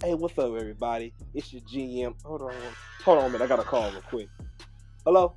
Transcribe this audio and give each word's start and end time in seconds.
Hey, 0.00 0.14
what's 0.14 0.38
up, 0.38 0.54
everybody? 0.54 1.12
It's 1.34 1.52
your 1.52 1.60
GM. 1.62 2.14
Hold 2.24 2.42
on, 2.42 2.54
hold 3.04 3.18
on 3.18 3.24
a 3.24 3.28
minute. 3.30 3.42
I 3.42 3.48
got 3.48 3.58
a 3.58 3.64
call 3.64 3.90
real 3.90 4.00
quick. 4.02 4.28
Hello? 5.04 5.34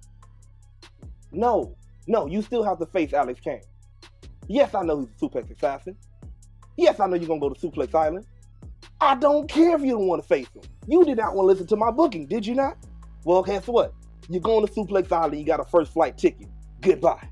No, 1.31 1.75
no, 2.05 2.27
you 2.27 2.43
still 2.43 2.61
have 2.61 2.77
to 2.77 2.85
face 2.85 3.11
Alex 3.11 3.39
Kane. 3.39 3.63
Yes, 4.47 4.75
I 4.75 4.83
know 4.83 4.99
he's 4.99 5.09
a 5.09 5.25
suplex 5.25 5.49
assassin. 5.49 5.97
Yes, 6.77 6.99
I 6.99 7.07
know 7.07 7.15
you're 7.15 7.27
gonna 7.27 7.39
go 7.39 7.49
to 7.49 7.59
Suplex 7.59 7.95
Island. 7.95 8.27
I 8.99 9.15
don't 9.15 9.49
care 9.49 9.75
if 9.75 9.81
you 9.81 9.93
don't 9.93 10.05
want 10.05 10.21
to 10.21 10.27
face 10.27 10.47
him. 10.53 10.61
You 10.87 11.03
did 11.05 11.17
not 11.17 11.33
want 11.33 11.45
to 11.45 11.53
listen 11.53 11.65
to 11.65 11.75
my 11.75 11.89
booking, 11.89 12.27
did 12.27 12.45
you 12.45 12.53
not? 12.53 12.77
Well, 13.23 13.41
guess 13.41 13.65
what? 13.65 13.95
You're 14.29 14.41
going 14.41 14.63
to 14.67 14.71
Suplex 14.71 15.11
Island. 15.11 15.39
You 15.39 15.45
got 15.45 15.59
a 15.59 15.65
first 15.65 15.91
flight 15.91 16.19
ticket. 16.19 16.49
Goodbye. 16.81 17.27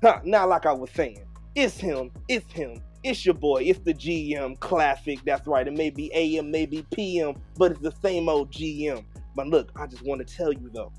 Huh, 0.00 0.20
now, 0.22 0.46
like 0.46 0.66
I 0.66 0.72
was 0.72 0.90
saying, 0.90 1.24
it's 1.56 1.78
him. 1.78 2.12
It's 2.28 2.50
him. 2.52 2.80
It's 3.04 3.26
your 3.26 3.34
boy. 3.34 3.64
It's 3.64 3.80
the 3.80 3.92
GM 3.92 4.58
Classic. 4.60 5.18
That's 5.26 5.46
right. 5.46 5.68
It 5.68 5.74
may 5.74 5.90
be 5.90 6.10
AM, 6.14 6.50
maybe 6.50 6.86
PM, 6.90 7.34
but 7.58 7.72
it's 7.72 7.80
the 7.80 7.92
same 8.02 8.30
old 8.30 8.50
GM. 8.50 9.04
But 9.36 9.48
look, 9.48 9.70
I 9.76 9.86
just 9.86 10.02
want 10.02 10.26
to 10.26 10.36
tell 10.36 10.54
you 10.54 10.70
though. 10.72 10.90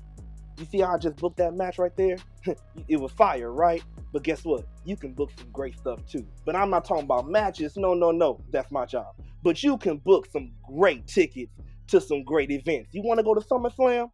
You 0.56 0.66
see 0.66 0.80
how 0.82 0.94
I 0.94 0.98
just 0.98 1.16
booked 1.16 1.38
that 1.38 1.54
match 1.54 1.78
right 1.78 1.94
there? 1.96 2.16
it 2.88 2.96
was 2.96 3.10
fire, 3.10 3.52
right? 3.52 3.82
But 4.12 4.22
guess 4.22 4.44
what? 4.44 4.66
You 4.84 4.96
can 4.96 5.14
book 5.14 5.32
some 5.36 5.50
great 5.52 5.76
stuff 5.76 5.98
too. 6.06 6.24
But 6.44 6.54
I'm 6.54 6.70
not 6.70 6.84
talking 6.84 7.02
about 7.02 7.28
matches. 7.28 7.76
No, 7.76 7.92
no, 7.92 8.12
no. 8.12 8.38
That's 8.52 8.70
my 8.70 8.86
job. 8.86 9.16
But 9.42 9.64
you 9.64 9.76
can 9.76 9.96
book 9.96 10.28
some 10.32 10.52
great 10.64 11.08
tickets 11.08 11.50
to 11.88 12.00
some 12.00 12.22
great 12.22 12.52
events. 12.52 12.90
You 12.92 13.02
want 13.02 13.18
to 13.18 13.24
go 13.24 13.34
to 13.34 13.40
SummerSlam? 13.40 14.10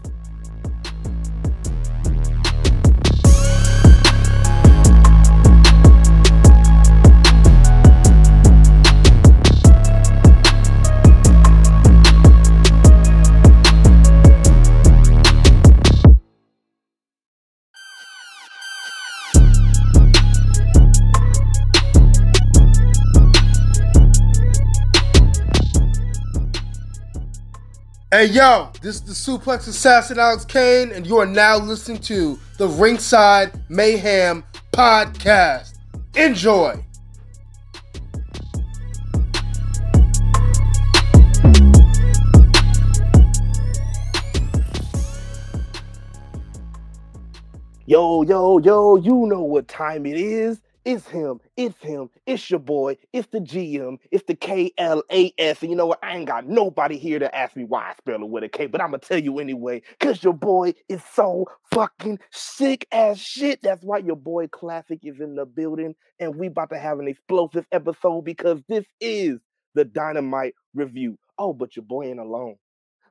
Hey 28.13 28.25
yo, 28.25 28.69
this 28.79 28.97
is 28.97 29.01
the 29.01 29.11
Suplex 29.11 29.67
Assassin 29.67 30.19
Alex 30.19 30.45
Kane, 30.45 30.91
and 30.91 31.07
you 31.07 31.17
are 31.17 31.25
now 31.25 31.57
listening 31.57 31.97
to 32.01 32.37
the 32.59 32.67
Ringside 32.67 33.59
Mayhem 33.71 34.43
Podcast. 34.71 35.79
Enjoy. 36.15 36.85
Yo, 47.87 48.21
yo, 48.21 48.59
yo, 48.59 48.95
you 48.97 49.25
know 49.25 49.41
what 49.41 49.67
time 49.67 50.05
it 50.05 50.17
is. 50.17 50.61
It's 50.85 51.07
him. 51.07 51.39
It's 51.55 51.79
him. 51.81 52.09
It's 52.25 52.49
your 52.49 52.59
boy. 52.59 52.97
It's 53.13 53.27
the 53.29 53.39
GM. 53.39 53.99
It's 54.11 54.25
the 54.27 54.35
KLAS. 54.35 55.61
And 55.61 55.69
you 55.69 55.77
know 55.77 55.85
what? 55.85 55.99
I 56.03 56.17
ain't 56.17 56.27
got 56.27 56.45
nobody 56.45 56.97
here 56.97 57.19
to 57.19 57.33
ask 57.33 57.55
me 57.55 57.63
why 57.63 57.89
I 57.89 57.93
spell 57.95 58.21
it 58.21 58.29
with 58.29 58.43
a 58.43 58.49
K, 58.49 58.65
but 58.65 58.81
I'm 58.81 58.89
going 58.89 58.99
to 58.99 59.07
tell 59.07 59.19
you 59.19 59.39
anyway, 59.39 59.81
because 59.97 60.21
your 60.21 60.33
boy 60.33 60.73
is 60.89 61.01
so 61.13 61.45
fucking 61.73 62.19
sick 62.31 62.85
as 62.91 63.17
shit. 63.17 63.61
That's 63.61 63.83
why 63.83 63.99
your 63.99 64.17
boy 64.17 64.47
Classic 64.47 64.99
is 65.03 65.21
in 65.21 65.35
the 65.35 65.45
building, 65.45 65.95
and 66.19 66.35
we 66.35 66.47
about 66.47 66.69
to 66.71 66.79
have 66.79 66.99
an 66.99 67.07
explosive 67.07 67.65
episode 67.71 68.23
because 68.25 68.59
this 68.67 68.85
is 68.99 69.39
the 69.75 69.85
Dynamite 69.85 70.53
Review. 70.73 71.17
Oh, 71.37 71.53
but 71.53 71.77
your 71.77 71.85
boy 71.85 72.07
ain't 72.07 72.19
alone. 72.19 72.55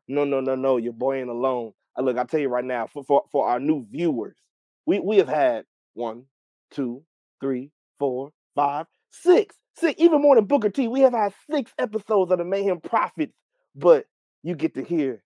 No, 0.08 0.24
no, 0.24 0.40
no, 0.40 0.54
no. 0.56 0.76
Your 0.76 0.92
boy 0.92 1.20
ain't 1.20 1.30
alone. 1.30 1.72
Uh, 1.98 2.02
look, 2.02 2.18
I'll 2.18 2.26
tell 2.26 2.40
you 2.40 2.48
right 2.48 2.64
now, 2.64 2.86
for, 2.86 3.02
for, 3.04 3.24
for 3.32 3.48
our 3.48 3.58
new 3.58 3.86
viewers, 3.90 4.36
we, 4.84 5.00
we 5.00 5.16
have 5.18 5.28
had 5.28 5.64
one, 5.94 6.24
two, 6.70 7.02
three, 7.42 7.70
four, 8.00 8.32
five, 8.56 8.86
six, 9.12 9.56
six, 9.78 10.00
even 10.00 10.22
more 10.22 10.36
than 10.36 10.46
Booker 10.46 10.70
T. 10.70 10.88
We 10.88 11.02
have 11.02 11.14
had 11.14 11.34
six 11.50 11.72
episodes 11.78 12.32
of 12.32 12.38
the 12.38 12.46
Mayhem 12.46 12.80
Profits, 12.80 13.34
but 13.76 14.06
you 14.44 14.56
get 14.56 14.74
to 14.76 14.84
hear 14.84 15.22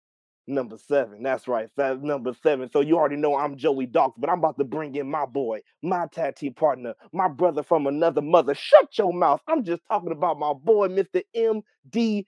number 0.48 0.78
seven. 0.78 1.22
That's 1.22 1.48
right, 1.48 1.68
that's 1.76 2.02
number 2.02 2.34
seven. 2.42 2.70
So 2.72 2.80
you 2.82 2.98
already 2.98 3.16
know 3.16 3.36
I'm 3.36 3.56
Joey 3.58 3.86
Dawkins, 3.86 4.20
but 4.20 4.30
I'm 4.30 4.40
about 4.40 4.58
to 4.58 4.64
bring 4.64 4.96
in 4.96 5.10
my 5.10 5.26
boy, 5.26 5.60
my 5.82 6.06
team 6.36 6.54
partner, 6.54 6.94
my 7.14 7.28
brother 7.28 7.64
from 7.64 7.88
another 7.88 8.22
mother. 8.22 8.54
Shut 8.56 8.98
your 8.98 9.14
mouth. 9.14 9.42
I'm 9.48 9.64
just 9.64 9.82
talking 9.90 10.12
about 10.12 10.38
my 10.40 10.54
boy, 10.54 10.88
Mr. 10.88 11.22
MDM, 11.36 12.24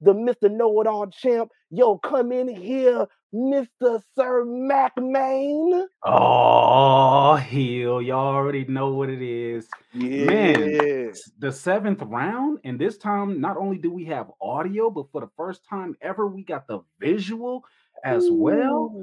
the 0.00 0.14
Mr. 0.14 0.50
Know 0.50 0.80
It 0.82 0.88
All 0.88 1.08
champ. 1.08 1.50
Yo, 1.70 1.98
come 1.98 2.32
in 2.32 2.48
here, 2.48 3.06
Mr. 3.34 4.00
Sir 4.14 4.44
MacMaine. 4.44 5.86
Oh, 6.04 7.34
heel. 7.36 8.00
Y'all 8.00 8.34
already 8.34 8.64
know 8.66 8.94
what 8.94 9.10
it 9.10 9.20
is. 9.20 9.68
Yeah. 9.92 10.24
Man, 10.26 11.12
the 11.38 11.50
seventh 11.50 12.00
round, 12.02 12.60
and 12.64 12.78
this 12.78 12.96
time, 12.96 13.40
not 13.40 13.56
only 13.56 13.78
do 13.78 13.90
we 13.90 14.04
have 14.04 14.30
audio, 14.40 14.88
but 14.88 15.10
for 15.10 15.20
the 15.20 15.30
first 15.36 15.62
time 15.68 15.96
ever, 16.00 16.28
we 16.28 16.44
got 16.44 16.68
the 16.68 16.80
visual 17.00 17.64
as 18.04 18.28
well. 18.30 18.94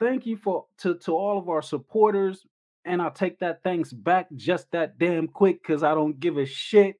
Thank 0.00 0.26
you 0.26 0.36
for 0.36 0.66
to, 0.78 0.96
to 0.98 1.12
all 1.12 1.38
of 1.38 1.48
our 1.48 1.62
supporters. 1.62 2.44
And 2.84 3.00
I'll 3.02 3.10
take 3.10 3.40
that 3.40 3.62
thanks 3.62 3.92
back 3.92 4.28
just 4.34 4.70
that 4.72 4.98
damn 4.98 5.28
quick 5.28 5.62
because 5.62 5.82
I 5.82 5.94
don't 5.94 6.18
give 6.18 6.38
a 6.38 6.46
shit. 6.46 6.96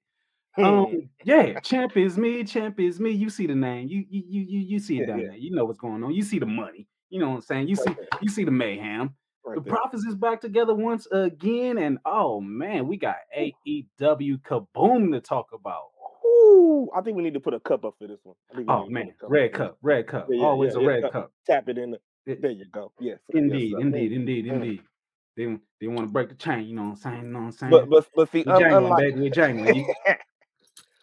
Um, 0.62 1.11
yeah, 1.25 1.61
champ 1.61 1.97
is 1.97 2.19
me, 2.19 2.44
champ 2.44 2.81
is 2.81 3.00
me. 3.00 3.11
You 3.12 3.31
see 3.31 3.47
the 3.47 3.55
name, 3.55 3.88
you 3.88 4.05
you 4.11 4.23
you 4.29 4.43
you, 4.43 4.61
you 4.61 4.79
see 4.81 4.99
it 4.99 5.03
Yeah, 5.03 5.06
down 5.06 5.20
yeah. 5.20 5.29
there. 5.29 5.37
You 5.37 5.53
know 5.55 5.64
what's 5.67 5.79
going 5.79 6.03
on. 6.05 6.14
You 6.14 6.23
see 6.23 6.38
the 6.38 6.47
money. 6.47 6.88
You 7.11 7.20
know 7.20 7.31
what 7.31 7.37
I'm 7.37 7.43
saying. 7.43 7.69
You 7.69 7.76
see 7.76 7.97
there. 7.97 8.08
you 8.20 8.31
see 8.31 8.44
the 8.44 8.50
mayhem. 8.50 9.14
Right 9.44 9.56
The 9.56 9.62
there. 9.64 9.73
Prophets 9.73 10.05
is 10.05 10.14
back 10.17 10.41
together 10.43 10.75
once 10.75 11.06
again, 11.12 11.79
and 11.79 11.99
oh 12.06 12.41
man, 12.41 12.88
we 12.88 12.99
got 12.99 13.17
AEW 13.38 14.43
kaboom 14.43 15.12
to 15.12 15.20
talk 15.20 15.49
about. 15.53 15.87
Ooh, 16.26 16.91
I 16.97 17.02
think 17.02 17.17
we 17.17 17.23
need 17.25 17.35
to 17.35 17.41
put 17.41 17.55
a 17.55 17.61
cup 17.61 17.85
up 17.85 17.94
for 17.99 18.09
this 18.09 18.20
one. 18.25 18.37
I 18.52 18.56
think 18.56 18.69
we 18.69 18.75
Oh 18.75 18.87
man, 18.88 19.11
a 19.23 19.29
red 19.29 19.52
up. 19.52 19.55
cup, 19.55 19.79
red 19.82 20.06
cup, 20.09 20.29
Yeah, 20.31 20.38
always 20.41 20.75
a 20.76 20.81
red 20.81 21.02
cup. 21.02 21.12
cup. 21.12 21.32
Tap 21.47 21.69
it 21.69 21.79
in. 21.79 21.93
The, 21.93 21.99
It- 22.26 22.43
there 22.43 22.52
you 22.52 22.67
go. 22.73 22.93
Yes. 23.00 23.19
sir, 23.26 23.35
yes, 23.47 23.62
Indeed, 23.62 23.79
indeed, 23.81 24.12
indeed, 24.12 24.47
indeed. 24.47 24.82
They 25.37 25.59
they 25.81 25.88
want 25.88 26.09
to 26.09 26.12
break 26.12 26.31
the 26.31 26.35
chain. 26.37 26.67
You 26.67 26.76
know 26.76 26.82
what 26.85 26.88
I'm 26.91 26.97
saying? 26.97 27.23
You 27.25 27.29
know 27.31 27.38
what 27.41 27.44
I'm 27.47 27.52
saying? 27.52 27.70
But 27.70 27.91
but 27.91 28.06
but 28.17 28.31
see, 28.32 28.44
we 28.44 28.52
un- 28.52 28.55
jangling, 28.55 28.67
unlike 28.69 28.97
baby, 28.97 29.20
we 29.20 29.31
jangling. 29.31 29.87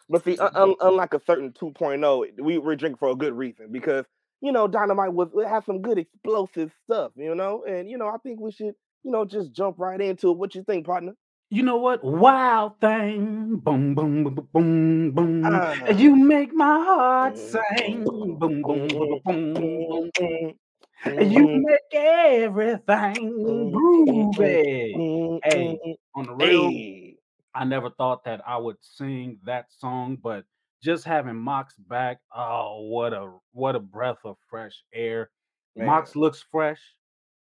But 0.08 0.24
see, 0.24 0.36
un- 0.38 0.50
un- 0.54 0.74
unlike 0.80 1.14
a 1.14 1.20
certain 1.26 1.52
2.0, 1.52 2.40
we 2.40 2.58
we're 2.58 2.76
drinking 2.76 2.98
for 2.98 3.10
a 3.10 3.14
good 3.14 3.32
reason 3.34 3.68
because 3.70 4.04
you 4.40 4.52
know 4.52 4.68
Dynamite 4.68 5.12
was 5.12 5.28
it 5.34 5.48
has 5.48 5.64
some 5.64 5.80
good 5.80 5.98
explosive 5.98 6.72
stuff, 6.84 7.12
you 7.16 7.34
know, 7.34 7.64
and 7.64 7.90
you 7.90 7.98
know 7.98 8.08
I 8.08 8.18
think 8.22 8.40
we 8.40 8.52
should 8.52 8.74
you 9.02 9.10
know 9.10 9.24
just 9.24 9.52
jump 9.52 9.78
right 9.78 10.00
into 10.00 10.30
it. 10.30 10.36
What 10.36 10.54
you 10.54 10.62
think, 10.64 10.86
partner? 10.86 11.14
you 11.54 11.62
know 11.62 11.76
what? 11.76 12.02
Wild 12.02 12.80
thing. 12.80 13.56
Boom, 13.62 13.94
boom, 13.94 14.24
boom, 14.24 14.48
boom, 14.52 15.10
boom. 15.12 15.42
Ah. 15.46 15.90
You 15.90 16.16
make 16.16 16.52
my 16.52 16.82
heart 16.84 17.34
mm. 17.34 17.38
sing. 17.78 18.04
Boom, 18.04 18.36
boom, 18.38 18.62
boom, 18.62 18.88
boom, 18.88 19.20
boom. 19.24 20.10
You 21.06 21.46
mm. 21.46 21.62
make 21.62 21.94
everything 21.94 22.80
mm. 22.88 23.72
groovy. 23.72 25.40
Hey, 25.44 25.78
on 26.14 26.26
the 26.26 26.34
real. 26.34 26.70
I 27.54 27.64
never 27.64 27.90
thought 27.90 28.24
that 28.24 28.40
I 28.46 28.56
would 28.56 28.76
sing 28.80 29.38
that 29.44 29.66
song, 29.72 30.16
but 30.22 30.44
just 30.82 31.04
having 31.04 31.36
Mox 31.36 31.74
back, 31.76 32.18
oh, 32.34 32.82
what 32.88 33.12
a 33.12 33.32
what 33.52 33.76
a 33.76 33.80
breath 33.80 34.18
of 34.24 34.36
fresh 34.50 34.82
air. 34.92 35.30
Man. 35.76 35.86
Mox 35.86 36.14
looks 36.16 36.44
fresh. 36.50 36.80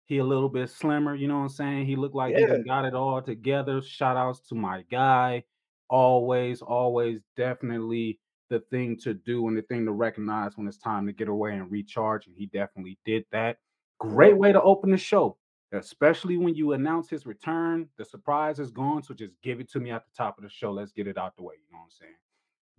He 0.06 0.18
a 0.18 0.24
little 0.24 0.50
bit 0.50 0.69
slimmer, 0.69 1.15
you 1.15 1.27
know 1.27 1.38
what 1.38 1.44
I'm 1.44 1.50
saying? 1.50 1.86
He 1.86 1.95
looked 1.95 2.15
like 2.15 2.36
he 2.36 2.42
Yeah. 2.42 2.48
done 2.48 2.63
got 2.63 2.86
it 2.86 2.94
all 2.94 3.21
together. 3.21 3.81
Shout 3.81 4.18
outs 4.18 4.42
to 4.50 4.56
my 4.56 4.83
guy. 4.92 5.44
Always, 5.89 6.62
always, 6.62 7.21
definitely 7.38 8.19
the 8.50 8.59
thing 8.59 8.98
to 8.98 9.13
do 9.13 9.48
and 9.48 9.57
the 9.57 9.62
thing 9.63 9.86
to 9.86 9.92
recognize 9.92 10.57
when 10.57 10.68
it's 10.68 10.77
time 10.77 11.06
to 11.07 11.13
get 11.13 11.27
away 11.27 11.54
and 11.54 11.71
recharge. 11.71 12.27
And 12.27 12.36
he 12.38 12.48
definitely 12.48 12.98
did 13.06 13.25
that. 13.31 13.57
Great 14.00 14.38
way 14.38 14.51
to 14.51 14.62
open 14.62 14.92
the 14.92 14.98
show, 14.98 15.38
especially 15.74 16.38
when 16.38 16.56
you 16.56 16.74
announce 16.74 17.10
his 17.10 17.25
return. 17.25 17.88
The 17.98 18.06
surprise 18.06 18.60
is 18.60 18.72
gone, 18.72 19.04
so 19.04 19.14
just 19.14 19.34
give 19.42 19.60
it 19.60 19.70
to 19.72 19.80
me 19.80 19.92
at 19.92 20.06
the 20.06 20.12
top 20.16 20.38
of 20.38 20.44
the 20.44 20.50
show. 20.50 20.72
Let's 20.72 20.92
get 20.92 21.08
it 21.08 21.18
out 21.18 21.36
the 21.36 21.44
way. 21.44 21.56
You 21.56 21.72
know 21.72 21.80
what 21.80 21.86
I'm 21.86 21.92
saying? 21.92 22.14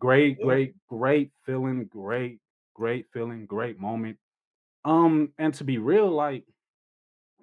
Great, 0.00 0.40
great, 0.40 0.74
great 0.88 1.30
feeling, 1.44 1.86
great, 1.86 2.40
great 2.74 3.06
feeling, 3.12 3.46
great 3.46 3.78
moment. 3.78 4.18
Um, 4.84 5.32
and 5.38 5.54
to 5.54 5.64
be 5.64 5.78
real, 5.78 6.10
like 6.10 6.44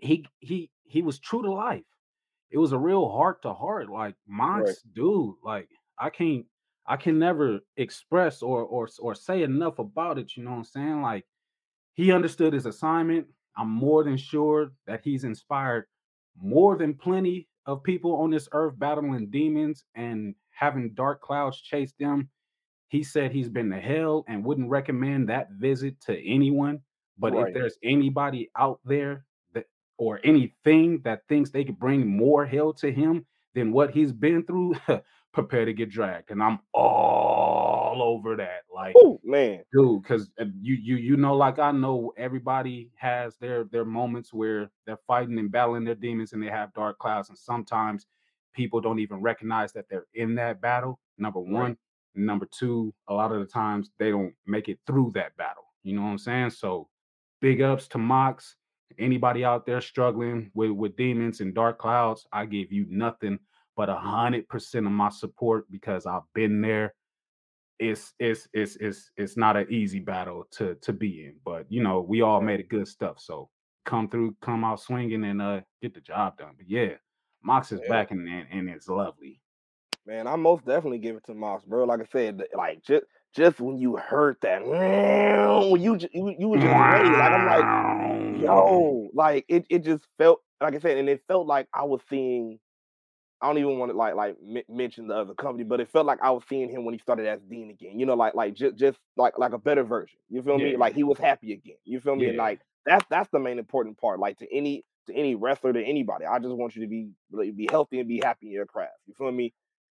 he 0.01 0.25
he 0.39 0.69
he 0.83 1.01
was 1.01 1.19
true 1.19 1.41
to 1.41 1.51
life. 1.51 1.83
It 2.49 2.57
was 2.57 2.71
a 2.71 2.77
real 2.77 3.09
heart 3.09 3.41
to 3.43 3.53
heart. 3.53 3.89
Like 3.89 4.15
Mox, 4.27 4.81
dude, 4.93 5.35
like 5.43 5.69
I 5.97 6.09
can't 6.09 6.45
I 6.85 6.97
can 6.97 7.19
never 7.19 7.59
express 7.77 8.41
or 8.41 8.63
or 8.63 8.89
or 8.99 9.15
say 9.15 9.43
enough 9.43 9.79
about 9.79 10.19
it. 10.19 10.35
You 10.35 10.43
know 10.43 10.51
what 10.51 10.57
I'm 10.57 10.63
saying? 10.65 11.01
Like 11.01 11.25
he 11.93 12.11
understood 12.11 12.53
his 12.53 12.65
assignment. 12.65 13.27
I'm 13.57 13.69
more 13.69 14.03
than 14.03 14.17
sure 14.17 14.71
that 14.87 15.01
he's 15.03 15.23
inspired 15.23 15.85
more 16.41 16.77
than 16.77 16.93
plenty 16.95 17.47
of 17.65 17.83
people 17.83 18.15
on 18.15 18.31
this 18.31 18.47
earth 18.53 18.77
battling 18.79 19.29
demons 19.29 19.85
and 19.95 20.35
having 20.51 20.93
dark 20.93 21.21
clouds 21.21 21.59
chase 21.61 21.93
them. 21.99 22.29
He 22.89 23.03
said 23.03 23.31
he's 23.31 23.49
been 23.49 23.69
to 23.71 23.79
hell 23.79 24.25
and 24.27 24.43
wouldn't 24.45 24.69
recommend 24.69 25.29
that 25.29 25.51
visit 25.51 25.99
to 26.01 26.17
anyone. 26.27 26.81
But 27.17 27.33
Right. 27.33 27.47
if 27.47 27.53
there's 27.53 27.77
anybody 27.83 28.49
out 28.57 28.79
there 28.85 29.25
that 29.53 29.65
or 29.97 30.19
anything 30.23 31.01
that 31.03 31.27
thinks 31.27 31.51
they 31.51 31.63
could 31.63 31.79
bring 31.79 32.07
more 32.07 32.45
hell 32.45 32.73
to 32.75 32.91
him 32.91 33.25
than 33.53 33.71
what 33.71 33.91
he's 33.91 34.11
been 34.13 34.43
through, 34.45 34.75
prepare 35.33 35.65
to 35.65 35.73
get 35.73 35.89
dragged. 35.89 36.31
And 36.31 36.43
I'm 36.43 36.59
all 36.73 37.50
over 37.99 38.35
that. 38.35 38.61
Like 38.71 38.95
Ooh, 39.03 39.19
man. 39.23 39.63
dude 39.73 40.03
because 40.03 40.29
uh, 40.39 40.45
you 40.61 40.75
you 40.75 40.97
you 40.97 41.17
know 41.17 41.35
like 41.35 41.57
i 41.57 41.71
know 41.71 42.13
everybody 42.17 42.91
has 42.95 43.37
their 43.37 43.63
their 43.65 43.85
moments 43.85 44.31
where 44.33 44.69
they're 44.85 44.99
fighting 45.07 45.39
and 45.39 45.51
battling 45.51 45.83
their 45.83 45.95
demons 45.95 46.33
and 46.33 46.43
they 46.43 46.47
have 46.47 46.71
dark 46.73 46.99
clouds 46.99 47.29
and 47.29 47.37
sometimes 47.37 48.05
people 48.53 48.79
don't 48.81 48.99
even 48.99 49.19
recognize 49.21 49.71
that 49.73 49.85
they're 49.89 50.05
in 50.13 50.35
that 50.35 50.61
battle 50.61 50.99
number 51.17 51.39
Right. 51.39 51.51
one 51.51 51.77
number 52.15 52.45
two 52.51 52.93
a 53.07 53.13
lot 53.13 53.31
of 53.31 53.39
the 53.39 53.45
times 53.45 53.89
they 53.97 54.11
don't 54.11 54.33
make 54.45 54.67
it 54.69 54.77
through 54.85 55.11
that 55.15 55.35
battle 55.37 55.63
you 55.83 55.95
know 55.95 56.01
what 56.03 56.09
i'm 56.09 56.17
saying 56.17 56.49
so 56.49 56.87
big 57.39 57.61
ups 57.61 57.87
to 57.87 57.97
mox 57.97 58.55
anybody 58.99 59.45
out 59.45 59.65
there 59.65 59.79
struggling 59.81 60.51
with 60.53 60.71
with 60.71 60.95
demons 60.97 61.39
and 61.39 61.55
dark 61.55 61.79
clouds 61.79 62.27
i 62.33 62.45
give 62.45 62.71
you 62.71 62.85
nothing 62.89 63.39
but 63.77 63.87
a 63.89 63.95
hundred 63.95 64.47
percent 64.49 64.85
of 64.85 64.91
my 64.91 65.07
support 65.09 65.65
because 65.71 66.05
i've 66.05 66.27
been 66.35 66.59
there 66.61 66.93
it's 67.81 68.13
it's 68.19 68.47
it's 68.53 68.75
it's 68.77 69.11
it's 69.17 69.35
not 69.35 69.57
an 69.57 69.65
easy 69.69 69.99
battle 69.99 70.45
to 70.51 70.75
to 70.75 70.93
be 70.93 71.25
in 71.25 71.35
but 71.43 71.65
you 71.69 71.81
know 71.81 71.99
we 71.99 72.21
all 72.21 72.39
made 72.39 72.59
it 72.59 72.69
good 72.69 72.87
stuff 72.87 73.19
so 73.19 73.49
come 73.85 74.07
through 74.07 74.35
come 74.41 74.63
out 74.63 74.79
swinging 74.79 75.23
and 75.25 75.41
uh 75.41 75.59
get 75.81 75.93
the 75.93 76.01
job 76.01 76.37
done 76.37 76.53
but 76.55 76.69
yeah 76.69 76.93
mox 77.43 77.71
is 77.71 77.81
Yeah. 77.81 77.89
back 77.89 78.11
and 78.11 78.27
and, 78.27 78.47
and 78.51 78.69
it's 78.69 78.87
lovely 78.87 79.41
Man, 80.05 80.25
I 80.25 80.35
most 80.35 80.65
definitely 80.65 80.97
give 80.97 81.15
it 81.15 81.25
to 81.27 81.35
Mox, 81.35 81.63
bro. 81.63 81.83
Like 81.83 82.01
I 82.01 82.05
said, 82.11 82.41
like 82.57 82.81
just 82.83 83.05
just 83.35 83.59
when 83.59 83.77
you 83.77 83.97
heard 83.97 84.35
that, 84.41 84.65
when 84.65 85.79
you 85.79 85.97
you, 86.11 86.35
you 86.39 86.47
was 86.49 86.59
just 86.59 86.73
ready. 86.73 87.09
Like 87.09 87.31
I'm 87.31 87.45
like, 87.45 88.41
yo, 88.41 89.09
like 89.13 89.45
it, 89.47 89.65
it 89.69 89.83
just 89.83 90.03
felt 90.17 90.39
like 90.59 90.73
I 90.73 90.79
said, 90.79 90.97
and 90.97 91.07
it 91.07 91.21
felt 91.27 91.45
like 91.45 91.67
I 91.73 91.83
was 91.83 92.01
seeing. 92.09 92.59
I 93.41 93.47
don't 93.47 93.57
even 93.57 93.79
want 93.79 93.91
to 93.91 93.97
like 93.97 94.15
like 94.15 94.35
m- 94.47 94.63
mention 94.69 95.07
the 95.07 95.15
other 95.15 95.33
company, 95.33 95.63
but 95.63 95.79
it 95.79 95.89
felt 95.89 96.05
like 96.05 96.19
I 96.21 96.31
was 96.31 96.43
seeing 96.47 96.69
him 96.69 96.85
when 96.85 96.93
he 96.93 96.99
started 96.99 97.25
as 97.27 97.39
Dean 97.49 97.69
again. 97.71 97.99
You 97.99 98.05
know, 98.05 98.13
like 98.15 98.33
like 98.35 98.53
just 98.53 98.75
just 98.77 98.97
like 99.17 99.37
like 99.37 99.53
a 99.53 99.57
better 99.57 99.83
version. 99.83 100.19
You 100.29 100.41
feel 100.41 100.57
me? 100.57 100.77
Like 100.77 100.93
he 100.95 101.03
was 101.03 101.17
happy 101.17 101.53
again. 101.53 101.77
You 101.85 101.99
feel 101.99 102.15
me? 102.15 102.27
And 102.27 102.35
Yeah. 102.35 102.41
like 102.43 102.61
that's 102.85 103.05
that's 103.09 103.29
the 103.31 103.39
main 103.39 103.59
important 103.59 103.97
part. 103.99 104.19
Like 104.19 104.37
to 104.39 104.55
any 104.55 104.85
to 105.07 105.15
any 105.15 105.35
wrestler 105.35 105.73
to 105.73 105.83
anybody, 105.83 106.25
I 106.25 106.37
just 106.39 106.53
want 106.53 106.75
you 106.75 106.83
to 106.83 106.87
be 106.87 107.09
like, 107.31 107.55
be 107.55 107.67
healthy 107.69 107.99
and 107.99 108.07
be 108.07 108.21
happy 108.23 108.47
in 108.47 108.53
your 108.53 108.65
craft. 108.67 108.93
You 109.07 109.13
feel 109.17 109.31
me? 109.31 109.53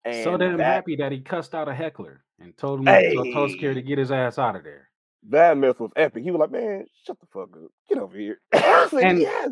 And 0.05 0.23
so 0.23 0.37
damn 0.37 0.57
that, 0.57 0.65
happy 0.65 0.95
that 0.97 1.11
he 1.11 1.19
cussed 1.21 1.53
out 1.55 1.67
a 1.67 1.73
heckler 1.73 2.23
and 2.39 2.55
told 2.57 2.79
him 2.87 3.13
told, 3.13 3.33
told 3.33 3.51
Scary 3.51 3.75
to 3.75 3.81
get 3.81 3.97
his 3.97 4.11
ass 4.11 4.37
out 4.37 4.55
of 4.55 4.63
there 4.63 4.89
that 5.29 5.57
mess 5.57 5.79
was 5.79 5.91
epic. 5.95 6.23
He 6.23 6.31
was 6.31 6.39
like, 6.39 6.51
"Man, 6.51 6.85
shut 7.05 7.17
the 7.19 7.25
fuck 7.27 7.49
up, 7.55 7.71
get 7.87 7.97
over 7.97 8.17
here." 8.17 8.39
And- 8.53 9.19
yes. 9.19 9.49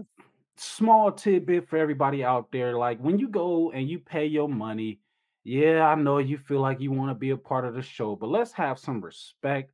Small 0.61 1.11
tidbit 1.11 1.67
for 1.67 1.77
everybody 1.77 2.23
out 2.23 2.51
there 2.51 2.77
like 2.77 2.99
when 2.99 3.17
you 3.17 3.27
go 3.27 3.71
and 3.71 3.89
you 3.89 3.97
pay 3.97 4.25
your 4.25 4.47
money 4.47 4.99
yeah 5.43 5.87
i 5.87 5.95
know 5.95 6.19
you 6.19 6.37
feel 6.37 6.59
like 6.59 6.79
you 6.79 6.91
want 6.91 7.09
to 7.09 7.15
be 7.15 7.31
a 7.31 7.37
part 7.37 7.65
of 7.65 7.73
the 7.73 7.81
show 7.81 8.15
but 8.15 8.29
let's 8.29 8.51
have 8.51 8.77
some 8.77 9.01
respect 9.01 9.71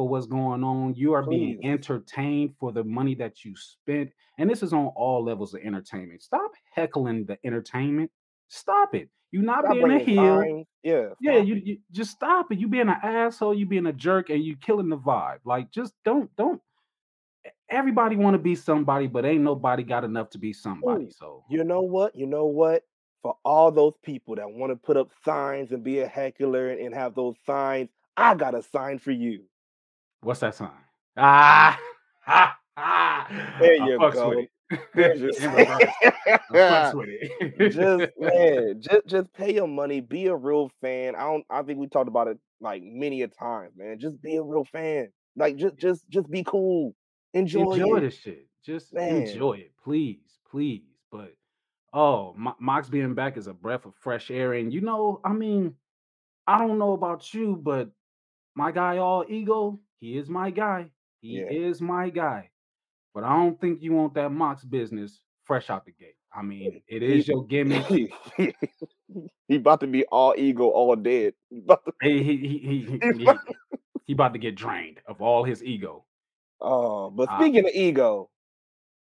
for 0.00 0.08
what's 0.08 0.24
going 0.24 0.64
on. 0.64 0.94
You 0.94 1.12
are 1.12 1.22
being 1.22 1.62
entertained 1.62 2.54
for 2.58 2.72
the 2.72 2.82
money 2.82 3.14
that 3.16 3.44
you 3.44 3.54
spent 3.54 4.10
and 4.38 4.48
this 4.48 4.62
is 4.62 4.72
on 4.72 4.86
all 4.96 5.22
levels 5.22 5.52
of 5.52 5.60
entertainment. 5.60 6.22
Stop 6.22 6.52
heckling 6.74 7.26
the 7.26 7.36
entertainment. 7.44 8.10
Stop 8.48 8.94
it. 8.94 9.10
You're 9.30 9.42
not 9.42 9.64
Stop 9.64 9.74
being 9.74 9.90
a 9.90 9.98
heel. 9.98 10.64
Yeah, 10.82 11.08
yeah 11.20 11.36
you, 11.36 11.56
you 11.56 11.78
just 11.92 12.12
stop 12.12 12.50
it. 12.50 12.58
You 12.58 12.66
being 12.66 12.88
an 12.88 12.96
asshole 13.02 13.52
you 13.52 13.66
being 13.66 13.84
a 13.84 13.92
jerk 13.92 14.30
and 14.30 14.42
you 14.42 14.56
killing 14.56 14.88
the 14.88 14.96
vibe. 14.96 15.40
Like 15.44 15.70
just 15.70 15.92
don't 16.02 16.34
don't 16.34 16.62
everybody 17.70 18.16
want 18.16 18.34
to 18.34 18.38
be 18.38 18.54
somebody 18.54 19.06
but 19.06 19.24
ain't 19.24 19.42
nobody 19.42 19.82
got 19.82 20.04
enough 20.04 20.30
to 20.30 20.38
be 20.38 20.52
somebody 20.52 21.04
Ooh, 21.04 21.10
so 21.10 21.44
You 21.48 21.64
know 21.64 21.80
what? 21.80 22.14
You 22.16 22.26
know 22.26 22.46
what? 22.46 22.84
For 23.22 23.36
all 23.44 23.70
those 23.70 23.94
people 24.02 24.34
that 24.36 24.50
want 24.50 24.72
to 24.72 24.76
put 24.76 24.96
up 24.96 25.10
signs 25.24 25.72
and 25.72 25.84
be 25.84 26.00
a 26.00 26.08
heckler 26.08 26.70
and 26.70 26.94
have 26.94 27.14
those 27.14 27.36
signs, 27.44 27.90
I 28.16 28.34
got 28.34 28.54
a 28.54 28.62
sign 28.62 28.98
for 28.98 29.10
you. 29.10 29.44
What's 30.22 30.40
that 30.40 30.54
sign? 30.54 30.70
Ah, 31.16 31.78
ha, 32.22 32.56
ha. 32.76 33.26
There 33.60 33.74
you 33.74 33.98
go. 33.98 34.44
There's 34.94 35.20
your 35.20 35.30
In 35.36 35.52
reverse. 35.52 35.92
I 36.02 36.38
fucks 36.52 36.94
with 36.94 37.08
it. 37.10 37.70
just 37.70 38.12
man, 38.18 38.80
just 38.80 39.06
just 39.06 39.32
pay 39.34 39.52
your 39.54 39.66
money. 39.68 40.00
Be 40.00 40.26
a 40.26 40.36
real 40.36 40.70
fan. 40.80 41.14
I 41.14 41.20
don't. 41.22 41.44
I 41.50 41.62
think 41.62 41.78
we 41.78 41.88
talked 41.88 42.08
about 42.08 42.28
it 42.28 42.38
like 42.60 42.82
many 42.84 43.22
a 43.22 43.28
time, 43.28 43.70
man. 43.76 43.98
Just 43.98 44.22
be 44.22 44.36
a 44.36 44.42
real 44.42 44.64
fan. 44.64 45.08
Like 45.36 45.56
just 45.56 45.76
just 45.76 46.08
just 46.08 46.30
be 46.30 46.44
cool. 46.44 46.94
Enjoy, 47.34 47.72
enjoy 47.72 47.96
it. 47.96 48.00
this 48.00 48.18
shit. 48.18 48.46
Just 48.64 48.92
Man. 48.92 49.22
enjoy 49.22 49.54
it, 49.54 49.72
please, 49.82 50.20
please. 50.50 50.82
But 51.10 51.34
oh, 51.92 52.34
Mo- 52.36 52.56
Mox 52.60 52.88
being 52.88 53.14
back 53.14 53.36
is 53.36 53.46
a 53.46 53.54
breath 53.54 53.84
of 53.86 53.94
fresh 53.94 54.30
air. 54.30 54.52
And 54.54 54.72
you 54.72 54.80
know, 54.80 55.20
I 55.24 55.32
mean, 55.32 55.74
I 56.46 56.58
don't 56.58 56.78
know 56.78 56.92
about 56.92 57.32
you, 57.32 57.56
but 57.62 57.90
my 58.54 58.72
guy, 58.72 58.98
all 58.98 59.24
ego, 59.28 59.80
he 60.00 60.18
is 60.18 60.28
my 60.28 60.50
guy. 60.50 60.90
He 61.20 61.38
Yeah. 61.40 61.50
is 61.50 61.80
my 61.80 62.10
guy. 62.10 62.50
But 63.14 63.24
I 63.24 63.36
don't 63.36 63.60
think 63.60 63.82
you 63.82 63.92
want 63.92 64.14
that 64.14 64.30
Mox 64.30 64.64
business 64.64 65.20
fresh 65.44 65.70
out 65.70 65.84
the 65.84 65.92
gate. 65.92 66.14
I 66.34 66.42
mean, 66.42 66.82
it 66.88 67.02
is 67.02 67.26
your 67.28 67.44
gimmick. 67.46 67.86
he, 68.36 69.56
about 69.56 69.80
to 69.80 69.86
be 69.86 70.04
all 70.06 70.34
ego, 70.36 70.68
all 70.68 70.96
dead. 70.96 71.34
He 71.50 71.60
to- 71.62 71.78
he 72.02 72.22
he 72.22 72.36
he, 72.36 72.58
he, 72.58 72.98
he, 73.24 73.28
he 74.06 74.12
about 74.12 74.32
to 74.34 74.38
get 74.38 74.54
drained 74.54 75.00
of 75.06 75.20
all 75.22 75.44
his 75.44 75.62
ego. 75.64 76.04
Oh, 76.60 77.10
but 77.10 77.28
Ah. 77.30 77.38
speaking 77.38 77.64
of 77.66 77.70
ego, 77.74 78.30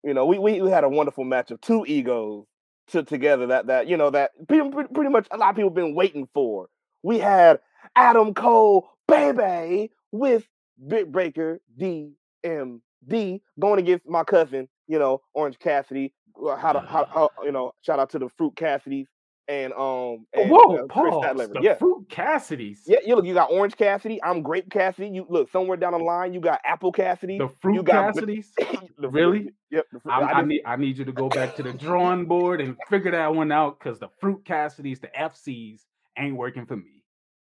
you 0.04 0.14
know, 0.14 0.26
we, 0.26 0.38
we 0.40 0.62
we 0.62 0.70
had 0.72 0.84
a 0.84 0.90
wonderful 0.90 1.24
match 1.24 1.52
of 1.52 1.62
two 1.62 1.86
egos 1.88 2.46
to 2.90 3.04
together 3.04 3.48
that 3.48 3.68
that 3.68 3.88
you 3.88 3.98
know 3.98 4.10
that 4.12 4.32
pretty, 4.48 4.70
pretty 4.94 5.10
much 5.10 5.28
a 5.32 5.38
lot 5.38 5.50
of 5.52 5.56
people 5.56 5.70
been 5.72 5.96
waiting 5.96 6.28
for. 6.34 6.68
We 7.04 7.20
had 7.20 7.60
Adam 7.96 8.34
Cole, 8.34 8.90
baby, 9.08 9.92
with 10.12 10.48
Britt 10.78 11.12
Baker 11.12 11.62
DMD 11.80 13.42
going 13.60 13.80
against 13.80 14.08
my 14.08 14.24
cousin, 14.24 14.68
you 14.88 15.00
know, 15.00 15.22
Orange 15.34 15.60
Cassidy. 15.60 16.14
How 16.60 16.74
to 16.74 16.82
how, 16.82 17.06
how 17.10 17.30
you 17.44 17.52
know, 17.52 17.72
shout 17.82 18.00
out 18.00 18.10
to 18.12 18.20
the 18.20 18.30
Fruit 18.30 18.56
Cassidy's. 18.58 19.08
And 19.48 19.74
um 19.74 20.26
and 20.34 20.50
Whoa, 20.50 20.76
uh. 20.76 20.88
Statlander. 20.88 21.54
The 21.54 21.60
Yeah. 21.62 21.76
Fruit 21.76 22.08
Cassidy's. 22.10 22.84
Yeah, 22.88 22.98
you 23.06 23.16
look, 23.16 23.26
you 23.26 23.34
got 23.34 23.52
Orange 23.52 23.76
Cassidy. 23.76 24.22
I'm 24.24 24.42
Grape 24.42 24.70
Cassidy. 24.72 25.10
You 25.10 25.26
look 25.30 25.52
somewhere 25.52 25.78
down 25.78 25.94
the 25.94 26.00
line, 26.00 26.34
you 26.34 26.40
got 26.40 26.62
Apple 26.66 26.92
Cassidy. 26.92 27.38
The 27.38 27.50
Fruit 27.62 27.76
you 27.76 27.84
got 27.84 28.16
Cassidy's. 28.16 28.52
the, 28.98 29.10
Really? 29.10 29.52
Yep. 29.72 29.86
The, 29.92 30.00
fruit- 30.00 30.12
I, 30.12 30.22
I 30.22 30.42
need 30.42 30.62
I 30.66 30.76
need 30.76 30.98
you 30.98 31.06
to 31.06 31.12
go 31.12 31.30
back 31.30 31.56
to 31.58 31.64
the 31.64 31.74
drawing 31.74 32.26
board 32.26 32.62
and 32.62 32.76
figure 32.90 33.12
that 33.12 33.34
one 33.34 33.52
out 33.52 33.80
because 33.80 34.00
the 34.00 34.10
Fruit 34.20 34.44
Cassidy's, 34.46 35.00
the 35.00 35.10
FCs, 35.20 35.82
ain't 36.18 36.36
working 36.36 36.66
for 36.66 36.78
me. 36.78 37.02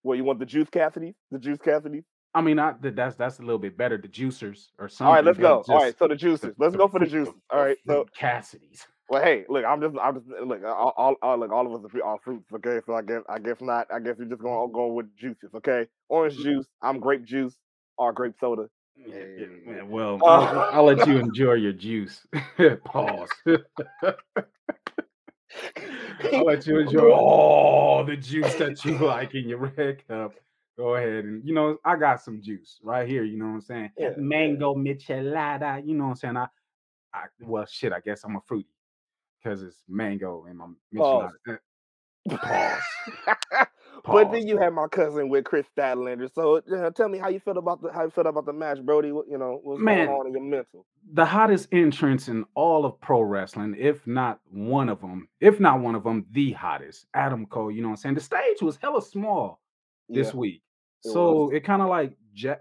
well, 0.04 0.16
you 0.16 0.24
want 0.24 0.40
the 0.40 0.46
Juice 0.46 0.70
Cassidy? 0.70 1.16
The 1.32 1.40
Juice 1.40 1.60
Cassidy? 1.64 2.04
I 2.34 2.40
mean, 2.40 2.60
I, 2.60 2.74
that's 2.80 3.18
that's 3.18 3.40
a 3.40 3.42
little 3.42 3.60
bit 3.60 3.76
better. 3.78 3.98
The 3.98 4.08
juicers 4.08 4.68
or 4.80 4.88
something. 4.88 5.08
All 5.08 5.14
right, 5.14 5.26
let's 5.26 5.38
go. 5.38 5.64
All 5.68 5.78
right, 5.80 5.98
so 6.00 6.08
the 6.08 6.16
juices. 6.16 6.54
Let's 6.58 6.76
go 6.78 6.88
for 6.88 7.00
the 7.00 7.06
juices. 7.06 7.34
All 7.50 7.60
right, 7.60 7.78
so 7.86 8.06
Cassidy's. 8.18 8.88
Well, 9.12 9.22
hey, 9.22 9.44
look, 9.50 9.66
I'm 9.66 9.82
just, 9.82 9.94
I'm 10.02 10.16
just, 10.16 10.26
look, 10.46 10.64
all, 10.64 10.94
all, 10.96 11.16
all 11.22 11.38
look, 11.38 11.52
all 11.52 11.68
of 11.68 11.74
us 11.74 11.86
are 11.86 11.90
free- 11.90 12.02
are 12.02 12.18
fruits, 12.24 12.46
okay? 12.54 12.80
So 12.86 12.94
I 12.96 13.02
guess, 13.02 13.22
I 13.28 13.40
guess 13.40 13.58
not. 13.60 13.88
I 13.94 14.00
guess 14.00 14.16
we're 14.18 14.24
just 14.24 14.42
going, 14.42 14.72
going 14.72 14.96
with 14.96 15.14
juices, 15.18 15.50
okay? 15.54 15.86
Orange 16.08 16.36
Mm-hmm. 16.36 16.44
juice. 16.44 16.66
I'm 16.82 17.02
grape 17.02 17.26
juice 17.26 17.58
or 17.98 18.14
grape 18.14 18.36
soda. 18.40 18.70
Yeah, 18.96 19.16
yeah, 19.18 19.46
Yeah. 19.68 19.74
yeah, 19.76 19.82
well, 19.82 20.18
Uh, 20.24 20.28
I'll, 20.28 20.60
I'll 20.72 20.86
let 20.86 21.06
you 21.06 21.18
enjoy 21.18 21.56
your 21.56 21.74
juice. 21.74 22.26
Pause. 22.86 23.30
I'll 26.34 26.46
let 26.46 26.66
you 26.66 26.80
enjoy 26.80 27.12
all 27.12 28.06
the 28.06 28.16
juice 28.16 28.56
that 28.56 28.86
you 28.86 28.98
like 28.98 29.36
in 29.36 29.50
your 29.50 29.58
red 29.58 30.08
cup. 30.08 30.36
Go 30.78 30.96
ahead 30.96 31.26
and 31.26 31.44
you 31.46 31.54
know 31.54 31.78
I 31.84 31.98
got 31.98 32.22
some 32.22 32.42
juice 32.42 32.80
right 32.82 33.06
here. 33.10 33.26
You 33.26 33.38
know 33.38 33.48
what 33.48 33.56
I'm 33.56 33.62
saying? 33.62 33.92
Yeah, 33.98 34.12
Mango 34.16 34.74
michelada. 34.74 35.86
You 35.86 35.96
know 35.96 36.06
what 36.06 36.10
I'm 36.12 36.16
saying? 36.16 36.38
I, 36.38 36.48
I 37.14 37.24
well 37.42 37.66
shit. 37.66 37.92
I 37.92 38.00
guess 38.00 38.24
I'm 38.24 38.38
a 38.38 38.42
fruity 38.48 38.70
because 39.42 39.64
it's 39.64 39.84
mango 39.88 40.46
in 40.50 40.58
my 40.58 40.68
Pause. 40.98 41.32
Pause. 42.42 42.82
but 44.06 44.32
then 44.32 44.48
you 44.48 44.58
have 44.58 44.74
my 44.74 44.88
cousin 44.88 45.30
with 45.30 45.44
Kris 45.46 45.66
Statlander. 45.78 46.32
So 46.34 46.58
uh, 46.58 46.90
tell 46.92 47.10
me 47.10 47.18
how 47.18 47.30
you 47.30 47.40
feel 47.40 47.58
about 47.58 47.82
the 47.82 47.92
how 47.92 48.04
you 48.04 48.12
feel 48.12 48.28
about 48.28 48.46
the 48.46 48.54
match, 48.54 48.80
Brody. 48.84 49.12
What, 49.12 49.28
you 49.28 49.38
know 49.38 49.60
what's 49.64 49.82
Man. 49.82 50.06
going 50.08 50.20
on 50.20 50.28
in 50.28 50.34
your 50.34 50.44
mental? 50.44 50.86
the 51.14 51.26
hottest 51.26 51.68
entrance 51.72 52.28
in 52.28 52.46
all 52.54 52.86
of 52.86 53.00
pro 53.02 53.22
wrestling, 53.22 53.76
if 53.78 54.06
not 54.08 54.40
one 54.50 54.90
of 54.90 55.02
them, 55.02 55.28
if 55.40 55.60
not 55.60 55.80
one 55.80 55.96
of 55.96 56.04
them, 56.04 56.26
the 56.32 56.52
hottest, 56.52 57.06
Adam 57.14 57.46
Cole. 57.46 57.72
You 57.72 57.82
know 57.82 57.90
what 57.90 57.94
I'm 57.94 57.98
saying? 57.98 58.16
The 58.16 58.22
stage 58.22 58.62
was 58.62 58.78
hella 58.78 59.02
small 59.02 59.60
this 60.10 60.28
Yeah, 60.28 60.40
week, 60.40 60.62
it 61.04 61.10
so 61.10 61.32
was. 61.32 61.54
it 61.54 61.64
kind 61.64 61.82
of 61.82 61.90
like 61.90 62.16
ja- 62.34 62.56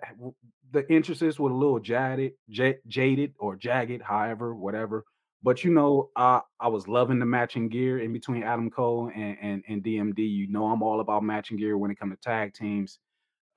the 0.73 0.91
entrances 0.91 1.39
were 1.39 1.51
a 1.51 1.57
little 1.57 1.81
jaded, 1.81 2.33
ja- 2.49 2.79
jaded 2.87 3.35
or 3.39 3.57
jagged, 3.57 4.03
however, 4.03 4.55
whatever. 4.55 5.05
But 5.43 5.65
you 5.65 5.73
know, 5.73 6.11
I 6.17 6.43
I 6.61 6.69
was 6.69 6.89
loving 6.89 7.19
the 7.19 7.27
matching 7.27 7.69
gear 7.69 8.01
in 8.01 8.13
between 8.13 8.43
Adam 8.43 8.71
Cole 8.71 9.11
and 9.15 9.39
and, 9.41 9.65
and 9.69 9.83
DMD. 9.83 10.29
You 10.29 10.49
know, 10.49 10.67
I'm 10.67 10.83
all 10.83 11.01
about 11.01 11.23
matching 11.25 11.57
gear 11.57 11.79
when 11.79 11.91
it 11.91 11.99
comes 11.99 12.15
to 12.15 12.21
tag 12.21 12.55
teams. 12.55 12.99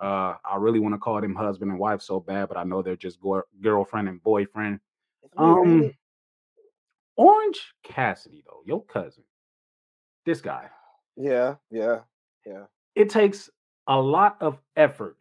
Uh, 0.01 0.35
I 0.45 0.57
really 0.57 0.79
want 0.79 0.95
to 0.95 0.99
call 0.99 1.21
them 1.21 1.35
husband 1.35 1.71
and 1.71 1.79
wife 1.79 2.01
so 2.01 2.19
bad, 2.19 2.49
but 2.49 2.57
I 2.57 2.63
know 2.65 2.81
they're 2.81 2.95
just 2.97 3.21
go- 3.21 3.43
girlfriend 3.61 4.09
and 4.09 4.21
boyfriend. 4.23 4.79
It's 5.23 5.35
weird, 5.35 5.57
ain't 5.65 5.87
Um. 5.87 5.93
Orange 7.15 7.73
Cassidy, 7.83 8.43
though, 8.45 8.61
your 8.65 8.83
cousin, 8.85 9.23
this 10.25 10.41
guy, 10.41 10.69
yeah, 11.15 11.55
yeah, 11.69 12.03
yeah. 12.45 12.65
it 12.95 13.09
takes 13.09 13.49
a 13.87 13.99
lot 13.99 14.37
of 14.41 14.61
effort 14.75 15.17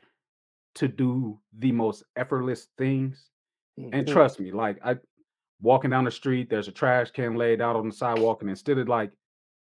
to 0.76 0.88
do 0.88 1.40
the 1.52 1.72
most 1.72 2.04
effortless 2.16 2.68
things. 2.78 3.30
And 3.92 4.06
Mhm. 4.06 4.06
trust 4.06 4.40
me, 4.40 4.52
like 4.52 4.78
I 4.84 4.98
walking 5.62 5.90
down 5.90 6.04
the 6.04 6.10
street, 6.10 6.50
there's 6.50 6.68
a 6.68 6.72
trash 6.72 7.10
can 7.10 7.36
laid 7.36 7.60
out 7.60 7.76
on 7.76 7.88
the 7.88 7.94
sidewalk, 7.94 8.42
and 8.42 8.50
instead 8.50 8.78
of 8.78 8.88
like 8.88 9.12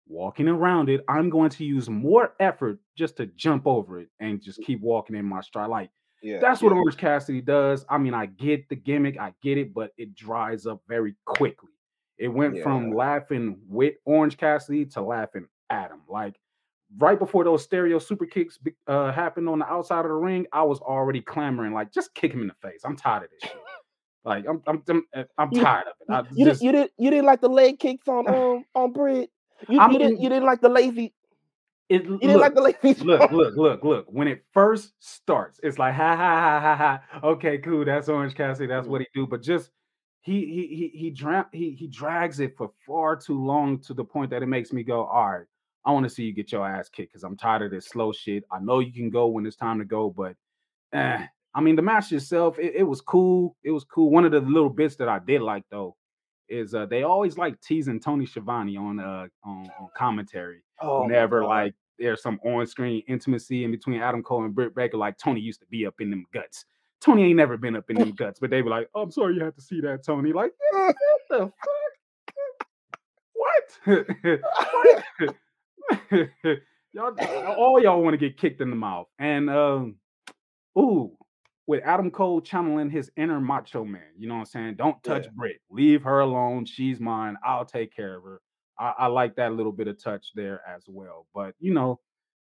walking 0.08 0.48
around 0.48 0.88
it, 0.88 1.02
I'm 1.08 1.30
going 1.30 1.50
to 1.50 1.64
use 1.64 1.88
more 1.88 2.34
effort 2.40 2.78
just 2.96 3.16
to 3.18 3.26
jump 3.26 3.66
over 3.66 4.00
it 4.00 4.08
and 4.18 4.42
just 4.42 4.60
keep 4.62 4.80
walking 4.80 5.16
in 5.16 5.24
my 5.24 5.40
stride. 5.40 5.70
Like 5.70 5.90
yeah, 6.22 6.40
that's 6.40 6.62
what 6.62 6.72
yeah. 6.72 6.78
Orange 6.78 6.96
Cassidy 6.96 7.40
does. 7.40 7.84
I 7.88 7.98
mean, 7.98 8.14
I 8.14 8.26
get 8.26 8.68
the 8.68 8.76
gimmick, 8.76 9.18
I 9.18 9.34
get 9.42 9.58
it, 9.58 9.72
but 9.72 9.92
it 9.96 10.14
dries 10.14 10.66
up 10.66 10.80
very 10.88 11.14
quickly. 11.26 11.70
It 12.18 12.28
went 12.28 12.62
from 12.62 12.92
laughing 12.92 13.58
with 13.66 13.94
Orange 14.04 14.36
Cassidy 14.36 14.84
to 14.86 15.00
laughing 15.00 15.46
at 15.70 15.90
him. 15.90 16.00
Like 16.08 16.34
right 16.98 17.18
before 17.18 17.44
those 17.44 17.62
stereo 17.62 17.98
super 17.98 18.26
kicks 18.26 18.58
uh, 18.86 19.12
happened 19.12 19.48
on 19.48 19.58
the 19.60 19.66
outside 19.66 20.00
of 20.00 20.08
the 20.08 20.14
ring, 20.14 20.46
I 20.52 20.62
was 20.62 20.80
already 20.80 21.20
clamoring, 21.20 21.72
like, 21.72 21.92
just 21.92 22.14
kick 22.14 22.32
him 22.32 22.42
in 22.42 22.48
the 22.48 22.54
face. 22.54 22.82
I'm 22.84 22.96
tired 22.96 23.24
of 23.24 23.30
this 23.30 23.50
shit. 23.50 23.60
Like, 24.24 24.44
I'm, 24.48 24.62
I'm, 24.66 24.82
I'm, 24.88 25.02
uh, 25.14 25.24
I'm 25.38 25.50
You- 25.52 25.62
tired 25.62 25.86
of 25.86 25.94
it. 26.00 26.06
You, 26.08 26.14
I 26.14 26.22
you, 26.34 26.44
just, 26.44 26.60
didn't, 26.60 26.62
you 26.62 26.72
didn't 26.72 26.92
you 26.98 27.10
didn't 27.10 27.26
like 27.26 27.40
the 27.40 27.48
leg 27.48 27.78
kicks 27.78 28.06
on 28.08 28.26
um 28.34 28.64
on 28.74 28.92
Britt. 28.92 29.30
You, 29.68 29.80
you 29.80 29.98
didn't 29.98 30.20
you 30.20 30.28
didn't 30.28 30.44
like 30.46 30.60
the 30.60 30.68
lazy 30.68 31.12
it, 31.88 32.04
you 32.04 32.18
didn't 32.18 32.40
like 32.40 32.54
the 32.54 32.60
lazy 32.60 33.00
look, 33.04 33.30
look, 33.32 33.56
look, 33.56 33.82
look. 33.84 34.06
When 34.08 34.28
it 34.28 34.44
first 34.52 34.92
starts, 35.00 35.58
it's 35.62 35.78
like 35.78 35.94
ha 35.94 36.16
ha 36.16 36.38
ha 36.40 36.60
ha 36.60 36.76
ha. 37.20 37.26
Okay, 37.28 37.58
cool. 37.58 37.84
That's 37.84 38.08
Orange 38.08 38.34
Cassidy. 38.34 38.68
That's 38.68 38.86
Mhm. 38.86 38.90
what 38.90 39.00
he 39.00 39.08
do. 39.14 39.26
But 39.26 39.42
just 39.42 39.70
he 40.20 40.40
he 40.46 40.66
he 40.76 40.88
he 40.98 41.10
dra- 41.10 41.48
he 41.52 41.70
he 41.72 41.86
drags 41.88 42.40
it 42.40 42.56
for 42.56 42.70
far 42.86 43.16
too 43.16 43.42
long 43.42 43.78
to 43.80 43.94
the 43.94 44.04
point 44.04 44.30
that 44.30 44.42
it 44.42 44.46
makes 44.46 44.72
me 44.72 44.82
go, 44.82 45.04
all 45.04 45.30
right. 45.30 45.46
I 45.84 45.92
want 45.92 46.04
to 46.04 46.10
see 46.10 46.24
you 46.24 46.32
get 46.34 46.52
your 46.52 46.68
ass 46.68 46.90
kicked 46.90 47.10
because 47.12 47.24
I'm 47.24 47.38
tired 47.38 47.62
of 47.62 47.70
this 47.70 47.86
slow 47.86 48.12
shit. 48.12 48.44
I 48.52 48.58
know 48.60 48.80
you 48.80 48.92
can 48.92 49.08
go 49.08 49.28
when 49.28 49.46
it's 49.46 49.56
time 49.56 49.78
to 49.78 49.84
go, 49.86 50.10
but 50.10 50.36
eh. 50.92 51.26
I 51.54 51.60
mean 51.60 51.76
the 51.76 51.82
match 51.82 52.12
itself, 52.12 52.58
it, 52.58 52.74
it 52.76 52.82
was 52.84 53.00
cool. 53.00 53.56
It 53.64 53.70
was 53.70 53.84
cool. 53.84 54.10
One 54.10 54.24
of 54.24 54.32
the 54.32 54.40
little 54.40 54.70
bits 54.70 54.96
that 54.96 55.08
I 55.08 55.18
did 55.18 55.42
like 55.42 55.64
though 55.70 55.96
is 56.48 56.74
uh 56.74 56.86
they 56.86 57.02
always 57.04 57.38
like 57.38 57.60
teasing 57.60 58.00
Tony 58.00 58.26
Schiavone 58.26 58.76
on 58.76 58.98
uh 58.98 59.26
on, 59.44 59.70
on 59.80 59.88
commentary 59.96 60.62
Oh 60.80 61.00
my 61.00 61.06
whenever 61.06 61.44
like 61.44 61.74
there's 62.00 62.22
some 62.22 62.40
on-screen 62.44 63.02
intimacy 63.06 63.64
in 63.64 63.70
between 63.70 64.00
Adam 64.00 64.22
Cole 64.22 64.44
and 64.44 64.54
Britt 64.54 64.74
Baker, 64.74 64.96
like 64.96 65.18
Tony 65.18 65.40
used 65.40 65.60
to 65.60 65.66
be 65.66 65.86
up 65.86 65.94
in 66.00 66.10
them 66.10 66.24
guts. 66.32 66.64
Tony 67.00 67.24
ain't 67.24 67.36
never 67.36 67.56
been 67.56 67.76
up 67.76 67.90
in 67.90 67.96
them 67.96 68.12
guts, 68.16 68.40
but 68.40 68.50
they 68.50 68.62
were 68.62 68.70
like, 68.70 68.88
oh, 68.94 69.02
"I'm 69.02 69.10
sorry 69.10 69.34
you 69.34 69.44
had 69.44 69.54
to 69.54 69.62
see 69.62 69.80
that, 69.82 70.04
Tony." 70.04 70.32
Like, 70.32 70.52
what 70.70 70.96
the 71.28 71.38
fuck? 71.38 71.52
What? 74.52 75.36
y'all, 76.92 77.14
all 77.56 77.82
y'all 77.82 78.02
want 78.02 78.12
to 78.14 78.18
get 78.18 78.36
kicked 78.36 78.60
in 78.60 78.68
the 78.68 78.76
mouth, 78.76 79.06
and 79.18 79.48
um, 79.48 79.96
ooh, 80.78 81.16
with 81.70 81.84
Adam 81.84 82.10
Cole 82.10 82.40
channeling 82.40 82.90
his 82.90 83.12
inner 83.16 83.40
macho 83.40 83.84
man. 83.84 84.02
You 84.18 84.26
know 84.26 84.34
what 84.34 84.40
I'm 84.40 84.46
saying? 84.46 84.74
Don't 84.74 85.00
touch 85.04 85.26
Yeah. 85.26 85.30
Britt. 85.36 85.60
Leave 85.70 86.02
her 86.02 86.18
alone. 86.18 86.64
She's 86.64 86.98
mine. 86.98 87.36
I'll 87.44 87.64
take 87.64 87.94
care 87.94 88.16
of 88.16 88.24
her. 88.24 88.40
I, 88.76 88.92
I 88.98 89.06
like 89.06 89.36
that 89.36 89.52
little 89.52 89.70
bit 89.70 89.86
of 89.86 90.02
touch 90.02 90.32
there 90.34 90.62
as 90.68 90.86
well. 90.88 91.28
But 91.32 91.54
you 91.60 91.72
know, 91.72 92.00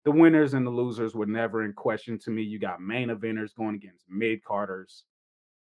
the 0.04 0.10
winners 0.10 0.52
and 0.52 0.66
the 0.66 0.70
losers 0.70 1.14
were 1.14 1.24
never 1.24 1.64
in 1.64 1.72
question 1.72 2.18
to 2.18 2.30
me. 2.30 2.42
You 2.42 2.58
got 2.58 2.82
main 2.82 3.08
eventers 3.08 3.54
going 3.56 3.76
against 3.76 4.04
mid 4.10 4.44
carders. 4.44 5.04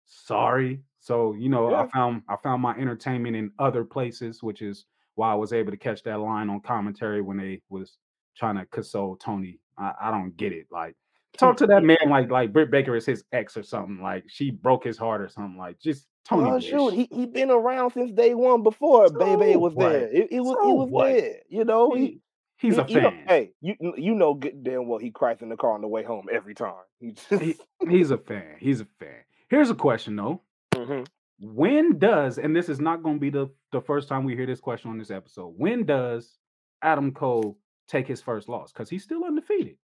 Sorry. 0.03 0.81
So, 0.99 1.33
you 1.33 1.47
know, 1.47 1.73
I 1.73 1.87
found 1.87 2.23
I 2.27 2.35
found 2.43 2.61
my 2.61 2.75
entertainment 2.75 3.37
in 3.37 3.51
other 3.59 3.85
places, 3.85 4.43
which 4.43 4.61
is 4.61 4.83
why 5.15 5.31
I 5.31 5.35
was 5.35 5.53
able 5.53 5.71
to 5.71 5.77
catch 5.77 6.03
that 6.03 6.19
line 6.19 6.49
on 6.49 6.59
commentary 6.59 7.21
when 7.21 7.37
they 7.37 7.61
was 7.69 7.97
trying 8.35 8.57
to 8.57 8.65
console 8.65 9.15
Tony. 9.15 9.61
I, 9.77 9.93
I 10.01 10.11
don't 10.11 10.35
get 10.35 10.51
it. 10.51 10.67
Like 10.69 10.97
talk 11.39 11.57
to 11.57 11.67
that 11.67 11.83
man 11.83 11.97
like 12.09 12.29
like 12.29 12.51
Britt 12.53 12.71
Baker 12.71 12.95
is 12.95 13.05
his 13.05 13.23
ex 13.31 13.55
or 13.57 13.63
something. 13.63 14.01
Like 14.01 14.25
she 14.27 14.51
broke 14.51 14.83
his 14.83 14.97
heart 14.97 15.21
or 15.21 15.29
something. 15.29 15.57
Like 15.57 15.79
just 15.79 16.07
Tony. 16.27 16.51
Wish. 16.51 16.65
shoot, 16.65 16.93
he 16.93 17.07
he 17.11 17.25
been 17.25 17.51
around 17.51 17.91
since 17.91 18.11
day 18.11 18.33
one 18.33 18.63
before 18.63 19.07
So 19.07 19.13
was 19.57 19.73
what? 19.73 19.91
there. 19.93 20.07
It, 20.07 20.27
it 20.31 20.39
was 20.41 20.57
So 20.61 20.67
he 20.67 20.73
was 20.73 20.89
what? 20.89 21.05
there. 21.07 21.35
You 21.49 21.63
know, 21.65 21.93
he, 21.93 22.05
He- 22.05 22.21
he's 22.57 22.75
he- 22.75 22.81
a 22.81 22.85
you 22.87 23.01
know- 23.01 23.09
fan. 23.11 23.23
hey, 23.27 23.51
you 23.61 23.75
you 23.97 24.15
know 24.15 24.33
good 24.33 24.63
damn 24.63 24.87
well 24.87 24.99
he 24.99 25.11
cries 25.11 25.41
in 25.41 25.49
the 25.49 25.57
car 25.57 25.71
on 25.73 25.81
the 25.81 25.87
way 25.87 26.03
home 26.03 26.27
every 26.31 26.55
time. 26.55 26.73
He 26.99 27.11
just, 27.11 27.41
He- 27.41 27.55
he's 27.87 28.11
a 28.11 28.17
fan. 28.17 28.55
He's 28.59 28.81
a 28.81 28.87
fan. 28.99 29.23
Here's 29.49 29.69
a 29.69 29.75
question 29.75 30.15
though. 30.15 30.41
Mhm. 30.75 31.07
When 31.39 31.99
does, 31.99 32.39
and 32.39 32.55
this 32.55 32.67
is 32.67 32.79
not 32.79 33.03
going 33.03 33.17
to 33.17 33.19
be 33.21 33.29
the, 33.29 33.47
the 33.71 33.79
first 33.79 34.09
time 34.09 34.23
we 34.23 34.35
hear 34.35 34.47
this 34.47 34.59
question 34.59 34.89
on 34.89 34.97
this 34.97 35.11
episode, 35.11 35.53
when 35.55 35.85
does 35.85 36.35
Adam 36.81 37.11
Cole 37.13 37.59
take 37.87 38.07
his 38.07 38.21
first 38.23 38.49
loss? 38.49 38.71
Because 38.73 38.89
he's 38.89 39.03
still 39.03 39.23
undefeated. 39.23 39.77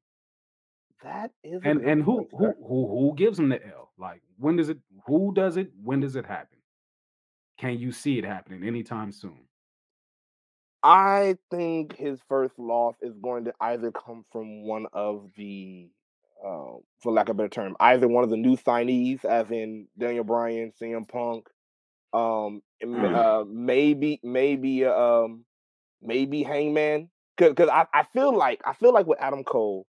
That 1.04 1.32
is 1.44 1.62
And 1.64 1.82
and 1.82 2.04
who 2.04 2.28
who 2.32 2.54
who 2.68 2.88
who 2.88 3.14
gives 3.16 3.40
him 3.40 3.50
the 3.50 3.66
L? 3.66 3.92
Like 3.98 4.22
when 4.38 4.56
does 4.56 4.70
it 4.70 4.80
who 5.08 5.34
does 5.34 5.58
it? 5.58 5.72
When 5.84 6.00
does 6.00 6.16
it 6.16 6.26
happen? 6.26 6.60
Can 7.58 7.78
you 7.78 7.92
see 7.92 8.18
it 8.18 8.26
happening 8.26 8.64
anytime 8.64 9.12
soon? 9.12 9.48
I 10.84 11.38
think 11.50 11.96
his 11.96 12.20
first 12.28 12.60
loss 12.60 12.96
is 13.02 13.18
going 13.22 13.46
to 13.46 13.54
either 13.62 13.92
come 13.92 14.26
from 14.32 14.64
one 14.64 14.86
of 14.92 15.30
the, 15.38 15.90
uh, 16.46 16.74
for 17.02 17.12
lack 17.14 17.30
of 17.30 17.36
a 17.36 17.38
better 17.38 17.50
term, 17.50 17.76
either 17.80 18.08
one 18.08 18.24
of 18.26 18.30
the 18.30 18.38
new 18.38 18.58
signees, 18.58 19.24
as 19.24 19.50
in 19.50 19.88
Daniel 19.98 20.26
Bryan, 20.26 20.74
CM 20.82 21.08
Punk, 21.08 21.48
um, 22.14 22.62
Mm. 22.84 23.16
uh, 23.16 23.46
maybe 23.48 24.20
maybe 24.24 24.84
um, 24.86 25.46
maybe 26.02 26.44
Hangman, 26.44 27.10
because 27.38 27.70
I, 27.70 27.86
I 27.94 28.04
feel 28.04 28.36
like 28.38 28.62
I 28.66 28.74
feel 28.74 28.94
like 28.94 29.08
with 29.08 29.22
Adam 29.22 29.46
Cole, 29.46 29.88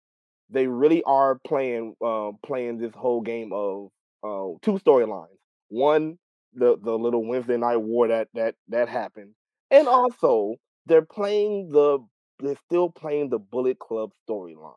they 0.51 0.67
really 0.67 1.03
are 1.05 1.39
playing 1.47 1.95
uh, 2.05 2.33
playing 2.45 2.79
this 2.79 2.93
whole 2.95 3.21
game 3.21 3.53
of 3.53 3.89
uh, 4.25 4.57
two 4.63 4.79
storylines. 4.79 5.29
One, 5.69 6.19
the 6.55 6.77
the 6.83 6.97
little 6.99 7.25
Wednesday 7.25 7.57
night 7.57 7.77
war 7.79 8.09
that 8.09 8.29
that 8.35 8.55
that 8.69 8.89
happened, 8.89 9.35
and 9.71 9.89
also 9.89 10.57
they're 10.87 11.03
playing 11.03 11.69
the 11.71 11.99
they're 12.41 12.57
still 12.67 12.91
playing 12.91 13.31
the 13.31 13.39
Bullet 13.39 13.79
Club 13.79 14.11
storyline. 14.29 14.75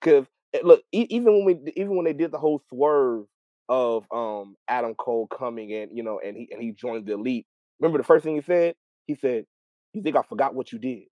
Because 0.00 0.26
eh, 0.54 0.60
look, 0.62 0.82
e- 0.92 1.06
even 1.10 1.44
when 1.44 1.44
we 1.64 1.72
even 1.76 1.96
when 1.96 2.04
they 2.04 2.12
did 2.12 2.30
the 2.32 2.38
whole 2.38 2.62
swerve 2.68 3.24
of 3.68 4.04
um 4.12 4.56
Adam 4.68 4.94
Cole 4.94 5.26
coming 5.26 5.70
in, 5.70 5.94
you 5.96 6.02
know, 6.02 6.20
and 6.24 6.36
he 6.36 6.48
and 6.52 6.62
he 6.62 6.72
joined 6.72 7.06
the 7.06 7.12
elite. 7.14 7.46
Remember 7.80 7.98
the 7.98 8.04
first 8.04 8.24
thing 8.24 8.34
he 8.36 8.42
said? 8.42 8.74
He 9.06 9.14
said, 9.16 9.44
"You 9.92 10.02
think 10.02 10.16
I 10.16 10.22
forgot 10.22 10.54
what 10.54 10.72
you 10.72 10.78
did?" 10.78 11.04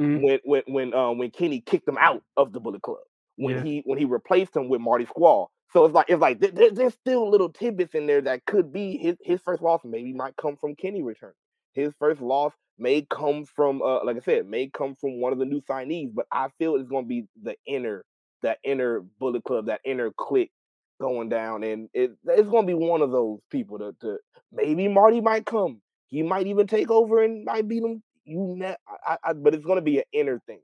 Mhm. 0.00 0.22
When 0.22 0.40
when 0.44 0.62
when 0.66 0.94
um 0.94 1.18
when 1.18 1.30
Kenny 1.30 1.60
kicked 1.60 1.88
him 1.88 1.98
out 1.98 2.22
of 2.36 2.52
the 2.52 2.60
Bullet 2.60 2.82
Club 2.82 3.04
when 3.36 3.56
Yeah. 3.56 3.62
he 3.62 3.82
when 3.86 3.98
he 3.98 4.04
replaced 4.04 4.56
him 4.56 4.68
with 4.68 4.80
Marty 4.80 5.06
Scurll. 5.06 5.48
So 5.72 5.84
it's 5.84 5.94
like 5.94 6.06
it's 6.08 6.20
like 6.20 6.40
there, 6.40 6.50
there- 6.52 6.70
there's 6.70 6.94
still 6.94 7.28
little 7.30 7.50
tidbits 7.50 7.94
in 7.94 8.06
there 8.06 8.20
that 8.22 8.44
could 8.46 8.72
be 8.72 8.96
his 8.98 9.16
his 9.22 9.40
first 9.42 9.62
loss. 9.62 9.80
Maybe 9.84 10.12
might 10.12 10.36
come 10.36 10.56
from 10.56 10.76
Kenny 10.76 11.02
return. 11.02 11.32
His 11.74 11.92
first 11.98 12.20
loss 12.20 12.52
may 12.78 13.02
come 13.02 13.44
from 13.44 13.82
uh 13.82 14.04
like 14.04 14.16
I 14.16 14.20
said 14.20 14.46
may 14.46 14.68
come 14.68 14.94
from 14.96 15.20
one 15.20 15.32
of 15.32 15.38
the 15.38 15.46
new 15.46 15.60
signees. 15.62 16.14
But 16.14 16.26
I 16.32 16.48
feel 16.58 16.76
it's 16.76 16.88
going 16.88 17.04
to 17.04 17.08
be 17.08 17.26
the 17.42 17.56
inner 17.66 18.04
that 18.42 18.58
inner 18.64 19.00
Bullet 19.18 19.44
Club 19.44 19.66
that 19.66 19.80
inner 19.84 20.12
clique 20.16 20.52
going 21.00 21.28
down, 21.28 21.62
and 21.64 21.88
it, 21.92 22.12
it's 22.26 22.48
going 22.48 22.66
to 22.66 22.66
be 22.66 22.74
one 22.74 23.02
of 23.02 23.10
those 23.10 23.40
people 23.50 23.78
to, 23.78 23.94
to 24.00 24.18
maybe 24.52 24.88
Marty 24.88 25.20
might 25.20 25.44
come. 25.46 25.80
He 26.08 26.22
might 26.22 26.46
even 26.46 26.66
take 26.66 26.90
over 26.90 27.22
and 27.22 27.44
might 27.44 27.66
beat 27.66 27.82
him. 27.82 28.02
You 28.24 28.54
ne- 28.58 28.76
I, 29.06 29.16
I, 29.24 29.32
but 29.32 29.54
it's 29.54 29.64
going 29.64 29.76
to 29.78 29.82
be 29.82 29.98
an 29.98 30.04
inner 30.12 30.40
thing. 30.46 30.60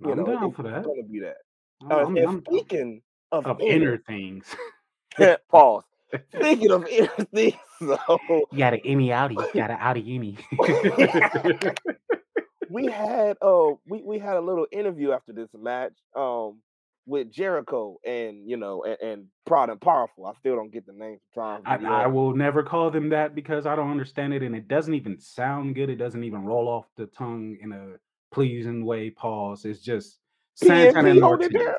You 0.00 0.12
I'm 0.12 0.18
know, 0.18 0.26
down 0.26 0.48
it's 0.48 0.56
for 0.56 0.64
that. 0.64 0.84
going 0.84 1.02
to 1.02 1.08
be 1.10 1.20
that. 1.20 1.36
Uh, 1.90 2.04
I'm- 2.04 2.18
I'm- 2.26 2.44
speaking 2.48 3.02
of, 3.32 3.46
of 3.46 3.60
inner, 3.60 3.92
inner 3.92 3.98
things. 3.98 4.46
pause. 5.50 5.84
Speaking 6.36 6.72
of 6.72 6.86
inner 6.88 7.08
things, 7.34 7.56
so 7.80 7.98
You 8.50 8.58
got 8.58 8.74
an 8.74 8.80
Emmy 8.84 9.08
outie. 9.08 9.48
You 9.52 9.60
got 9.62 9.70
an 9.70 9.78
outie 9.78 10.16
Emmy. 10.16 10.38
we 12.68 12.88
had 12.88 13.36
uh 13.42 13.72
we, 13.86 14.02
we 14.02 14.18
had 14.18 14.36
a 14.36 14.40
little 14.40 14.66
interview 14.72 15.12
after 15.12 15.32
this 15.32 15.50
match 15.54 15.94
um 16.16 16.60
with 17.06 17.30
Jericho 17.32 17.98
and 18.06 18.48
you 18.48 18.56
know 18.56 18.84
and, 18.84 18.98
and 19.02 19.26
Proud 19.46 19.70
and 19.70 19.80
Powerful. 19.80 20.26
I 20.26 20.34
still 20.40 20.56
don't 20.56 20.72
get 20.72 20.86
the 20.86 20.92
name 20.94 21.18
sometimes. 21.34 21.64
I, 21.66 21.76
I 21.76 22.06
will 22.08 22.34
never 22.34 22.62
call 22.64 22.90
them 22.90 23.10
that 23.10 23.34
because 23.34 23.66
I 23.66 23.76
don't 23.76 23.90
understand 23.92 24.34
it 24.34 24.42
and 24.42 24.56
it 24.56 24.68
doesn't 24.68 24.94
even 24.94 25.20
sound 25.20 25.74
good. 25.76 25.90
It 25.90 25.96
doesn't 25.96 26.24
even 26.24 26.44
roll 26.44 26.68
off 26.68 26.86
the 26.96 27.06
tongue 27.06 27.58
in 27.62 27.72
a 27.72 27.94
pleasing 28.32 28.84
way. 28.84 29.10
Pause. 29.10 29.66
It's 29.66 29.80
just 29.80 30.18
Santana 30.54 31.08
PNP, 31.08 31.10
and 31.12 31.20
hold 31.22 31.42
it 31.42 31.54
Ortiz. 31.54 31.66
down. 31.66 31.74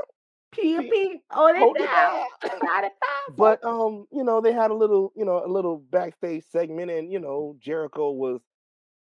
PNP, 0.56 1.20
hold 1.32 1.58
Hold 1.58 1.78
it 1.78 1.86
down. 1.86 2.90
But 3.38 3.64
um, 3.66 4.06
you 4.12 4.24
know, 4.24 4.40
they 4.40 4.54
had 4.54 4.72
a 4.72 4.74
little, 4.74 5.12
you 5.16 5.26
know, 5.26 5.44
a 5.44 5.48
little 5.48 5.78
backstage 5.90 6.44
segment, 6.52 6.92
and 6.92 7.12
you 7.12 7.20
know, 7.20 7.56
Jericho 7.60 8.12
was 8.12 8.40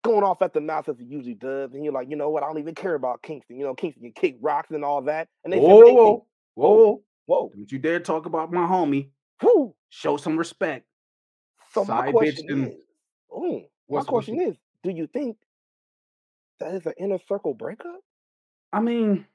going 0.03 0.24
off 0.24 0.41
at 0.41 0.53
the 0.53 0.62
mouth 0.62 0.88
as 0.89 0.98
he 0.98 1.05
usually 1.05 1.34
does, 1.36 1.74
and 1.74 1.84
you're 1.84 1.93
like, 1.93 2.10
you 2.10 2.15
know 2.15 2.29
what? 2.29 2.43
I 2.43 2.48
don't 2.48 2.60
even 2.60 2.75
care 2.75 2.95
about 2.95 3.22
Kingston. 3.22 3.57
You 3.57 3.65
know, 3.65 3.75
Kingston 3.75 4.03
can 4.03 4.13
kick 4.13 4.38
rocks 4.41 4.72
and 4.72 4.84
all 4.86 5.01
that. 5.03 5.27
And 5.43 5.51
they 5.53 5.60
Whoa, 5.60 5.79
said, 5.79 5.88
they 5.88 5.93
whoa, 5.93 6.25
whoa. 6.55 7.03
whoa, 7.25 7.51
Don't 7.55 7.72
you 7.72 7.77
dare 7.79 8.00
talk 8.00 8.25
about 8.25 8.51
my 8.51 8.65
homie. 8.65 9.10
whew. 9.41 9.75
Show 9.89 10.17
some 10.17 10.38
respect. 10.38 10.86
So 11.74 11.84
my 11.86 12.05
Side 12.05 12.07
bitch 12.07 12.12
question 12.13 12.63
is, 12.65 12.74
mm, 12.74 12.77
my 13.29 13.50
What's- 13.51 13.63
what's- 13.88 14.07
question 14.07 14.41
is, 14.41 14.55
do 14.84 14.91
you 14.91 15.07
think 15.07 15.38
that 16.60 16.74
is 16.75 16.86
an 16.86 16.93
inner 16.98 17.19
circle 17.27 17.53
breakup? 17.53 18.00
I 18.72 18.79
mean, 18.79 19.25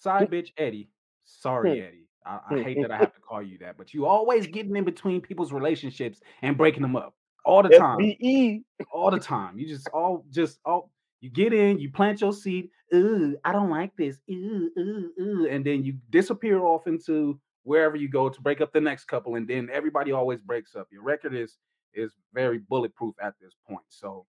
side 0.00 0.28
mm. 0.28 0.32
bitch 0.32 0.50
Eddie. 0.56 0.88
Sorry, 1.24 1.78
Hmm. 1.78 1.86
Eddie. 1.86 2.06
I, 2.26 2.40
I 2.50 2.54
mm, 2.54 2.64
hate 2.64 2.78
mm, 2.78 2.82
that 2.82 2.90
I 2.90 2.98
have 2.98 3.14
to 3.14 3.20
call 3.20 3.42
you 3.42 3.56
that, 3.58 3.78
but 3.78 3.94
you 3.94 4.04
always 4.04 4.46
getting 4.46 4.76
in 4.76 4.84
between 4.84 5.22
people's 5.22 5.52
relationships 5.52 6.20
and 6.42 6.56
breaking 6.56 6.82
them 6.82 6.94
up 6.94 7.14
all 7.44 7.62
the 7.62 7.70
time. 7.70 7.98
SBE. 7.98 8.62
all 8.92 9.10
the 9.10 9.18
time. 9.18 9.58
You 9.58 9.66
just 9.66 9.88
all 9.88 10.24
just 10.30 10.58
all 10.64 10.90
you 11.20 11.30
get 11.30 11.52
in, 11.52 11.78
you 11.78 11.90
plant 11.90 12.20
your 12.20 12.32
seed. 12.32 12.68
Ooh, 12.94 13.36
I 13.44 13.52
don't 13.52 13.70
like 13.70 13.96
this. 13.96 14.18
Ooh, 14.30 14.70
ooh, 14.78 15.10
ooh, 15.20 15.48
and 15.48 15.64
then 15.64 15.84
you 15.84 15.94
disappear 16.10 16.60
off 16.60 16.86
into 16.86 17.40
wherever 17.62 17.96
you 17.96 18.08
go 18.08 18.28
to 18.28 18.40
break 18.40 18.60
up 18.60 18.72
the 18.72 18.80
next 18.80 19.04
couple, 19.04 19.36
and 19.36 19.48
then 19.48 19.68
everybody 19.72 20.12
always 20.12 20.40
breaks 20.40 20.74
up. 20.74 20.88
Your 20.90 21.02
record 21.02 21.34
is 21.34 21.58
is 21.94 22.12
very 22.34 22.58
bulletproof 22.58 23.14
at 23.22 23.34
this 23.40 23.54
point. 23.66 23.84
So 23.88 24.26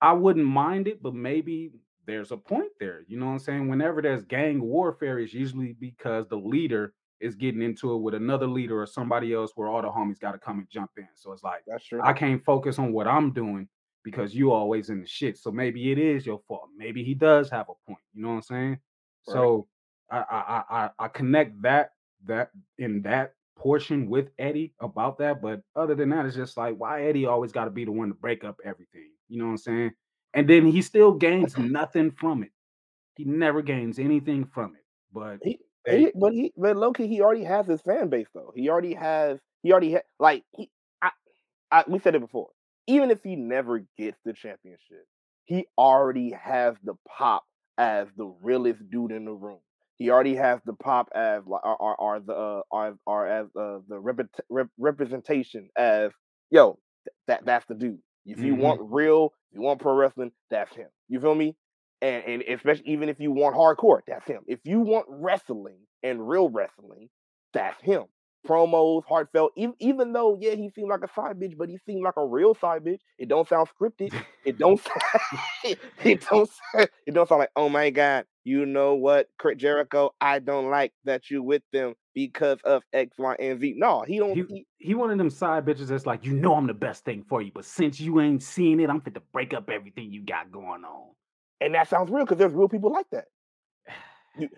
I 0.00 0.12
wouldn't 0.12 0.46
mind 0.46 0.88
it, 0.88 1.02
but 1.02 1.14
maybe 1.14 1.72
there's 2.08 2.32
a 2.32 2.36
point 2.38 2.72
there. 2.80 3.02
You 3.06 3.20
know 3.20 3.26
what 3.26 3.32
I'm 3.32 3.38
saying? 3.38 3.68
Whenever 3.68 4.00
there's 4.00 4.24
gang 4.24 4.60
warfare, 4.62 5.18
it's 5.18 5.34
usually 5.34 5.74
because 5.78 6.26
the 6.26 6.38
leader 6.38 6.94
is 7.20 7.34
getting 7.34 7.60
into 7.60 7.92
it 7.92 7.98
with 7.98 8.14
another 8.14 8.46
leader 8.46 8.80
or 8.80 8.86
somebody 8.86 9.34
else 9.34 9.52
where 9.56 9.68
all 9.68 9.82
the 9.82 9.88
homies 9.88 10.18
got 10.18 10.32
to 10.32 10.38
come 10.38 10.58
and 10.58 10.68
jump 10.70 10.90
in. 10.96 11.06
So 11.14 11.32
it's 11.32 11.42
like 11.42 11.62
That's 11.66 11.84
true. 11.84 12.00
I 12.02 12.14
can't 12.14 12.42
focus 12.44 12.78
on 12.78 12.92
what 12.92 13.06
I'm 13.06 13.32
doing 13.32 13.68
because 14.04 14.34
you 14.34 14.52
always 14.52 14.88
in 14.88 15.02
the 15.02 15.06
shit. 15.06 15.36
So 15.36 15.50
maybe 15.50 15.92
it 15.92 15.98
is 15.98 16.24
your 16.24 16.40
fault. 16.48 16.70
Maybe 16.74 17.04
he 17.04 17.12
does 17.12 17.50
have 17.50 17.66
a 17.68 17.74
point. 17.86 18.00
You 18.14 18.22
know 18.22 18.28
what 18.28 18.34
I'm 18.36 18.42
saying? 18.42 18.70
Right. 18.70 19.34
So 19.34 19.68
I, 20.10 20.18
I 20.18 20.22
I 20.38 20.62
I 20.70 20.90
I 20.98 21.08
connect 21.08 21.60
that 21.60 21.90
that 22.24 22.52
in 22.78 23.02
that 23.02 23.34
portion 23.54 24.08
with 24.08 24.30
Eddie 24.38 24.72
about 24.80 25.18
that. 25.18 25.42
But 25.42 25.60
other 25.76 25.94
than 25.94 26.08
that, 26.10 26.24
it's 26.24 26.36
just 26.36 26.56
like 26.56 26.76
why 26.76 27.04
Eddie 27.04 27.26
always 27.26 27.52
got 27.52 27.66
to 27.66 27.70
be 27.70 27.84
the 27.84 27.92
one 27.92 28.08
to 28.08 28.14
break 28.14 28.44
up 28.44 28.56
everything. 28.64 29.10
You 29.28 29.40
know 29.40 29.46
what 29.46 29.50
I'm 29.50 29.58
saying? 29.58 29.90
And 30.34 30.48
then 30.48 30.66
he 30.66 30.82
still 30.82 31.12
gains 31.12 31.56
nothing 31.58 32.12
from 32.12 32.42
it. 32.44 32.52
He 33.16 33.24
never 33.24 33.62
gains 33.62 33.98
anything 33.98 34.46
from 34.46 34.76
it. 34.76 34.84
But 35.12 35.40
He, 35.42 35.60
they- 35.86 36.06
he, 36.06 36.12
but 36.14 36.32
he, 36.32 36.52
but 36.56 36.76
Loki, 36.76 37.08
he 37.08 37.20
already 37.22 37.44
has 37.44 37.66
his 37.66 37.80
fan 37.82 38.08
base 38.08 38.28
though. 38.34 38.52
He 38.54 38.68
already 38.70 38.94
has, 38.94 39.38
he 39.62 39.72
already 39.72 39.94
ha- 39.94 40.00
like 40.20 40.44
he, 40.52 40.70
I, 41.02 41.10
I, 41.70 41.84
we 41.88 41.98
said 41.98 42.14
it 42.14 42.20
before. 42.20 42.48
Even 42.86 43.10
if 43.10 43.22
he 43.22 43.36
never 43.36 43.80
gets 43.98 44.18
the 44.24 44.32
championship, 44.32 45.06
he 45.44 45.66
already 45.78 46.32
has 46.32 46.74
the 46.84 46.94
pop 47.08 47.44
as 47.78 48.08
the 48.16 48.26
realest 48.42 48.80
dude 48.90 49.12
in 49.12 49.24
the 49.24 49.32
room. 49.32 49.60
He 49.96 50.10
already 50.10 50.36
has 50.36 50.60
the 50.64 50.74
pop 50.74 51.08
as 51.14 51.42
like 51.46 51.64
or, 51.64 51.76
or, 51.76 51.96
or 51.96 52.20
the 52.20 52.32
uh, 52.34 52.62
or, 52.70 52.96
or 53.06 53.26
as 53.28 53.46
uh, 53.56 53.80
the 53.88 53.96
repet- 54.00 54.40
rep- 54.50 54.68
representation 54.78 55.70
as 55.76 56.12
yo 56.50 56.78
that 57.28 57.44
that's 57.46 57.66
the 57.66 57.74
dude. 57.74 57.98
If 58.28 58.42
you 58.42 58.54
Mhm. 58.54 58.58
want 58.58 58.80
real, 58.82 59.34
if 59.50 59.56
you 59.56 59.62
want 59.62 59.80
pro 59.80 59.94
wrestling, 59.94 60.32
that's 60.50 60.74
him. 60.74 60.88
You 61.08 61.20
feel 61.20 61.34
me? 61.34 61.56
and 62.00 62.24
and 62.24 62.42
especially 62.42 62.86
even 62.86 63.08
if 63.08 63.20
you 63.20 63.32
want 63.32 63.56
hardcore, 63.56 64.00
that's 64.06 64.26
him. 64.26 64.42
If 64.46 64.60
you 64.64 64.80
want 64.80 65.06
wrestling 65.08 65.78
and 66.02 66.28
real 66.28 66.48
wrestling, 66.48 67.08
that's 67.52 67.80
him. 67.82 68.04
Promos, 68.46 69.04
heartfelt. 69.06 69.52
Even, 69.56 69.74
even 69.80 70.12
though, 70.12 70.38
yeah, 70.40 70.54
he 70.54 70.70
seemed 70.70 70.90
like 70.90 71.02
a 71.02 71.12
side 71.12 71.38
bitch, 71.40 71.56
but 71.58 71.68
he 71.68 71.78
seemed 71.86 72.04
like 72.04 72.16
a 72.16 72.24
real 72.24 72.54
side 72.54 72.84
bitch. 72.84 73.00
It 73.18 73.28
don't 73.28 73.48
sound 73.48 73.68
scripted. 73.68 74.12
It 74.44 74.58
don't. 74.58 74.80
Sound, 74.80 75.00
it 76.04 76.26
don't. 76.30 76.48
Sound, 76.48 76.88
it 77.06 77.14
don't 77.14 77.28
sound 77.28 77.40
like, 77.40 77.50
oh 77.56 77.68
my 77.68 77.90
god, 77.90 78.26
you 78.48 78.66
know 78.66 78.94
what, 78.94 79.28
Jericho? 79.56 80.12
I 80.20 80.38
don't 80.40 80.70
like 80.70 80.92
that 81.04 81.30
you 81.30 81.42
with 81.42 81.62
them 81.72 81.94
because 82.14 82.58
of 82.64 82.82
X, 82.92 83.16
Y, 83.18 83.36
and 83.38 83.60
Z. 83.60 83.74
No, 83.76 84.02
he 84.02 84.18
don't. 84.18 84.34
he, 84.34 84.44
he- 84.48 84.66
he 84.78 84.94
one 84.94 85.10
of 85.10 85.18
them 85.18 85.30
side 85.30 85.64
bitches 85.66 85.88
that's 85.88 86.06
like, 86.06 86.24
you 86.24 86.32
know 86.34 86.54
I'm 86.54 86.66
the 86.66 86.74
best 86.74 87.04
thing 87.04 87.24
for 87.28 87.42
you, 87.42 87.50
but 87.54 87.64
since 87.64 88.00
you 88.00 88.20
ain't 88.20 88.42
seeing 88.42 88.80
it, 88.80 88.88
I'm 88.90 89.00
fit 89.00 89.14
to 89.14 89.22
break 89.32 89.52
up 89.52 89.68
everything 89.70 90.10
you 90.12 90.22
got 90.24 90.50
going 90.52 90.84
on. 90.84 91.10
and 91.60 91.74
that 91.74 91.88
sounds 91.88 92.10
real 92.10 92.24
because 92.24 92.38
there's 92.38 92.52
real 92.52 92.68
people 92.68 92.92
like 92.92 93.06
that. 93.12 93.26
You, 94.38 94.48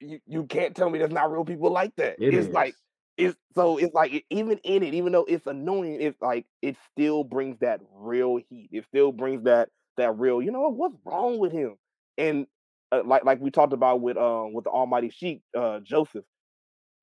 you, 0.00 0.20
you 0.26 0.44
can't 0.44 0.74
tell 0.76 0.90
me 0.90 0.98
there's 0.98 1.10
not 1.10 1.32
real 1.32 1.44
people 1.44 1.70
like 1.70 1.96
that. 1.96 2.16
It 2.20 2.34
it's 2.34 2.48
is. 2.48 2.52
like 2.52 2.74
it's 3.16 3.36
so 3.54 3.78
it's 3.78 3.94
like 3.94 4.24
even 4.30 4.58
in 4.58 4.82
it, 4.82 4.92
even 4.94 5.12
though 5.12 5.24
it's 5.26 5.46
annoying, 5.46 5.98
it's 6.00 6.20
like 6.20 6.44
it 6.60 6.76
still 6.92 7.24
brings 7.24 7.58
that 7.60 7.80
real 7.94 8.38
heat. 8.50 8.68
It 8.72 8.84
still 8.88 9.12
brings 9.12 9.44
that 9.44 9.70
that 9.96 10.18
real. 10.18 10.42
You 10.42 10.50
know? 10.50 10.68
What's 10.68 10.96
wrong 11.04 11.38
with 11.38 11.52
him? 11.52 11.76
And 12.18 12.46
uh, 12.92 13.02
like 13.04 13.24
like 13.24 13.40
we 13.40 13.50
talked 13.50 13.72
about 13.72 14.00
with 14.00 14.16
um 14.16 14.52
with 14.54 14.64
the 14.64 14.70
Almighty 14.70 15.10
Sheik, 15.10 15.42
uh 15.56 15.80
Joseph. 15.80 16.24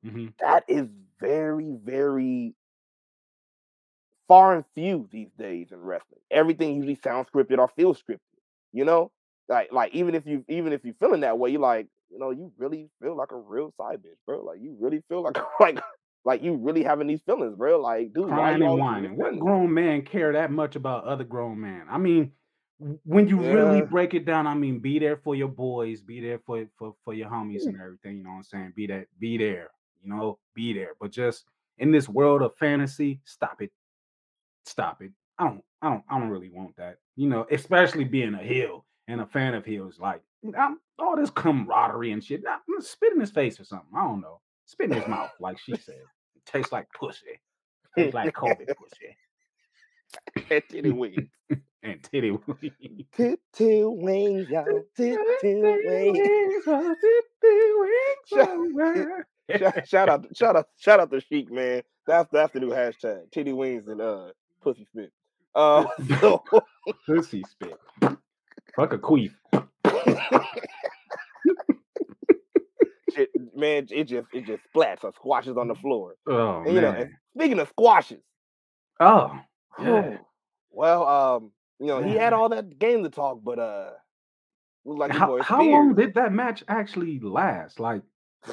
Mhm. 0.04 0.34
That 0.40 0.66
is 0.68 0.88
very 1.20 1.72
very 1.84 2.56
far 4.28 4.56
and 4.56 4.66
few 4.74 5.08
these 5.12 5.32
days 5.38 5.72
in 5.72 5.80
wrestling. 5.80 6.22
Everything 6.32 6.76
usually 6.76 6.96
sounds 7.04 7.28
scripted 7.30 7.60
or 7.60 7.68
feels 7.76 8.02
scripted. 8.02 8.20
You 8.72 8.86
know, 8.86 9.12
like 9.50 9.72
like 9.72 9.94
even 9.94 10.16
if 10.16 10.26
you 10.26 10.46
even 10.48 10.74
if 10.74 10.84
you're 10.86 10.96
feeling 10.96 11.22
that 11.22 11.38
way, 11.38 11.50
you're 11.52 11.62
like, 11.62 11.88
you 12.10 12.20
know, 12.20 12.32
you 12.32 12.52
really 12.58 12.90
feel 13.02 13.16
like 13.16 13.32
a 13.32 13.38
real 13.38 13.74
side 13.78 14.00
bitch, 14.00 14.18
bro. 14.26 14.44
Like 14.44 14.60
you 14.62 14.76
really 14.80 15.04
feel 15.10 15.22
like 15.24 15.38
like 15.60 15.82
like 16.24 16.42
you 16.44 16.56
really 16.56 16.84
having 16.84 17.08
these 17.08 17.22
feelings, 17.24 17.56
bro. 17.56 17.82
Like, 17.82 18.14
dude, 18.14 18.28
Crying 18.28 18.62
and 18.62 18.80
whining. 18.80 19.18
What 19.18 19.38
grown 19.40 19.74
man 19.74 20.04
care 20.04 20.34
that 20.34 20.52
much 20.52 20.76
about 20.76 21.04
other 21.04 21.24
grown 21.24 21.60
man? 21.60 21.88
I 21.90 21.98
mean, 21.98 22.32
when 23.04 23.28
you 23.28 23.38
really 23.40 23.82
break 23.82 24.14
it 24.14 24.26
down, 24.26 24.48
I 24.48 24.54
mean, 24.54 24.80
be 24.80 24.98
there 25.00 25.18
for 25.18 25.36
your 25.36 25.48
boys, 25.48 26.02
be 26.02 26.20
there 26.20 26.40
for 26.40 26.66
for 26.78 26.96
for 27.04 27.14
your 27.14 27.30
homies 27.30 27.64
Mm. 27.64 27.68
and 27.68 27.82
everything. 27.82 28.18
You 28.18 28.24
know 28.24 28.32
what 28.32 28.36
I'm 28.38 28.44
saying? 28.44 28.74
Be 28.76 28.88
that, 28.88 29.08
be 29.20 29.38
there. 29.38 29.70
You 30.02 30.10
know, 30.10 30.40
be 30.56 30.74
there. 30.74 30.92
But 31.00 31.12
just 31.12 31.46
in 31.78 31.92
this 31.92 32.10
world 32.10 32.42
of 32.42 32.56
fantasy, 32.58 33.20
stop 33.26 33.62
it. 33.62 33.72
Stop 34.66 35.02
it. 35.02 35.12
I 35.38 35.46
don't, 35.46 35.64
I 35.82 35.90
don't, 35.90 36.04
I 36.10 36.20
don't 36.20 36.30
really 36.30 36.50
want 36.50 36.76
that. 36.78 36.98
You 37.16 37.28
know, 37.30 37.46
especially 37.52 38.04
being 38.04 38.34
a 38.34 38.44
heel 38.44 38.86
and 39.08 39.22
a 39.22 39.26
fan 39.26 39.54
of 39.54 39.66
heels, 39.66 40.00
like 40.00 40.22
I'm, 40.58 40.80
all 41.00 41.16
this 41.16 41.30
camaraderie 41.30 42.12
and 42.12 42.24
shit. 42.24 42.44
I'm 42.48 42.60
gonna 42.70 42.82
spit 42.84 43.14
in 43.14 43.20
his 43.20 43.32
face 43.32 43.60
or 43.60 43.64
something. 43.64 43.90
I 43.96 44.04
don't 44.04 44.22
know. 44.22 44.40
Spit 44.66 44.90
in 44.92 44.98
his 44.98 45.08
mouth, 45.08 45.32
like 45.40 45.60
she 45.60 45.76
said. 45.76 46.02
It 46.36 46.46
tastes 46.46 46.72
like 46.72 46.88
pussy. 46.98 47.40
Tastes 47.98 48.14
like 48.14 48.34
COVID 48.34 48.68
pussy. 48.78 49.18
anyway. 50.78 51.16
and 51.84 52.02
titty 52.04 52.32
wings. 52.32 53.06
Titty 53.16 53.84
wings, 53.84 54.50
y'all. 54.50 54.84
Titty 54.96 55.18
wings. 55.44 56.66
Shout, 59.58 59.88
shout 59.88 60.08
out, 60.10 60.26
shout 60.34 60.56
out, 60.56 60.68
shout 60.78 61.00
out 61.02 61.12
to 61.12 61.20
Sheik, 61.20 61.52
man. 61.52 61.82
That's 62.08 62.30
that's 62.32 62.54
the 62.54 62.62
new 62.62 62.70
hashtag. 62.70 63.30
Titty 63.32 63.52
wings 63.52 63.86
and 63.88 64.00
uh 64.00 64.28
pussy 64.64 64.86
spit. 64.86 65.12
Uh, 65.54 65.84
so, 66.22 66.42
Pussy 67.06 67.44
spit. 67.44 67.78
Fuck 68.02 68.94
a 68.94 68.98
queef. 68.98 69.34
shit, 73.14 73.30
man, 73.54 73.86
it 73.92 74.06
just 74.06 74.28
it 74.34 74.46
just 74.46 74.64
splats 74.74 75.04
or 75.04 75.12
squashes 75.12 75.58
on 75.58 75.68
the 75.68 75.76
floor. 75.76 76.16
Oh 76.28 76.64
And, 76.66 76.74
you 76.74 76.80
know, 76.80 76.94
man. 76.94 77.02
and 77.02 77.12
speaking 77.36 77.60
of 77.60 77.68
squashes, 77.68 78.24
oh 79.02 79.38
yeah. 79.82 80.20
well, 80.70 81.06
um, 81.06 81.52
you 81.82 81.88
know, 81.88 82.00
he 82.04 82.14
had 82.16 82.32
all 82.32 82.50
that 82.50 82.78
game 82.78 83.04
to 83.04 83.10
talk, 83.10 83.40
but 83.44 83.58
uh, 83.58 83.90
like 84.86 85.12
How, 85.12 85.28
boy 85.28 85.42
how 85.42 85.64
long 85.64 85.96
did 85.96 86.14
that 86.14 86.32
match 86.32 86.64
actually 86.68 87.20
last? 87.20 87.80
Like, 87.80 88.04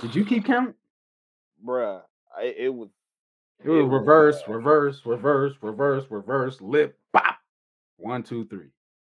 did 0.00 0.14
you 0.14 0.24
keep 0.24 0.46
count? 0.46 0.74
bruh. 1.66 2.00
I, 2.36 2.54
it 2.56 2.74
was 2.74 2.88
It 3.62 3.68
was 3.68 3.80
It 3.80 3.88
reverse, 3.88 4.42
uh, 4.48 4.52
reverse, 4.52 5.02
reverse, 5.04 5.54
reverse, 5.60 6.04
reverse, 6.08 6.60
lip, 6.62 6.98
pop. 7.12 7.36
One, 7.98 8.22
two, 8.22 8.46
three. 8.46 8.68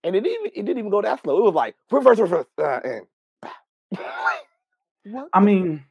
and 0.05 0.15
it 0.15 0.21
didn't 0.21 0.41
even, 0.41 0.51
it 0.55 0.65
didn't 0.65 0.79
even 0.79 0.91
go 0.91 1.03
that 1.03 1.21
slow. 1.23 1.39
It 1.39 1.43
was 1.43 1.55
like 1.55 1.75
reverse, 1.91 2.21
reverse, 2.21 2.47
uh, 2.57 2.81
and 2.85 3.07
what? 3.91 5.29
I 5.33 5.41
mean, 5.41 5.85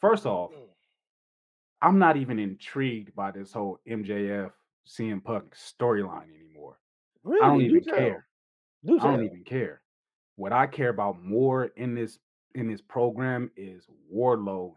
first 0.00 0.26
off, 0.26 0.50
Mm. 0.52 0.62
I'm 1.82 1.98
not 1.98 2.16
even 2.16 2.38
intrigued 2.38 3.14
by 3.14 3.30
this 3.30 3.52
whole 3.52 3.80
MJF 3.88 4.50
CM 4.86 5.22
Punk 5.22 5.54
storyline 5.54 6.28
anymore. 6.34 6.78
really, 7.22 7.42
I 7.42 7.48
don't 7.48 7.62
even 7.62 7.82
tell. 7.82 7.96
care. 7.96 8.26
Do 8.84 8.98
I 9.00 9.04
don't 9.04 9.24
even 9.24 9.44
care. 9.44 9.82
What 10.36 10.52
I 10.52 10.66
care 10.66 10.90
about 10.90 11.22
more 11.22 11.66
in 11.76 11.94
this 11.94 12.18
in 12.54 12.68
this 12.68 12.80
program 12.80 13.50
is 13.56 13.86
Wardlow, 14.14 14.74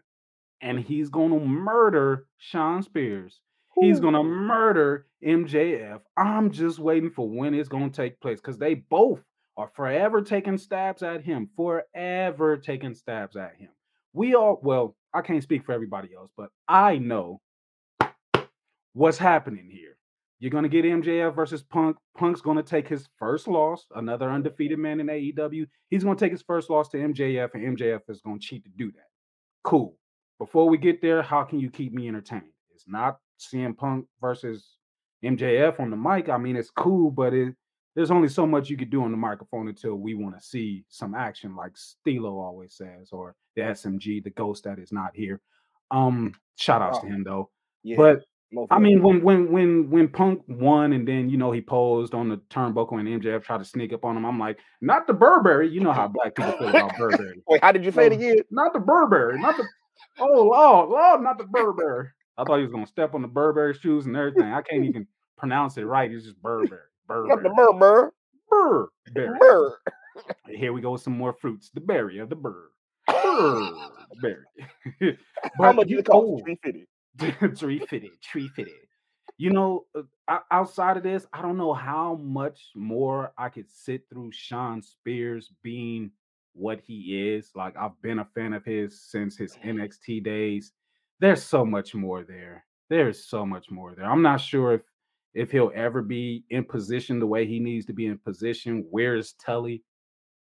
and 0.62 0.80
he's 0.80 1.10
gonna 1.10 1.40
murder 1.40 2.26
Shawn 2.38 2.84
Spears. 2.84 3.42
He's 3.80 4.00
gonna 4.00 4.24
murder 4.24 5.06
MJF. 5.24 6.02
I'm 6.18 6.52
just 6.52 6.80
waiting 6.80 7.12
for 7.12 7.30
when 7.30 7.54
it's 7.54 7.70
gonna 7.70 7.90
take 7.90 8.20
place 8.20 8.42
because 8.42 8.58
they 8.58 8.74
both 8.74 9.24
are 9.56 9.70
forever 9.76 10.22
taking 10.22 10.58
stabs 10.58 11.04
at 11.04 11.24
him, 11.24 11.50
forever 11.56 12.58
taking 12.58 12.96
stabs 12.96 13.36
at 13.36 13.56
him. 13.56 13.70
We 14.14 14.34
all, 14.36 14.60
well, 14.64 14.96
I 15.14 15.22
can't 15.22 15.44
speak 15.44 15.66
for 15.66 15.74
everybody 15.74 16.10
else, 16.16 16.32
but 16.36 16.50
I 16.68 16.98
know 16.98 17.42
what's 18.94 19.18
happening 19.18 19.70
here. 19.72 19.98
You're 20.40 20.52
gonna 20.52 20.70
get 20.70 20.86
MJF 20.86 21.36
versus 21.36 21.64
Punk. 21.64 21.98
Punk's 22.18 22.42
gonna 22.42 22.64
take 22.64 22.88
his 22.88 23.08
first 23.18 23.48
loss, 23.48 23.86
another 23.96 24.32
undefeated 24.32 24.80
man 24.80 25.00
in 25.00 25.08
AEW. 25.08 25.68
He's 25.90 26.04
gonna 26.04 26.16
take 26.16 26.32
his 26.32 26.42
first 26.42 26.70
loss 26.70 26.90
to 26.90 26.98
MJF, 26.98 27.54
and 27.54 27.78
MJF 27.78 28.02
is 28.10 28.22
gonna 28.22 28.40
cheat 28.40 28.64
to 28.64 28.70
do 28.78 28.92
that. 28.94 29.08
Cool. 29.64 29.98
Before 30.38 30.70
we 30.70 30.78
get 30.78 31.02
there, 31.02 31.22
how 31.22 31.44
can 31.44 31.60
you 31.60 31.70
keep 31.70 31.94
me 31.94 32.08
entertained? 32.08 32.54
It's 32.74 32.88
not 32.88 33.20
CM 33.38 33.76
Punk 33.78 34.06
versus 34.22 34.78
MJF 35.24 35.80
on 35.82 35.90
the 35.90 35.98
mic. 35.98 36.30
I 36.30 36.38
mean, 36.38 36.56
it's 36.56 36.70
cool, 36.72 37.12
but 37.12 37.34
it 37.34 37.54
there's 37.96 38.12
only 38.12 38.30
so 38.30 38.48
much 38.48 38.70
you 38.70 38.78
could 38.78 38.92
do 38.92 39.04
on 39.04 39.12
the 39.12 39.18
microphone 39.18 39.68
until 39.68 39.96
we 39.96 40.14
want 40.14 40.40
to 40.40 40.42
see 40.46 40.86
some 40.88 41.14
action, 41.16 41.56
like 41.56 41.76
Stilo 41.76 42.40
always 42.40 42.76
says, 42.76 43.10
or 43.12 43.36
the 43.58 43.62
SMG, 43.64 44.24
the 44.24 44.30
ghost 44.30 44.64
that 44.64 44.80
is 44.80 44.94
not 44.94 45.12
here. 45.14 45.42
Um, 45.92 46.34
shout 46.56 46.82
outs 46.82 47.00
to 47.00 47.08
Oh, 47.08 47.10
him 47.10 47.24
though. 47.26 47.50
Yeah, 47.84 47.98
But 47.98 48.24
I 48.72 48.80
mean, 48.80 49.04
when 49.04 49.22
when 49.24 49.52
when 49.52 49.90
when 49.92 50.08
Punk 50.08 50.42
won, 50.48 50.94
and 50.94 51.08
then 51.08 51.30
you 51.30 51.38
know 51.38 51.52
he 51.52 51.62
posed 51.62 52.16
on 52.16 52.30
the 52.30 52.38
turnbuckle, 52.50 53.00
and 53.00 53.08
MJF 53.08 53.44
tried 53.44 53.60
to 53.60 53.66
sneak 53.66 53.94
up 53.94 54.04
on 54.04 54.18
him. 54.18 54.26
I'm 54.26 54.40
like, 54.40 54.58
not 54.82 55.06
the 55.06 55.14
Burberry. 55.14 55.70
You 55.70 55.82
know 55.82 55.92
how 55.92 56.08
black 56.08 56.36
people 56.36 56.54
feel 56.54 56.70
about 56.70 56.98
Burberry. 56.98 57.42
Wait, 57.48 57.64
how 57.64 57.72
did 57.72 57.86
you 57.86 57.92
say 57.92 58.08
it 58.08 58.14
again? 58.14 58.38
not 58.50 58.74
the 58.74 58.80
Burberry. 58.80 59.40
Not 59.40 59.56
the 59.56 59.66
oh 60.20 60.44
Lord, 60.44 60.90
Lord, 60.90 61.22
not 61.22 61.38
the 61.38 61.44
Burberry. 61.44 62.08
I 62.38 62.44
thought 62.44 62.58
he 62.58 62.64
was 62.64 62.72
gonna 62.72 62.88
step 62.88 63.14
on 63.14 63.22
the 63.22 63.28
Burberry 63.28 63.76
shoes 63.76 64.08
and 64.08 64.16
everything. 64.16 64.52
I 64.52 64.64
can't 64.64 64.86
even 64.86 65.06
pronounce 65.38 65.78
it 65.78 65.84
right. 65.84 66.12
It's 66.12 66.26
just 66.26 66.42
Burberry. 66.42 66.82
Burberry. 67.08 67.30
Not 67.30 67.44
the 67.44 67.50
Burberry. 67.50 68.10
Burberry. 68.50 69.40
Mur. 69.40 69.78
Here 70.48 70.74
we 70.74 70.82
go 70.82 70.92
with 70.92 71.02
some 71.02 71.16
more 71.16 71.34
fruits. 71.34 71.70
The 71.70 71.82
berry 71.82 72.18
of 72.18 72.30
the 72.30 72.36
bird. 72.36 72.70
Burberry. 73.08 74.44
How 75.60 75.72
much 75.72 75.88
you 75.88 76.00
it 76.00 76.06
cost? 76.06 76.16
oh, 76.16 76.40
Three 76.44 76.58
fifty. 76.64 76.88
tree 77.58 77.80
fitted, 77.90 78.22
tree 78.22 78.50
fitted. 78.56 78.74
You 79.38 79.52
know, 79.52 79.86
uh, 79.96 80.40
outside 80.52 80.98
of 80.98 81.04
this, 81.04 81.26
I 81.32 81.42
don't 81.42 81.58
know 81.58 81.74
how 81.74 82.16
much 82.16 82.72
more 82.76 83.32
I 83.38 83.50
could 83.50 83.70
sit 83.72 84.04
through 84.10 84.32
Shawn 84.34 84.82
Spears 84.82 85.54
being 85.64 86.12
what 86.54 86.82
he 86.82 87.34
is. 87.34 87.52
Like 87.56 87.76
I've 87.78 88.00
been 88.02 88.20
a 88.20 88.28
fan 88.36 88.54
of 88.54 88.66
his 88.66 89.02
since 89.02 89.38
his 89.38 89.56
NXT 89.66 90.24
days. 90.24 90.74
There's 91.20 91.44
so 91.44 91.66
much 91.66 91.96
more 91.96 92.24
there. 92.24 92.66
There's 92.90 93.26
so 93.26 93.46
much 93.46 93.70
more 93.70 93.94
there. 93.96 94.10
I'm 94.10 94.22
not 94.22 94.42
sure 94.42 94.74
if 94.74 94.82
if 95.34 95.52
he'll 95.52 95.72
ever 95.76 96.02
be 96.02 96.44
in 96.50 96.66
position 96.66 97.20
the 97.20 97.28
way 97.28 97.46
he 97.46 97.60
needs 97.60 97.86
to 97.86 97.94
be 97.94 98.08
in 98.08 98.18
position. 98.18 98.86
Where 98.90 99.16
is 99.16 99.34
Tully? 99.34 99.84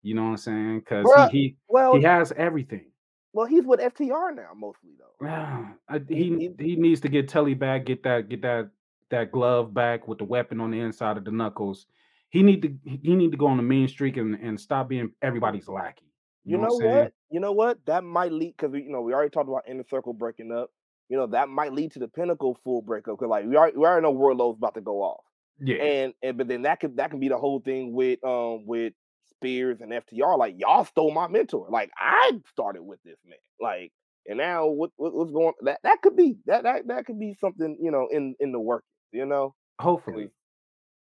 You 0.01 0.15
know 0.15 0.23
what 0.23 0.29
I'm 0.29 0.37
saying? 0.37 0.79
Because 0.79 1.07
he 1.31 1.37
he 1.37 1.55
Well, 1.67 1.95
he 1.95 2.03
has 2.03 2.33
everything. 2.33 2.87
Well, 3.33 3.47
he's 3.47 3.65
with 3.65 3.79
FTR 3.79 4.35
now 4.35 4.51
mostly 4.55 4.91
though. 4.97 5.25
Yeah, 5.25 5.65
I, 5.89 5.99
He, 6.07 6.15
he 6.15 6.49
he, 6.59 6.75
needs 6.75 7.01
to 7.01 7.09
get 7.09 7.27
Telly 7.27 7.55
back, 7.55 7.85
get 7.85 8.03
that 8.03 8.29
get 8.29 8.43
that 8.43 8.69
that 9.09 9.31
glove 9.31 9.73
back 9.73 10.07
with 10.07 10.19
the 10.19 10.23
weapon 10.23 10.59
on 10.59 10.71
the 10.71 10.79
inside 10.79 11.17
of 11.17 11.25
the 11.25 11.31
knuckles. 11.31 11.87
He 12.29 12.43
need 12.43 12.61
to 12.61 12.73
he 12.85 13.15
need 13.15 13.31
to 13.31 13.37
go 13.37 13.47
on 13.47 13.57
the 13.57 13.63
mean 13.63 13.87
streak 13.87 14.17
and, 14.17 14.35
and 14.35 14.59
stop 14.59 14.89
being 14.89 15.11
everybody's 15.21 15.67
lackey. 15.67 16.05
You 16.45 16.57
you 16.57 16.61
know 16.61 16.67
know 16.67 16.75
what 16.75 16.95
what? 16.95 17.13
You 17.31 17.39
know 17.39 17.51
what? 17.51 17.85
That 17.85 18.03
might 18.03 18.31
lead 18.31 18.55
because 18.57 18.73
you 18.75 18.91
know 18.91 19.01
we 19.01 19.13
already 19.13 19.29
talked 19.29 19.49
about 19.49 19.63
inner 19.67 19.83
circle 19.89 20.13
breaking 20.13 20.51
up. 20.51 20.69
You 21.09 21.17
know 21.17 21.27
that 21.27 21.49
might 21.49 21.73
lead 21.73 21.91
to 21.93 21.99
the 21.99 22.07
pinnacle 22.07 22.57
full 22.63 22.81
breakup 22.81 23.17
because 23.17 23.29
like 23.29 23.45
we 23.45 23.55
already, 23.55 23.77
we 23.77 23.85
already 23.85 24.03
know 24.03 24.11
Wardlow's 24.11 24.57
about 24.57 24.75
to 24.75 24.81
go 24.81 25.01
off, 25.01 25.23
Yeah, 25.59 25.77
and 25.77 26.13
and 26.21 26.37
but 26.37 26.47
then 26.47 26.63
that 26.63 26.79
could 26.79 26.97
that 26.97 27.09
can 27.11 27.19
be 27.19 27.29
the 27.29 27.37
whole 27.37 27.59
thing 27.59 27.93
with 27.93 28.23
um 28.23 28.65
with 28.65 28.93
Spears 29.39 29.79
and 29.81 29.91
FTR. 29.91 30.37
Like 30.37 30.55
y'all 30.57 30.85
stole 30.85 31.11
my 31.11 31.27
mentor. 31.27 31.67
Like 31.69 31.91
I 31.97 32.31
started 32.51 32.83
with 32.83 32.99
this 33.03 33.17
man. 33.25 33.37
Like 33.59 33.91
and 34.25 34.37
now 34.37 34.67
what, 34.67 34.91
what 34.95 35.13
what's 35.13 35.31
going 35.31 35.53
that 35.61 35.79
that 35.83 36.01
could 36.01 36.15
be 36.15 36.37
that 36.45 36.63
that 36.63 36.87
that 36.87 37.05
could 37.05 37.19
be 37.19 37.35
something 37.39 37.77
you 37.81 37.91
know 37.91 38.07
in 38.11 38.35
in 38.39 38.51
the 38.51 38.59
work. 38.59 38.83
You 39.11 39.25
know, 39.25 39.53
hopefully, 39.79 40.29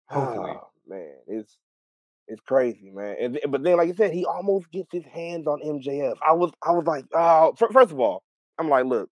hopefully. 0.10 0.54
Oh 0.56 0.70
man, 0.88 1.16
it's 1.28 1.58
it's 2.28 2.42
crazy, 2.42 2.92
man. 2.92 3.16
And 3.20 3.40
but 3.50 3.64
then, 3.64 3.78
like 3.78 3.90
I 3.90 3.94
said, 3.94 4.12
he 4.12 4.26
almost 4.26 4.72
gets 4.72 4.92
his 4.92 5.06
hands 5.06 5.48
on 5.48 5.62
MJF. 5.62 6.18
I 6.28 6.34
was 6.34 6.52
I 6.64 6.72
was 6.72 6.86
like, 6.86 7.06
oh, 7.14 7.54
fir- 7.58 7.72
first 7.72 7.92
of 7.92 8.00
all, 8.00 8.24
I'm 8.58 8.70
like, 8.70 8.86
look, 8.86 9.10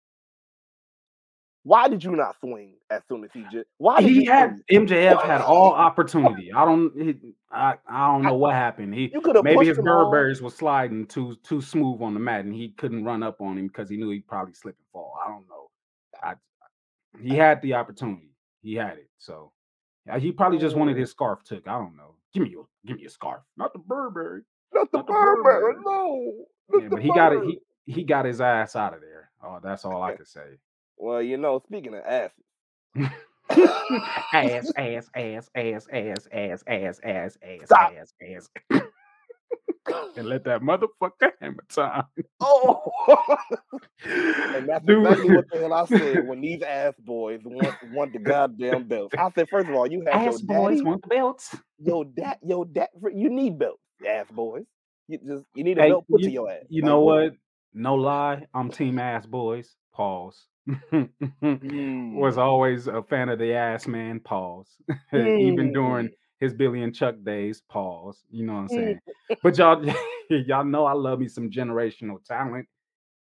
why 1.63 1.87
did 1.87 2.03
you 2.03 2.15
not 2.15 2.35
swing 2.39 2.73
as 2.89 3.01
soon 3.07 3.23
as 3.23 3.29
he 3.33 3.43
just? 3.51 3.67
Why 3.77 4.01
did 4.01 4.09
He 4.09 4.25
had 4.25 4.61
swing? 4.69 4.87
MJF 4.87 5.23
had 5.23 5.41
all 5.41 5.73
opportunity. 5.73 6.51
I 6.53 6.65
don't 6.65 6.91
he, 6.99 7.15
I 7.51 7.75
I 7.87 8.07
don't 8.07 8.23
know 8.23 8.35
what 8.35 8.53
happened. 8.55 8.93
He 8.93 9.11
maybe 9.43 9.65
his. 9.67 9.77
Burberrys 9.77 10.41
was 10.41 10.55
sliding 10.55 11.05
too 11.07 11.35
too 11.43 11.61
smooth 11.61 12.01
on 12.01 12.13
the 12.13 12.19
mat 12.19 12.45
and 12.45 12.53
he 12.53 12.69
couldn't 12.69 13.03
run 13.03 13.23
up 13.23 13.41
on 13.41 13.57
him 13.57 13.67
because 13.67 13.89
he 13.89 13.97
knew 13.97 14.09
he'd 14.11 14.27
probably 14.27 14.53
slip 14.53 14.75
and 14.77 14.85
fall. 14.93 15.13
I 15.23 15.29
don't 15.29 15.47
know. 15.47 15.69
I 16.23 16.33
he 17.21 17.35
had 17.35 17.61
the 17.61 17.73
opportunity. 17.73 18.31
He 18.61 18.75
had 18.75 18.97
it. 18.97 19.09
So 19.17 19.51
yeah, 20.05 20.17
he 20.17 20.31
probably 20.31 20.57
just 20.59 20.75
wanted 20.75 20.97
his 20.97 21.11
scarf 21.11 21.43
took. 21.43 21.67
I 21.67 21.77
don't 21.77 21.95
know. 21.97 22.15
Give 22.33 22.43
me 22.43 22.49
your 22.49 22.67
give 22.85 22.97
me 22.97 23.05
a 23.05 23.09
scarf. 23.09 23.41
Not 23.57 23.73
the 23.73 23.79
Burberry. 23.79 24.41
not 24.73 24.91
the 24.91 24.99
Not 24.99 25.07
the 25.07 25.13
Burberry, 25.13 25.73
Burberry. 25.73 25.83
no, 25.85 26.33
Yeah, 26.79 26.87
but 26.89 27.01
he 27.01 27.09
got 27.09 27.33
it. 27.33 27.43
He 27.43 27.59
he 27.91 28.03
got 28.03 28.25
his 28.25 28.39
ass 28.39 28.75
out 28.75 28.93
of 28.93 29.01
there. 29.01 29.31
Oh, 29.43 29.59
that's 29.61 29.83
all 29.85 30.01
I 30.03 30.15
could 30.15 30.27
say. 30.27 30.57
Well, 30.99 31.23
you 31.23 31.37
know, 31.37 31.61
speaking 31.67 31.95
of 31.95 32.05
asses, 32.05 32.43
ass, 34.33 34.71
ass, 34.77 35.09
ass, 35.15 35.49
ass, 35.55 35.87
ass, 35.91 36.27
ass, 36.31 36.63
ass, 36.67 36.99
ass, 37.03 37.37
ass, 37.43 37.73
stop. 37.73 37.81
ass, 37.81 38.13
ass. 38.21 38.49
and 40.17 40.29
let 40.29 40.45
that 40.45 40.61
motherfucker 40.61 41.31
hammer 41.41 41.65
time. 41.69 42.05
Oh, 42.41 42.91
and 44.53 44.67
that's 44.69 44.87
Dude. 44.87 44.89
exactly 44.89 45.29
what 45.29 45.45
the 45.51 45.59
hell 45.59 45.73
I 45.73 45.85
said 45.85 46.21
when 46.21 46.41
these 46.41 46.61
ass 46.63 46.93
boys 46.99 47.41
want 47.45 47.75
want 47.81 48.13
the 48.13 48.19
goddamn 48.19 48.85
belts. 48.87 49.15
I 49.17 49.29
said, 49.35 49.49
first 49.49 49.69
of 49.69 49.75
all, 49.75 49.87
you 49.87 50.03
have 50.07 50.21
your 50.23 50.37
Ass 50.37 50.41
boys 50.41 50.83
want 50.83 51.07
belts. 51.09 51.55
your 51.79 52.05
dad, 52.05 52.37
your 52.45 52.65
dad. 52.65 52.89
You 53.13 53.29
need 53.29 53.59
belts, 53.59 53.81
ass 54.07 54.27
boys. 54.31 54.65
You 55.07 55.19
just 55.19 55.45
you 55.55 55.63
need 55.63 55.79
a 55.79 55.83
Hey, 55.83 55.83
belt 55.83 56.05
put 56.11 56.23
to 56.23 56.31
your 56.31 56.51
ass. 56.51 56.65
you 56.69 56.83
know 56.83 57.01
what? 57.01 57.01
what? 57.01 57.33
No 57.73 57.95
lie, 57.95 58.47
I'm 58.53 58.71
team 58.71 58.99
ass 58.99 59.25
boys. 59.25 59.75
Pause. 59.93 60.45
Was 62.11 62.37
Mm, 62.37 62.37
always 62.37 62.87
a 62.87 63.01
fan 63.03 63.29
of 63.29 63.39
the 63.39 63.53
ass 63.53 63.87
man. 63.87 64.19
Pause. 64.19 64.77
Even 65.37 65.71
during 65.71 66.09
mm, 66.09 66.13
his 66.39 66.53
Billy 66.53 66.83
and 66.83 66.93
Chuck 66.95 67.15
days. 67.23 67.61
Pause. 67.69 68.23
You 68.29 68.45
know 68.45 68.53
what 68.53 68.59
I'm 68.59 68.69
saying? 68.69 68.99
But 69.43 69.57
y'all, 69.57 69.83
y'all 70.29 70.63
know 70.65 70.85
I 70.85 70.93
love 70.93 71.19
me 71.19 71.27
some 71.27 71.49
generational 71.49 72.23
talent, 72.23 72.67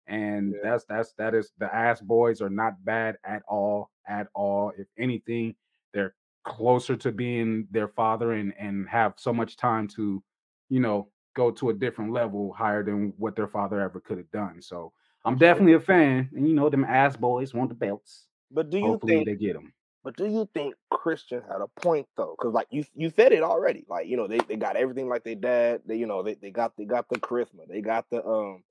and 0.07 0.55
Yeah. 0.55 0.59
that's 0.63 0.85
that's 0.85 1.13
that 1.17 1.33
is 1.35 1.51
the 1.59 1.73
ass 1.73 2.01
boys 2.01 2.41
are 2.41 2.49
not 2.49 2.83
bad 2.83 3.17
at 3.23 3.43
all, 3.47 3.91
at 4.07 4.27
all. 4.35 4.71
If 4.77 4.87
anything, 4.97 5.55
they're 5.93 6.15
closer 6.45 6.95
to 6.97 7.11
being 7.11 7.67
their 7.71 7.87
father 7.89 8.33
and 8.33 8.53
and 8.59 8.87
have 8.89 9.13
so 9.17 9.33
much 9.33 9.57
time 9.57 9.87
to, 9.89 10.23
you 10.69 10.79
know, 10.79 11.09
go 11.35 11.51
to 11.51 11.69
a 11.69 11.73
different 11.73 12.11
level 12.13 12.53
higher 12.53 12.83
than 12.83 13.13
what 13.17 13.35
their 13.35 13.47
father 13.47 13.79
ever 13.81 13.99
could 13.99 14.17
have 14.17 14.31
done. 14.31 14.61
So 14.61 14.91
I'm 15.25 15.37
definitely 15.37 15.73
a 15.73 15.79
fan, 15.79 16.29
and 16.33 16.47
you 16.47 16.53
know, 16.53 16.69
them 16.69 16.85
ass 16.85 17.15
boys 17.17 17.53
want 17.53 17.69
the 17.69 17.75
belts. 17.75 18.25
But 18.51 18.69
do 18.69 18.77
you 18.77 18.91
Hopefully 18.91 19.13
think 19.13 19.25
they 19.25 19.35
get 19.35 19.53
them. 19.53 19.73
But 20.03 20.15
do 20.17 20.25
you 20.27 20.49
think 20.53 20.75
Christian 20.91 21.41
had 21.43 21.61
a 21.61 21.67
point 21.81 22.07
though? 22.17 22.35
Because 22.37 22.53
like 22.53 22.67
you 22.71 22.85
you 22.95 23.09
said 23.09 23.33
it 23.33 23.43
already. 23.43 23.85
Like 23.89 24.07
you 24.07 24.17
know 24.17 24.27
they, 24.27 24.39
they 24.39 24.55
got 24.55 24.77
everything 24.77 25.09
like 25.09 25.23
they 25.23 25.35
dad. 25.35 25.81
They 25.85 25.97
you 25.97 26.07
know 26.07 26.23
they, 26.23 26.35
they 26.35 26.51
got 26.51 26.73
they 26.77 26.85
got 26.85 27.07
the 27.09 27.19
charisma. 27.19 27.67
They 27.67 27.81
got 27.81 28.05
the 28.11 28.25
um 28.25 28.63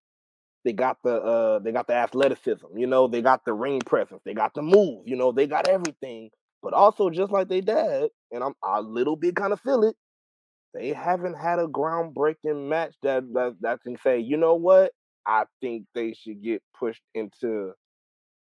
they 0.65 0.73
got 0.73 0.99
the 1.05 1.15
uh 1.17 1.59
they 1.61 1.73
got 1.73 1.87
the 1.89 1.95
athleticism. 1.95 2.67
You 2.77 2.87
know 2.87 3.09
they 3.09 3.23
got 3.23 3.45
the 3.45 3.53
ring 3.55 3.81
presence. 3.81 4.23
They 4.25 4.35
got 4.35 4.55
the 4.55 4.63
move. 4.63 5.05
You 5.07 5.17
know 5.17 5.33
they 5.33 5.47
got 5.47 5.69
everything. 5.69 6.31
But 6.63 6.75
also 6.75 7.11
just 7.11 7.33
like 7.33 7.49
they 7.49 7.61
dad, 7.61 8.11
and 8.33 8.43
I'm 8.45 8.55
a 8.65 8.83
little 8.83 9.17
bit 9.17 9.37
kind 9.37 9.53
of 9.53 9.61
feel 9.61 9.85
it. 9.85 9.97
They 10.75 10.89
haven't 10.93 11.35
had 11.35 11.59
a 11.59 11.67
groundbreaking 11.67 12.69
match 12.69 12.95
that 13.03 13.25
that 13.35 13.57
that 13.61 13.83
can 13.83 13.97
say 13.99 14.21
you 14.21 14.37
know 14.37 14.55
what 14.55 14.93
I 15.29 15.45
think 15.61 15.85
they 15.95 16.15
should 16.15 16.43
get 16.43 16.63
pushed 16.79 17.03
into 17.15 17.73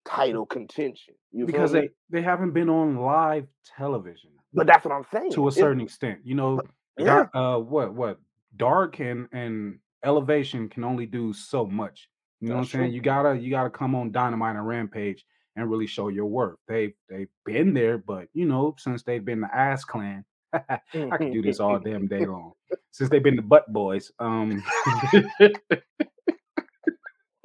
title 0.05 0.45
contention. 0.45 1.13
You 1.31 1.45
Because 1.45 1.73
me? 1.73 1.81
they 1.81 1.89
they 2.09 2.21
haven't 2.23 2.51
been 2.53 2.69
on 2.69 2.97
live 2.97 3.45
television 3.77 4.31
But 4.53 4.65
that's 4.67 4.85
what 4.85 4.93
I'm 4.93 5.05
saying. 5.11 5.31
to 5.33 5.43
a 5.43 5.47
It's- 5.49 5.59
certain 5.59 5.81
extent. 5.81 6.21
You 6.23 6.35
know, 6.35 6.61
yeah. 6.97 7.27
Uh 7.33 7.57
what 7.59 7.93
what 7.93 8.19
dark 8.57 8.99
and 8.99 9.27
and 9.31 9.79
elevation 10.03 10.69
can 10.69 10.83
only 10.85 11.05
do 11.05 11.33
so 11.33 11.65
much. 11.65 12.09
You 12.39 12.47
know 12.49 12.55
That's 12.55 12.69
what 12.73 12.79
I'm 12.79 12.81
saying? 12.83 12.91
true. 12.91 12.95
You 12.95 13.01
gotta 13.01 13.37
you 13.39 13.49
gotta 13.51 13.69
come 13.69 13.93
on 13.95 14.11
Dynamite 14.11 14.55
and 14.55 14.65
Rampage 14.65 15.25
and 15.57 15.69
really 15.69 15.87
show 15.87 16.07
your 16.07 16.25
work. 16.27 16.57
They 16.67 16.93
they've 17.09 17.27
been 17.45 17.73
there, 17.73 17.97
but 17.97 18.29
you 18.33 18.45
know, 18.45 18.75
since 18.77 19.03
they've 19.03 19.23
been 19.25 19.41
the 19.41 19.53
ass 19.53 19.83
clan, 19.83 20.23
I 20.53 20.79
could 21.17 21.33
do 21.33 21.41
this 21.41 21.59
all 21.59 21.77
damn 21.79 22.07
day 22.07 22.25
long. 22.33 22.53
Since 22.91 23.09
they've 23.09 23.21
been 23.23 23.35
the 23.35 23.41
butt 23.41 23.71
boys, 23.71 24.11
um 24.19 24.63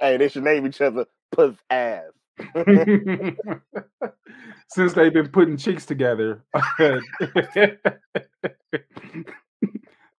Hey, 0.01 0.17
they 0.17 0.29
should 0.29 0.45
name 0.45 0.67
each 0.67 0.81
other 0.81 1.07
Puss 1.33 1.57
Ass. 1.71 2.03
since 4.69 4.93
they've 4.93 5.13
been 5.13 5.29
putting 5.29 5.57
cheeks 5.57 5.87
together, 5.87 6.43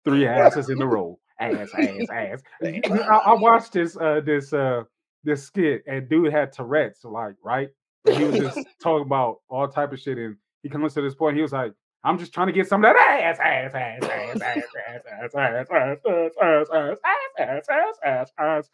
three 0.05 0.25
asses 0.25 0.69
in 0.69 0.81
a 0.81 0.85
row, 0.85 1.19
ass, 1.39 1.69
ass, 1.77 2.09
ass. 2.09 2.41
I, 2.63 3.21
I 3.25 3.33
watched 3.33 3.73
this 3.73 3.97
uh 3.97 4.21
this 4.25 4.53
uh 4.53 4.83
this 5.25 5.43
skit 5.43 5.83
and 5.87 6.07
dude 6.07 6.31
had 6.31 6.53
Tourette's, 6.53 7.03
like 7.03 7.35
right. 7.43 7.69
And 8.05 8.15
he 8.17 8.23
was 8.23 8.39
just 8.39 8.65
talking 8.81 9.05
about 9.05 9.41
all 9.49 9.67
type 9.67 9.91
of 9.91 9.99
shit, 9.99 10.17
and 10.17 10.37
he 10.63 10.69
comes 10.69 10.93
to 10.93 11.01
this 11.01 11.15
point. 11.15 11.35
He 11.35 11.41
was 11.41 11.51
like, 11.51 11.73
"I'm 12.03 12.17
just 12.17 12.33
trying 12.33 12.47
to 12.47 12.53
get 12.53 12.67
some 12.67 12.85
of 12.85 12.93
that 12.93 12.97
ass, 12.97 13.39
ass, 13.39 13.73
ass, 13.73 14.03
ass, 14.03 14.41
ass, 14.41 14.41
ass, 14.41 15.01
ass, 15.17 15.35
ass, 15.35 15.35
ass, 15.35 15.67
ass, 15.71 16.27
ass, 16.41 16.67
ass, 16.73 16.97
ass, 17.39 17.67
ass, 17.69 17.99
ass, 18.03 18.31
ass." 18.37 18.69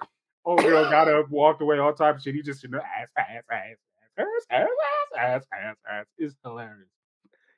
Oh, 0.45 0.57
girl 0.57 0.89
got 0.89 1.07
up, 1.07 1.29
walked 1.29 1.61
away, 1.61 1.77
all 1.77 1.93
type 1.93 2.15
of 2.15 2.21
shit. 2.21 2.33
He 2.35 2.41
just, 2.41 2.63
you 2.63 2.69
know, 2.69 2.79
ass, 2.79 3.09
ass, 3.17 3.43
ass, 3.51 3.77
ass, 4.17 4.25
ass, 4.49 4.65
ass, 4.79 5.07
ass, 5.17 5.43
ass, 5.53 5.75
ass. 5.89 6.05
It's 6.17 6.35
hilarious. 6.43 6.87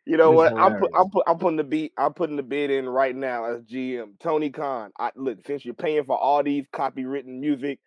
You 0.06 0.18
know 0.18 0.32
what? 0.32 0.52
I'm 0.58 0.76
put. 0.80 0.92
I'm 0.94 1.10
put, 1.10 1.24
I'm 1.28 1.38
putting 1.38 1.58
the 1.58 1.64
beat. 1.64 1.94
I'm 1.98 2.14
putting 2.14 2.36
the 2.36 2.44
bid 2.44 2.70
in 2.72 2.90
right 2.90 3.16
now 3.16 3.46
as 3.46 3.62
GM. 3.62 4.20
Tony 4.20 4.50
Khan. 4.50 4.92
I 5.00 5.12
look 5.16 5.40
since 5.48 5.64
you're 5.64 5.74
paying 5.74 6.04
for 6.04 6.18
all 6.18 6.44
these 6.44 6.66
copywritten 6.74 7.40
music, 7.40 7.80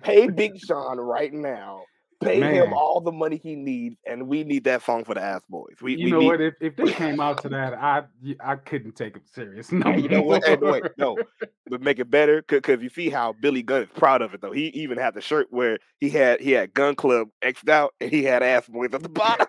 pay 0.00 0.28
Big 0.28 0.56
Sean 0.64 0.98
right 0.98 1.32
now. 1.32 1.82
Pay 2.24 2.40
him 2.40 2.72
all 2.72 3.00
the 3.00 3.12
money 3.12 3.40
he 3.42 3.54
needs, 3.54 3.96
and 4.06 4.28
we 4.28 4.44
need 4.44 4.64
that 4.64 4.82
song 4.82 5.04
for 5.04 5.14
the 5.14 5.20
Ass 5.22 5.42
Boys. 5.48 5.76
We, 5.80 5.96
You 5.96 6.04
we 6.06 6.10
know 6.10 6.18
need, 6.20 6.26
what? 6.26 6.40
If 6.40 6.54
if 6.60 6.76
they 6.76 6.92
came 6.92 7.20
out 7.20 7.40
to 7.42 7.48
that, 7.50 7.74
I 7.74 8.04
I 8.40 8.56
couldn't 8.56 8.96
take 8.96 9.14
them 9.14 9.22
serious. 9.32 9.70
No, 9.72 9.90
you 9.90 10.08
know 10.08 10.22
what? 10.22 10.44
Hey, 10.44 10.56
wait, 10.56 10.84
no, 10.98 11.16
but 11.68 11.80
make 11.80 11.98
it 11.98 12.10
better 12.10 12.42
because 12.46 12.82
you 12.82 12.88
see 12.88 13.10
how 13.10 13.32
Billy 13.32 13.62
Gunn 13.62 13.82
is 13.82 13.88
proud 13.94 14.22
of 14.22 14.34
it 14.34 14.40
though. 14.40 14.52
He 14.52 14.66
even 14.68 14.98
had 14.98 15.14
the 15.14 15.20
shirt 15.20 15.48
where 15.50 15.78
he 16.00 16.10
had 16.10 16.40
he 16.40 16.52
had 16.52 16.74
Gunn 16.74 16.94
Club 16.94 17.28
xed 17.42 17.68
out 17.68 17.94
and 18.00 18.10
he 18.10 18.24
had 18.24 18.42
Ass 18.42 18.68
Boys 18.68 18.90
at 18.92 19.02
the 19.02 19.08
bottom. 19.08 19.46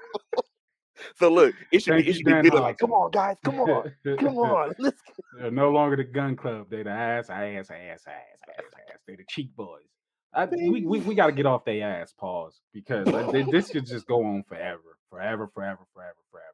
so 1.16 1.30
look, 1.30 1.56
it 1.72 1.84
should 1.84 1.94
Thank 1.94 2.06
be 2.06 2.12
it 2.12 2.14
should 2.16 2.26
be 2.26 2.50
Billy 2.50 2.62
like, 2.62 2.78
come 2.78 2.92
on, 2.92 3.12
guys, 3.12 3.38
come 3.44 3.60
on, 3.60 3.92
come 4.18 4.38
on, 4.38 4.74
let's. 4.80 5.02
They're 5.40 5.52
no 5.52 5.72
longer 5.72 5.98
the 5.98 6.04
gun 6.04 6.36
club. 6.36 6.68
They're 6.70 6.84
the 6.84 6.92
ass, 6.92 7.30
ass, 7.30 7.70
ass, 7.70 7.72
ass, 7.72 8.08
ass, 8.08 8.66
ass. 8.90 9.00
They're 9.08 9.18
the 9.18 9.26
cheek 9.28 9.56
boys. 9.56 9.82
I, 10.36 10.46
we 10.46 10.86
we, 10.86 11.00
we 11.00 11.16
got 11.16 11.28
to 11.28 11.32
get 11.32 11.46
off 11.46 11.64
their 11.66 11.90
ass, 12.02 12.14
pause, 12.14 12.60
because 12.74 13.08
like, 13.08 13.50
this 13.50 13.70
could 13.70 13.86
just 13.86 14.06
go 14.06 14.24
on 14.24 14.44
forever, 14.48 14.98
forever, 15.10 15.50
forever, 15.54 15.80
forever, 15.94 16.16
forever. 16.32 16.52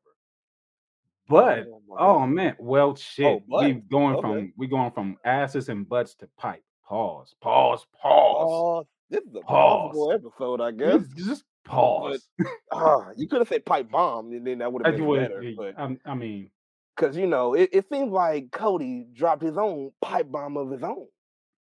But 1.28 1.66
Oh 1.68 1.82
oh 1.98 2.28
man, 2.28 2.56
well 2.60 2.96
shit, 2.96 3.42
we 3.48 3.74
going 3.74 4.16
okay. 4.18 4.22
from 4.22 4.54
we 4.58 4.68
going 4.68 4.92
from 4.92 5.18
asses 5.26 5.70
and 5.70 5.88
butts 5.88 6.14
to 6.16 6.30
pipe. 6.38 6.64
Pause, 6.88 7.36
pause, 7.42 7.86
pause. 8.02 8.48
Pause. 8.50 8.86
This 9.10 9.22
is 9.24 9.36
a 9.36 9.40
Pause. 9.42 10.14
episode, 10.16 10.62
I 10.62 10.72
guess. 10.72 11.02
Just, 11.16 11.18
just 11.28 11.44
pause. 11.66 12.28
Ah, 12.72 13.10
you 13.18 13.28
could 13.28 13.40
have 13.40 13.48
said 13.50 13.66
pipe 13.66 13.90
bomb, 13.92 14.32
and 14.32 14.46
then 14.48 14.60
that 14.60 14.72
would 14.72 14.86
have 14.86 14.96
been 14.96 15.06
would- 15.06 15.20
better. 15.22 15.44
But 15.58 15.80
I, 15.80 15.98
I 16.06 16.14
mean, 16.16 16.50
because 16.96 17.16
you 17.18 17.28
know, 17.28 17.54
it, 17.54 17.70
it 17.74 17.86
seems 17.92 18.12
like 18.12 18.52
Cody 18.52 19.08
dropped 19.14 19.42
his 19.42 19.58
own 19.58 19.92
pipe 20.02 20.30
bomb 20.32 20.56
of 20.58 20.70
his 20.72 20.84
own. 20.84 21.08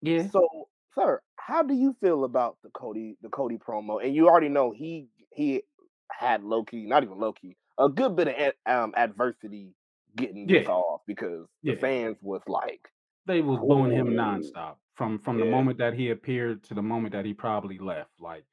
yeah. 0.02 0.28
So, 0.30 0.48
sir, 0.98 1.22
how 1.38 1.64
do 1.64 1.74
you 1.74 1.96
feel 2.02 2.24
about 2.24 2.58
the 2.64 2.70
Cody 2.70 3.18
the 3.22 3.30
Cody 3.30 3.58
promo? 3.58 4.04
And 4.04 4.16
you 4.16 4.28
already 4.28 4.50
know 4.50 4.72
he 4.72 5.08
he 5.34 5.64
had 6.12 6.44
low 6.44 6.64
key, 6.64 6.86
not 6.86 7.04
even 7.04 7.18
low 7.18 7.34
key, 7.34 7.58
a 7.78 7.90
good 7.90 8.16
bit 8.16 8.28
of 8.28 8.36
ad- 8.36 8.54
um 8.66 8.94
adversity 8.96 9.74
getting 10.16 10.48
this 10.48 10.68
off 10.68 11.02
because 11.06 11.48
the 11.66 11.76
fans 11.76 12.18
was 12.22 12.42
like, 12.48 12.90
they 13.26 13.42
was 13.42 13.60
booing 13.60 13.92
him 13.92 14.16
nonstop 14.16 14.78
from 14.96 15.20
from 15.20 15.38
the 15.40 15.46
moment 15.46 15.78
that 15.78 15.94
he 15.94 16.10
appeared 16.10 16.64
to 16.64 16.74
the 16.74 16.82
moment 16.82 17.14
that 17.14 17.26
he 17.26 17.34
probably 17.34 17.78
left. 17.78 18.12
Like, 18.20 18.46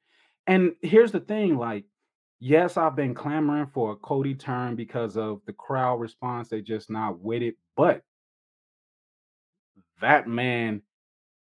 and 0.47 0.75
here's 0.81 1.11
the 1.11 1.19
thing: 1.19 1.57
like, 1.57 1.85
yes, 2.39 2.77
I've 2.77 2.95
been 2.95 3.15
clamoring 3.15 3.67
for 3.67 3.93
a 3.93 3.95
Cody 3.95 4.35
turn 4.35 4.75
because 4.75 5.17
of 5.17 5.41
the 5.45 5.53
crowd 5.53 5.99
response. 5.99 6.49
They 6.49 6.61
just 6.61 6.89
not 6.89 7.19
with 7.19 7.41
it, 7.41 7.55
but 7.75 8.03
that 10.01 10.27
man 10.27 10.81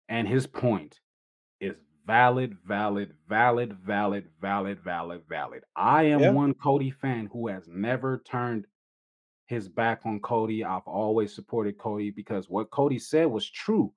and 0.08 0.28
his 0.28 0.46
point 0.46 1.00
is 1.60 1.76
valid, 2.06 2.56
valid, 2.66 3.14
valid, 3.28 3.76
valid, 3.84 4.28
valid, 4.40 4.80
valid, 4.80 5.22
valid. 5.28 5.64
I 5.74 6.04
am 6.04 6.20
Yeah. 6.20 6.30
one 6.32 6.54
Cody 6.54 6.90
fan 6.90 7.26
who 7.26 7.48
has 7.48 7.68
never 7.68 8.18
turned 8.18 8.66
his 9.46 9.68
back 9.68 10.04
on 10.04 10.20
Cody. 10.20 10.64
I've 10.64 10.86
always 10.86 11.34
supported 11.34 11.78
Cody 11.78 12.10
because 12.10 12.48
what 12.48 12.70
Cody 12.70 12.98
said 12.98 13.26
was 13.26 13.48
true. 13.48 13.92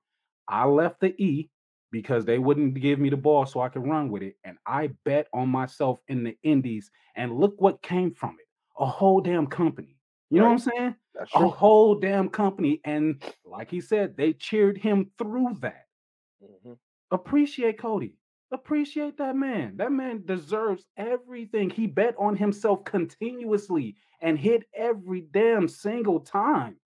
I 0.48 0.66
left 0.66 1.00
the 1.00 1.16
E 1.24 1.50
because 1.92 2.26
they 2.26 2.40
wouldn't 2.40 2.76
give 2.76 3.00
me 3.00 3.10
the 3.10 3.18
ball 3.18 3.46
so 3.46 3.62
I 3.62 3.70
could 3.70 3.86
run 3.88 4.10
with 4.10 4.22
it. 4.24 4.36
And 4.44 4.58
I 4.66 4.90
bet 5.06 5.28
on 5.34 5.50
myself 5.50 6.00
in 6.08 6.24
the 6.24 6.38
Indies. 6.44 6.92
And 7.16 7.38
look 7.40 7.60
what 7.60 7.82
came 7.82 8.14
from 8.14 8.38
it 8.40 8.46
a 8.80 8.86
whole 8.86 9.22
damn 9.22 9.46
company. 9.48 9.98
You 10.30 10.40
know 10.40 10.46
what 10.46 10.52
I'm 10.54 10.60
saying? 10.60 10.96
A 11.36 11.48
whole 11.50 11.96
damn 11.96 12.30
company. 12.30 12.80
And 12.86 13.22
like 13.44 13.70
he 13.70 13.82
said, 13.82 14.16
they 14.16 14.34
cheered 14.34 14.78
him 14.78 15.12
through 15.18 15.56
that. 15.62 15.86
Mhm. 16.42 16.78
Appreciate 17.12 17.80
Cody. 17.80 18.16
Appreciate 18.52 19.18
that 19.18 19.36
man. 19.36 19.78
That 19.78 19.92
man 19.92 20.26
deserves 20.26 20.86
everything. 20.98 21.70
He 21.70 21.86
bet 21.88 22.16
on 22.18 22.36
himself 22.36 22.84
continuously 22.84 23.96
and 24.22 24.38
hit 24.38 24.64
every 24.74 25.22
damn 25.22 25.68
single 25.68 26.20
time. 26.20 26.80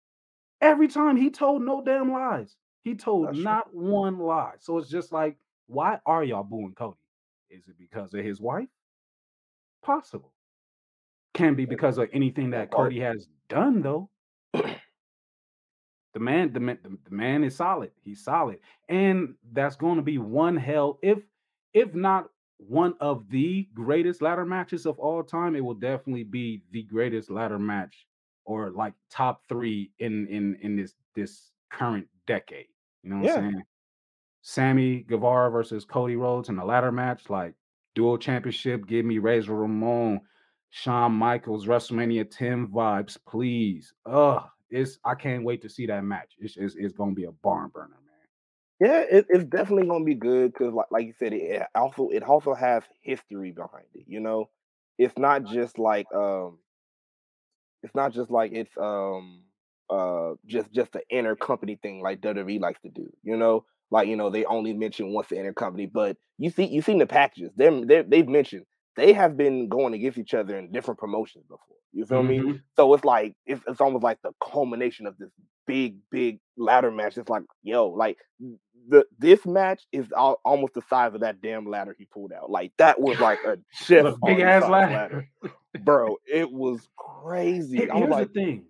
Every 0.61 0.87
time 0.87 1.15
he 1.17 1.29
told 1.29 1.61
no 1.61 1.83
damn 1.83 2.11
lies. 2.11 2.55
He 2.83 2.95
told 2.95 3.27
That's 3.27 3.37
true. 3.37 3.43
not 3.43 3.73
one 3.73 4.19
lie. 4.19 4.55
So 4.59 4.77
it's 4.77 4.89
just 4.89 5.11
like, 5.11 5.37
why 5.67 5.99
are 6.05 6.23
y'all 6.23 6.43
booing 6.43 6.75
Cody? 6.75 6.97
Is 7.49 7.67
it 7.67 7.77
because 7.77 8.13
of 8.13 8.23
his 8.25 8.41
wife? 8.41 8.67
Possible. 9.81 10.33
Can 11.33 11.55
be 11.55 11.65
because 11.65 11.97
of 11.97 12.09
anything 12.13 12.49
That. 12.51 12.71
Cody 12.71 12.99
has 12.99 13.27
done, 13.47 13.81
though. 13.81 14.09
the 16.13 16.19
man, 16.19 16.53
the 16.53 16.59
man, 16.59 16.77
the, 16.83 17.15
man 17.15 17.43
is 17.43 17.55
solid. 17.55 17.91
He's 18.03 18.23
solid, 18.23 18.59
and 18.89 19.35
that's 19.51 19.75
going 19.75 19.95
to 19.97 20.01
be 20.03 20.17
one 20.17 20.55
hell, 20.55 20.99
if 21.01 21.19
if 21.73 21.93
not 21.95 22.29
one 22.57 22.93
of 22.99 23.29
the 23.29 23.67
greatest 23.73 24.21
ladder 24.21 24.45
matches 24.45 24.85
of 24.85 24.99
all 24.99 25.23
time. 25.23 25.55
It 25.55 25.61
will 25.65 25.73
definitely 25.73 26.23
be 26.23 26.63
the 26.71 26.83
greatest 26.83 27.29
ladder 27.31 27.59
match, 27.59 28.05
or 28.45 28.71
like 28.71 28.93
top 29.09 29.41
three 29.49 29.91
in 29.99 30.27
in 30.27 30.55
in 30.61 30.75
this 30.75 30.93
this 31.15 31.51
current 31.71 32.07
decade. 32.27 32.67
You 33.03 33.09
know 33.09 33.15
what 33.17 33.25
Yeah. 33.25 33.35
I'm 33.37 33.51
saying? 33.51 33.63
Sammy 34.41 34.99
Guevara 35.03 35.49
versus 35.49 35.85
Cody 35.85 36.15
Rhodes 36.15 36.49
in 36.49 36.59
a 36.59 36.65
ladder 36.65 36.91
match, 36.91 37.29
like 37.29 37.55
dual 37.95 38.17
championship. 38.17 38.85
Give 38.87 39.05
me 39.05 39.17
Razor 39.17 39.55
Ramon, 39.55 40.19
Shawn 40.69 41.13
Michaels, 41.13 41.65
WrestleMania 41.65 42.29
10 42.29 42.67
vibes, 42.67 43.17
please. 43.25 43.93
Ugh, 44.05 44.43
it's 44.73 44.97
I 45.05 45.15
can't 45.15 45.43
wait 45.43 45.61
to 45.61 45.69
see 45.69 45.85
that 45.85 46.03
match. 46.03 46.33
It's 46.39 46.57
it's, 46.57 46.75
it's 46.75 46.93
gonna 46.93 47.13
be 47.13 47.25
a 47.25 47.31
barn 47.31 47.69
burner, 47.73 47.89
man. 47.89 48.89
Yeah, 48.89 49.17
it, 49.17 49.27
it's 49.29 49.45
definitely 49.45 49.87
gonna 49.87 50.03
be 50.03 50.15
good 50.15 50.51
because, 50.51 50.73
like, 50.73 50.87
like 50.91 51.05
you 51.05 51.13
said, 51.17 51.33
it, 51.33 51.61
also 51.75 52.09
it 52.09 52.23
also 52.23 52.53
has 52.53 52.83
history 53.01 53.51
behind 53.51 53.85
it. 53.93 54.05
You 54.07 54.19
know, 54.19 54.49
it's 54.97 55.17
not 55.17 55.45
just 55.45 55.77
like 55.77 56.07
um, 56.13 56.57
it's 57.83 57.93
not 57.93 58.13
just 58.13 58.31
like 58.31 58.51
it's 58.53 58.75
um 58.77 59.43
uh 59.89 60.31
just 60.47 60.71
just 60.71 60.95
an 60.95 61.01
intercompany 61.11 61.79
thing 61.79 62.01
like 62.01 62.21
WWE 62.21 62.59
likes 62.59 62.81
to 62.81 62.89
do. 62.89 63.11
You 63.21 63.37
know, 63.37 63.65
like 63.91 64.07
you 64.07 64.15
know 64.15 64.31
they 64.31 64.43
only 64.45 64.73
mention 64.73 65.13
once 65.13 65.27
the 65.27 65.35
intercompany, 65.35 65.91
but 65.91 66.17
you 66.39 66.49
see 66.49 66.65
you 66.65 66.81
seen 66.81 66.97
the 66.97 67.05
packages. 67.05 67.51
They 67.55 68.03
they've 68.07 68.27
mentioned 68.27 68.65
they 68.95 69.13
have 69.13 69.37
been 69.37 69.69
going 69.69 69.93
against 69.93 70.17
each 70.17 70.33
other 70.33 70.57
in 70.57 70.71
different 70.71 70.99
promotions 70.99 71.45
before. 71.47 71.77
You 71.93 72.05
feel 72.05 72.23
Mm-hmm. 72.23 72.51
me? 72.51 72.59
So 72.75 72.93
it's 72.93 73.05
like 73.05 73.35
it's, 73.45 73.61
it's 73.67 73.79
almost 73.81 74.03
like 74.03 74.19
the 74.23 74.31
culmination 74.41 75.05
of 75.05 75.17
this 75.17 75.29
big 75.67 75.97
big 76.11 76.39
ladder 76.57 76.91
match. 76.91 77.17
It's 77.17 77.29
like 77.29 77.43
yo, 77.61 77.87
like 77.87 78.17
the 78.89 79.05
this 79.19 79.45
match 79.45 79.83
is 79.91 80.11
al- 80.17 80.41
almost 80.43 80.73
the 80.73 80.81
size 80.89 81.13
of 81.13 81.21
that 81.21 81.41
damn 81.41 81.65
ladder 81.69 81.95
he 81.97 82.05
pulled 82.05 82.33
out. 82.33 82.49
Like 82.49 82.71
that 82.79 82.99
was 82.99 83.19
like 83.19 83.39
a 83.45 83.57
chef 83.71 84.03
The 84.03 84.17
big 84.25 84.39
ass 84.39 84.67
ladder. 84.69 85.29
bro. 85.81 86.17
It 86.31 86.51
was 86.51 86.87
crazy. 86.97 87.77
Here- 87.77 87.89
I 87.91 87.95
was 87.95 87.99
Here's 88.01 88.11
like, 88.11 88.27
the 88.33 88.33
thing. 88.33 88.65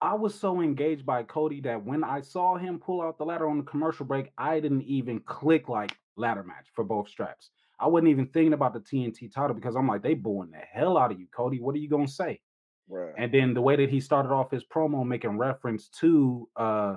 I 0.00 0.14
was 0.14 0.34
so 0.34 0.60
engaged 0.60 1.06
by 1.06 1.22
Cody 1.22 1.60
that 1.60 1.84
when 1.84 2.02
I 2.02 2.22
saw 2.22 2.56
him 2.56 2.80
pull 2.80 3.02
out 3.02 3.18
the 3.18 3.24
ladder 3.24 3.48
on 3.48 3.58
the 3.58 3.62
commercial 3.64 4.04
break, 4.04 4.32
I 4.36 4.58
didn't 4.58 4.82
even 4.82 5.20
click 5.20 5.68
like 5.68 5.96
ladder 6.16 6.42
match 6.42 6.66
for 6.74 6.82
both 6.82 7.08
straps. 7.08 7.50
I 7.78 7.86
wasn't 7.86 8.08
even 8.08 8.26
thinking 8.26 8.52
about 8.52 8.74
the 8.74 8.80
TNT 8.80 9.32
title 9.32 9.54
because 9.54 9.76
I'm 9.76 9.86
like, 9.86 10.02
they 10.02 10.14
booing 10.14 10.50
the 10.50 10.58
hell 10.58 10.98
out 10.98 11.12
of 11.12 11.20
you, 11.20 11.26
Cody. 11.34 11.60
What 11.60 11.76
are 11.76 11.78
you 11.78 11.88
gonna 11.88 12.08
say? 12.08 12.40
Bruh. 12.90 13.12
And 13.16 13.32
then 13.32 13.54
the 13.54 13.62
way 13.62 13.76
that 13.76 13.90
he 13.90 14.00
started 14.00 14.30
off 14.30 14.50
his 14.50 14.64
promo 14.64 15.06
making 15.06 15.38
reference 15.38 15.88
to 16.00 16.48
uh 16.56 16.96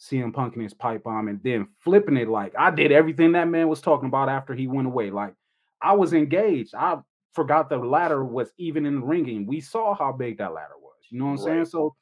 CM 0.00 0.32
Punk 0.34 0.54
and 0.54 0.62
his 0.62 0.74
pipe 0.74 1.04
bomb 1.04 1.28
and 1.28 1.40
then 1.42 1.68
flipping 1.80 2.16
it 2.16 2.28
like 2.28 2.52
I 2.58 2.70
did 2.70 2.92
everything 2.92 3.32
that 3.32 3.48
man 3.48 3.68
was 3.68 3.80
talking 3.80 4.08
about 4.08 4.28
after 4.28 4.54
he 4.54 4.66
went 4.66 4.86
away. 4.88 5.10
Like 5.10 5.34
I 5.80 5.92
was 5.94 6.12
engaged. 6.12 6.74
I 6.74 6.98
forgot 7.32 7.68
the 7.68 7.76
ladder 7.76 8.24
was 8.24 8.50
even 8.58 8.86
in 8.86 9.00
the 9.00 9.06
ringing. 9.06 9.46
We 9.46 9.60
saw 9.60 9.94
how 9.94 10.12
big 10.12 10.38
that 10.38 10.52
ladder 10.52 10.74
was. 10.80 10.94
You 11.10 11.18
know 11.18 11.26
what 11.26 11.32
I'm 11.32 11.38
saying? 11.38 11.64
So 11.66 11.94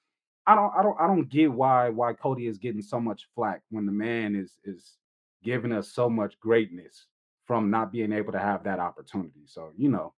I 0.46 0.54
don't 0.54 0.72
I 0.76 0.82
don't 0.82 1.00
I 1.00 1.06
don't 1.06 1.28
get 1.28 1.52
why 1.52 1.88
why 1.90 2.14
Cody 2.14 2.46
is 2.46 2.58
getting 2.58 2.82
so 2.82 2.98
much 2.98 3.28
flack 3.34 3.62
when 3.70 3.86
the 3.86 3.92
man 3.92 4.34
is 4.34 4.58
is 4.64 4.96
giving 5.44 5.72
us 5.72 5.88
so 5.92 6.08
much 6.08 6.38
greatness 6.40 7.06
from 7.46 7.70
not 7.70 7.92
being 7.92 8.12
able 8.12 8.32
to 8.32 8.38
have 8.38 8.64
that 8.64 8.78
opportunity. 8.78 9.42
So, 9.46 9.72
you 9.76 9.88
know, 9.88 10.14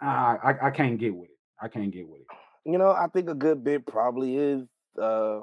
I 0.00 0.36
I, 0.42 0.66
I 0.66 0.70
can't 0.70 0.98
get 0.98 1.14
with 1.14 1.30
it. 1.30 1.38
I 1.60 1.68
can't 1.68 1.90
get 1.90 2.08
with 2.08 2.20
it. 2.20 2.26
You 2.64 2.78
know, 2.78 2.90
I 2.90 3.06
think 3.12 3.28
a 3.28 3.34
good 3.34 3.62
bit 3.64 3.86
probably 3.86 4.36
is 4.36 4.62
uh, 5.00 5.40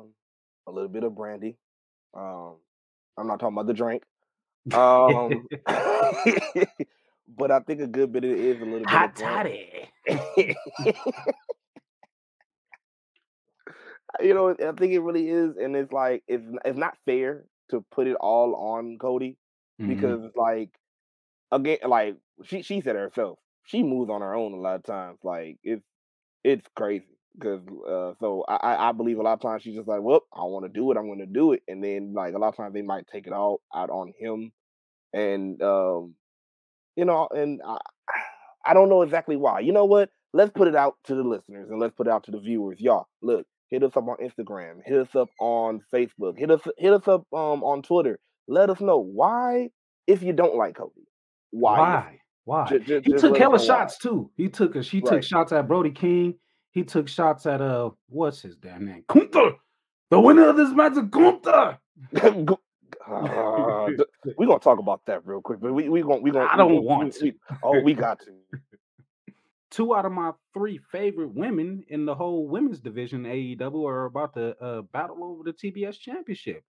a 0.67 0.71
little 0.71 0.89
bit 0.89 1.03
of 1.03 1.13
Brandi. 1.13 1.55
Um, 2.15 2.55
I'm 3.17 3.27
not 3.27 3.39
talking 3.39 3.55
about 3.55 3.67
the 3.67 3.73
drink. 3.73 4.03
Um, 4.73 5.47
but 7.37 7.51
I 7.51 7.59
think 7.59 7.81
a 7.81 7.87
good 7.87 8.11
bit 8.11 8.23
of 8.23 8.31
it 8.31 8.39
is 8.39 8.61
a 8.61 8.65
little 8.65 8.87
bit 8.87 8.89
Hot 8.91 9.03
of 9.03 9.15
toddy. 9.15 9.89
you 14.21 14.33
know, 14.33 14.49
I 14.51 14.71
think 14.73 14.93
it 14.93 14.99
really 14.99 15.27
is, 15.29 15.55
and 15.57 15.75
it's 15.75 15.91
like 15.91 16.23
it's 16.27 16.43
it's 16.65 16.77
not 16.77 16.97
fair 17.05 17.45
to 17.69 17.83
put 17.91 18.07
it 18.07 18.15
all 18.15 18.55
on 18.55 18.97
Cody 18.99 19.37
Mhm. 19.79 19.87
because 19.87 20.21
like 20.35 20.69
again, 21.51 21.77
like 21.87 22.17
she 22.45 22.61
she 22.61 22.81
said 22.81 22.95
herself, 22.95 23.39
she 23.63 23.83
moves 23.83 24.09
on 24.09 24.21
her 24.21 24.35
own 24.35 24.53
a 24.53 24.57
lot 24.57 24.75
of 24.75 24.83
times. 24.83 25.19
Like 25.23 25.57
it's 25.63 25.83
it's 26.43 26.67
crazy 26.75 27.10
because 27.37 27.61
uh, 27.87 28.13
so 28.19 28.43
I 28.47 28.89
I 28.89 28.91
believe 28.91 29.17
a 29.17 29.21
lot 29.21 29.33
of 29.33 29.41
times 29.41 29.63
she's 29.63 29.75
just 29.75 29.87
like, 29.87 30.01
well, 30.01 30.21
I 30.33 30.43
want 30.43 30.65
to 30.65 30.69
do 30.69 30.91
it, 30.91 30.97
I'm 30.97 31.07
going 31.07 31.19
to 31.19 31.25
do 31.25 31.53
it, 31.53 31.63
and 31.67 31.83
then 31.83 32.13
like 32.13 32.33
a 32.33 32.37
lot 32.37 32.49
of 32.49 32.57
times 32.57 32.73
they 32.73 32.81
might 32.81 33.07
take 33.11 33.27
it 33.27 33.33
all 33.33 33.61
out 33.73 33.89
on 33.89 34.13
him, 34.19 34.51
and 35.13 35.61
um, 35.61 36.15
you 36.95 37.05
know, 37.05 37.27
and 37.31 37.61
I 37.65 37.77
I 38.65 38.73
don't 38.73 38.89
know 38.89 39.01
exactly 39.01 39.37
why. 39.37 39.61
You 39.61 39.71
know 39.71 39.85
what? 39.85 40.09
Let's 40.33 40.51
put 40.51 40.67
it 40.67 40.75
out 40.75 40.95
to 41.05 41.15
the 41.15 41.23
listeners 41.23 41.69
and 41.69 41.79
let's 41.79 41.95
put 41.95 42.07
it 42.07 42.13
out 42.13 42.23
to 42.25 42.31
the 42.31 42.39
viewers. 42.39 42.79
Y'all, 42.79 43.07
look, 43.21 43.45
hit 43.69 43.83
us 43.83 43.91
up 43.95 44.07
on 44.07 44.17
Instagram, 44.17 44.79
hit 44.85 44.97
us 44.97 45.15
up 45.15 45.29
on 45.39 45.81
Facebook, 45.93 46.37
hit 46.37 46.51
us 46.51 46.61
hit 46.77 46.93
us 46.93 47.07
up 47.07 47.25
um 47.33 47.63
on 47.63 47.81
Twitter. 47.81 48.19
Let 48.47 48.69
us 48.69 48.79
know 48.79 48.99
why 48.99 49.69
if 50.07 50.21
you 50.23 50.33
don't 50.33 50.55
like 50.55 50.75
Cody. 50.75 51.07
Why? 51.51 51.77
Why? 51.79 52.17
Why? 52.43 52.67
Ju- 52.67 52.79
ju- 52.79 53.01
he 53.03 53.11
just 53.11 53.23
took 53.23 53.37
hella 53.37 53.57
know 53.57 53.59
why. 53.59 53.65
shots 53.65 53.97
too. 53.97 54.29
He 54.35 54.47
took 54.49 54.75
a 54.75 54.83
she 54.83 55.01
took 55.01 55.23
shots 55.23 55.51
at 55.51 55.67
Brody 55.67 55.91
King. 55.91 56.35
He 56.71 56.83
took 56.83 57.07
shots 57.07 57.45
at 57.45 57.61
uh 57.61 57.89
what's 58.09 58.41
his 58.41 58.55
damn 58.55 58.85
name? 58.85 59.03
Gunther. 59.07 59.55
The 60.09 60.19
winner 60.19 60.49
of 60.49 60.57
this 60.57 60.71
match 60.71 60.93
is 60.93 61.03
Gunther. 61.09 61.77
Uh, 63.09 63.87
we're 64.37 64.45
gonna 64.45 64.59
talk 64.59 64.77
about 64.79 65.01
that 65.05 65.25
real 65.25 65.41
quick, 65.41 65.59
but 65.59 65.73
we 65.73 65.89
we 65.89 66.01
gonna 66.01 66.17
we 66.21 66.29
gonna 66.31 66.47
I 66.49 66.55
don't 66.55 66.69
gonna- 66.69 66.81
want 66.81 67.17
we- 67.21 67.31
we- 67.31 67.37
oh, 67.63 67.79
we 67.81 67.93
got 67.93 68.19
to. 68.21 68.31
Two 69.71 69.95
out 69.95 70.05
of 70.05 70.11
my 70.11 70.31
three 70.53 70.77
favorite 70.91 71.33
women 71.33 71.83
in 71.87 72.05
the 72.05 72.13
whole 72.13 72.47
women's 72.47 72.79
division 72.79 73.23
AEW 73.23 73.87
are 73.89 74.05
about 74.05 74.33
to 74.35 74.55
uh, 74.61 74.81
battle 74.83 75.23
over 75.23 75.43
the 75.43 75.53
TBS 75.53 75.97
championship. 75.99 76.63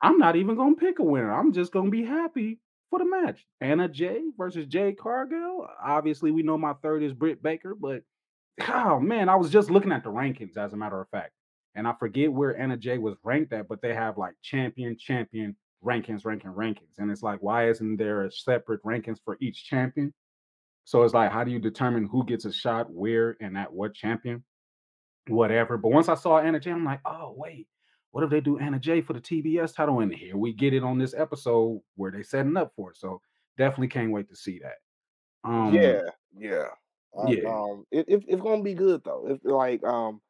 I'm 0.00 0.18
not 0.18 0.36
even 0.36 0.56
gonna 0.56 0.76
pick 0.76 0.98
a 0.98 1.04
winner. 1.04 1.32
I'm 1.32 1.52
just 1.52 1.72
gonna 1.72 1.90
be 1.90 2.04
happy 2.04 2.58
for 2.90 2.98
the 3.00 3.04
match. 3.04 3.44
Anna 3.60 3.88
Jay 3.88 4.22
versus 4.38 4.66
Jade 4.66 4.98
Cargill. 4.98 5.66
Obviously, 5.84 6.30
we 6.30 6.42
know 6.42 6.56
my 6.56 6.72
third 6.82 7.02
is 7.02 7.12
Britt 7.12 7.42
Baker, 7.42 7.74
but 7.74 8.02
oh 8.68 9.00
man, 9.00 9.28
I 9.28 9.36
was 9.36 9.50
just 9.50 9.70
looking 9.70 9.92
at 9.92 10.04
the 10.04 10.10
rankings 10.10 10.56
as 10.56 10.72
a 10.72 10.76
matter 10.76 11.00
of 11.00 11.08
fact, 11.08 11.32
and 11.74 11.86
I 11.86 11.94
forget 11.98 12.32
where 12.32 12.58
Anna 12.58 12.76
Jay 12.76 12.98
was 12.98 13.16
ranked 13.22 13.52
at, 13.52 13.68
but 13.68 13.82
they 13.82 13.94
have 13.94 14.18
like 14.18 14.34
champion, 14.42 14.96
champion 14.98 15.56
rankings, 15.84 16.24
ranking, 16.24 16.50
rankings, 16.50 16.98
and 16.98 17.10
it's 17.10 17.22
like, 17.22 17.42
why 17.42 17.68
isn't 17.68 17.96
there 17.96 18.24
a 18.24 18.32
separate 18.32 18.82
rankings 18.84 19.18
for 19.24 19.36
each 19.40 19.64
champion? 19.64 20.12
So 20.84 21.02
it's 21.02 21.14
like, 21.14 21.32
how 21.32 21.44
do 21.44 21.50
you 21.50 21.58
determine 21.58 22.06
who 22.06 22.24
gets 22.24 22.44
a 22.44 22.52
shot 22.52 22.90
where 22.90 23.36
and 23.40 23.56
at 23.56 23.72
what 23.72 23.94
champion? 23.94 24.44
Whatever. 25.28 25.78
But 25.78 25.92
once 25.92 26.08
I 26.10 26.14
saw 26.14 26.38
Anna 26.38 26.60
Jay, 26.60 26.70
I'm 26.70 26.84
like, 26.84 27.00
oh 27.06 27.34
wait, 27.36 27.66
what 28.10 28.22
if 28.22 28.30
they 28.30 28.40
do 28.40 28.58
Anna 28.58 28.78
Jay 28.78 29.00
for 29.00 29.14
the 29.14 29.20
TBS 29.20 29.74
title? 29.74 30.00
And 30.00 30.14
here 30.14 30.36
we 30.36 30.52
get 30.52 30.74
it 30.74 30.84
on 30.84 30.98
this 30.98 31.14
episode 31.14 31.80
where 31.96 32.10
they 32.10 32.22
setting 32.22 32.56
up 32.56 32.72
for 32.76 32.90
it. 32.90 32.98
So 32.98 33.20
definitely 33.56 33.88
can't 33.88 34.12
wait 34.12 34.28
to 34.28 34.36
see 34.36 34.60
that. 34.60 34.76
Um 35.48 35.74
yeah, 35.74 36.02
yeah, 36.36 36.66
yeah. 37.22 37.46
Um, 37.46 37.84
it, 37.90 38.06
it, 38.08 38.24
it's 38.28 38.42
gonna 38.42 38.62
be 38.62 38.74
good 38.74 39.02
though. 39.04 39.26
It's 39.28 39.44
like 39.44 39.84
um, 39.84 40.20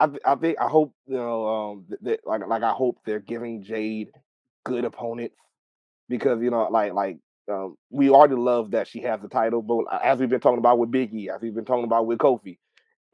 I 0.00 0.06
th- 0.06 0.22
I 0.24 0.34
think 0.36 0.58
I 0.60 0.68
hope 0.68 0.94
you 1.06 1.16
know 1.16 1.46
um 1.46 1.84
that, 1.88 2.02
that 2.04 2.20
like 2.26 2.46
like 2.46 2.62
I 2.62 2.72
hope 2.72 2.98
they're 3.04 3.20
giving 3.20 3.62
Jade 3.62 4.10
good 4.64 4.84
opponents 4.84 5.36
because 6.08 6.40
you 6.42 6.50
know 6.50 6.68
like 6.70 6.92
like 6.92 7.18
um 7.50 7.76
we 7.90 8.10
already 8.10 8.34
love 8.34 8.72
that 8.72 8.88
she 8.88 9.00
has 9.02 9.20
the 9.20 9.28
title, 9.28 9.62
but 9.62 9.84
as 10.02 10.18
we've 10.18 10.28
been 10.30 10.40
talking 10.40 10.58
about 10.58 10.78
with 10.78 10.90
Big 10.90 11.12
E, 11.14 11.30
as 11.30 11.40
we've 11.40 11.54
been 11.54 11.64
talking 11.64 11.84
about 11.84 12.06
with 12.06 12.18
Kofi, 12.18 12.58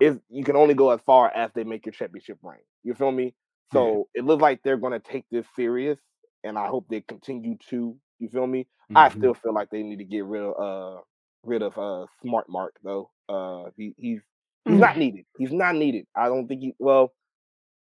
is 0.01 0.19
you 0.29 0.45
can 0.45 0.57
only 0.57 0.75
go 0.75 0.91
as 0.91 1.01
far 1.07 1.31
as 1.35 1.51
they 1.55 1.65
make 1.65 1.85
your 1.87 1.93
championship 1.93 2.39
reign. 2.43 2.61
You 2.83 2.95
feel 2.95 3.11
me? 3.13 3.35
Yeah. 3.73 3.97
So 3.97 4.09
it 4.15 4.25
looks 4.25 4.43
like 4.43 4.63
they're 4.63 4.77
gonna 4.77 5.01
take 5.01 5.25
this 5.31 5.47
serious, 5.57 5.99
and 6.45 6.59
I 6.59 6.67
hope 6.69 6.87
they 6.89 7.01
continue 7.01 7.57
to. 7.71 7.97
You 8.19 8.29
feel 8.29 8.47
me? 8.47 8.67
I 8.95 9.09
Mhm. 9.09 9.11
still 9.11 9.35
feel 9.35 9.55
like 9.55 9.71
they 9.71 9.83
need 9.83 9.99
to 9.99 10.05
get 10.05 10.25
rid 10.25 10.43
of 10.43 10.55
uh 10.59 11.01
rid 11.45 11.63
of 11.63 11.77
uh 11.79 12.07
Smart 12.23 12.49
Mark 12.49 12.75
though. 12.83 13.11
Uh 13.29 13.65
he 13.77 13.95
he's 13.97 14.21
he's 14.65 14.75
Mm. 14.75 14.81
not 14.81 14.97
needed. 14.99 15.25
He's 15.39 15.53
not 15.53 15.75
needed. 15.77 16.07
I 16.15 16.27
don't 16.27 16.47
think 16.49 16.61
he 16.61 16.75
well 16.79 17.13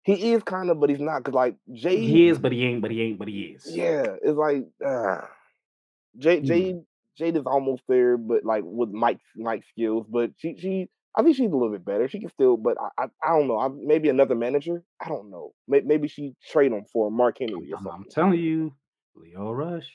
he 0.03 0.33
is 0.33 0.43
kind 0.43 0.69
of, 0.69 0.79
but 0.81 0.89
he's 0.89 0.99
not 0.99 1.19
because 1.19 1.33
like 1.33 1.55
Jay, 1.71 1.97
he 2.01 2.27
is, 2.27 2.37
but 2.37 2.51
he 2.51 2.65
ain't, 2.65 2.81
but 2.81 2.91
he 2.91 3.01
ain't, 3.03 3.19
but 3.19 3.27
he 3.29 3.55
is. 3.55 3.65
yeah, 3.69 4.05
it's 4.21 4.37
like 4.37 4.65
uh 4.85 5.21
Jay. 6.17 6.41
Mm. 6.41 6.45
Jade 6.45 6.81
Jade 7.17 7.37
is 7.37 7.43
almost 7.45 7.83
there, 7.87 8.17
but 8.17 8.43
like 8.43 8.63
with 8.65 8.89
Mike 8.89 9.19
Mike 9.35 9.63
skills, 9.69 10.05
but 10.09 10.31
she 10.37 10.57
she 10.59 10.89
I 11.15 11.21
think 11.21 11.35
she's 11.35 11.49
a 11.49 11.53
little 11.53 11.71
bit 11.71 11.85
better. 11.85 12.07
She 12.09 12.19
can 12.19 12.29
still, 12.29 12.57
but 12.57 12.75
I 12.81 13.03
I, 13.03 13.07
I 13.23 13.37
don't 13.37 13.47
know. 13.47 13.59
I, 13.59 13.69
maybe 13.69 14.09
another 14.09 14.35
manager. 14.35 14.83
I 14.99 15.09
don't 15.09 15.29
know. 15.29 15.53
Maybe, 15.67 15.85
maybe 15.85 16.07
she 16.07 16.33
trade 16.51 16.71
him 16.71 16.85
for 16.91 17.11
Mark 17.11 17.37
Henry 17.39 17.53
or 17.53 17.77
I'm, 17.77 17.83
something. 17.83 17.91
I'm 17.93 18.05
telling 18.09 18.39
you, 18.39 18.73
Lio 19.15 19.51
Rush. 19.51 19.85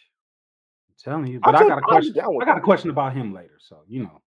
I'm 0.88 0.94
telling 1.12 1.26
you. 1.26 1.40
I'll 1.42 1.52
But 1.52 1.56
I 1.56 1.58
take- 1.62 1.68
got 1.70 1.78
a 1.78 1.82
question. 1.82 2.14
I 2.40 2.44
got 2.44 2.58
a 2.58 2.60
question 2.62 2.90
about 2.90 3.14
him 3.16 3.34
later. 3.34 3.58
So 3.58 3.82
you 3.88 4.04
know. 4.04 4.22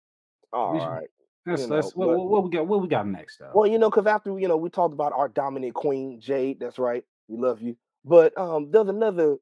All 0.54 0.74
we 0.74 0.80
should- 0.80 0.86
right. 0.86 1.08
Let's 1.46 1.62
You 1.64 1.68
let's 1.70 1.96
know, 1.96 2.06
what, 2.06 2.08
but- 2.08 2.18
what, 2.20 2.30
what 2.30 2.44
we 2.44 2.50
got 2.52 2.68
what 2.68 2.82
we 2.82 2.88
got 2.88 3.08
next 3.08 3.38
though. 3.40 3.52
Well, 3.56 3.66
you 3.66 3.80
know, 3.80 3.90
because 3.90 4.06
after 4.06 4.38
you 4.38 4.48
know 4.48 4.58
we 4.58 4.70
talked 4.70 4.94
about 4.94 5.14
our 5.14 5.30
dominant 5.30 5.74
queen 5.74 6.20
Jade. 6.20 6.60
That's 6.60 6.78
right, 6.78 7.04
we 7.28 7.38
love 7.38 7.62
you. 7.62 7.76
But 8.06 8.38
um, 8.38 8.70
there's 8.72 8.90
another 8.90 9.38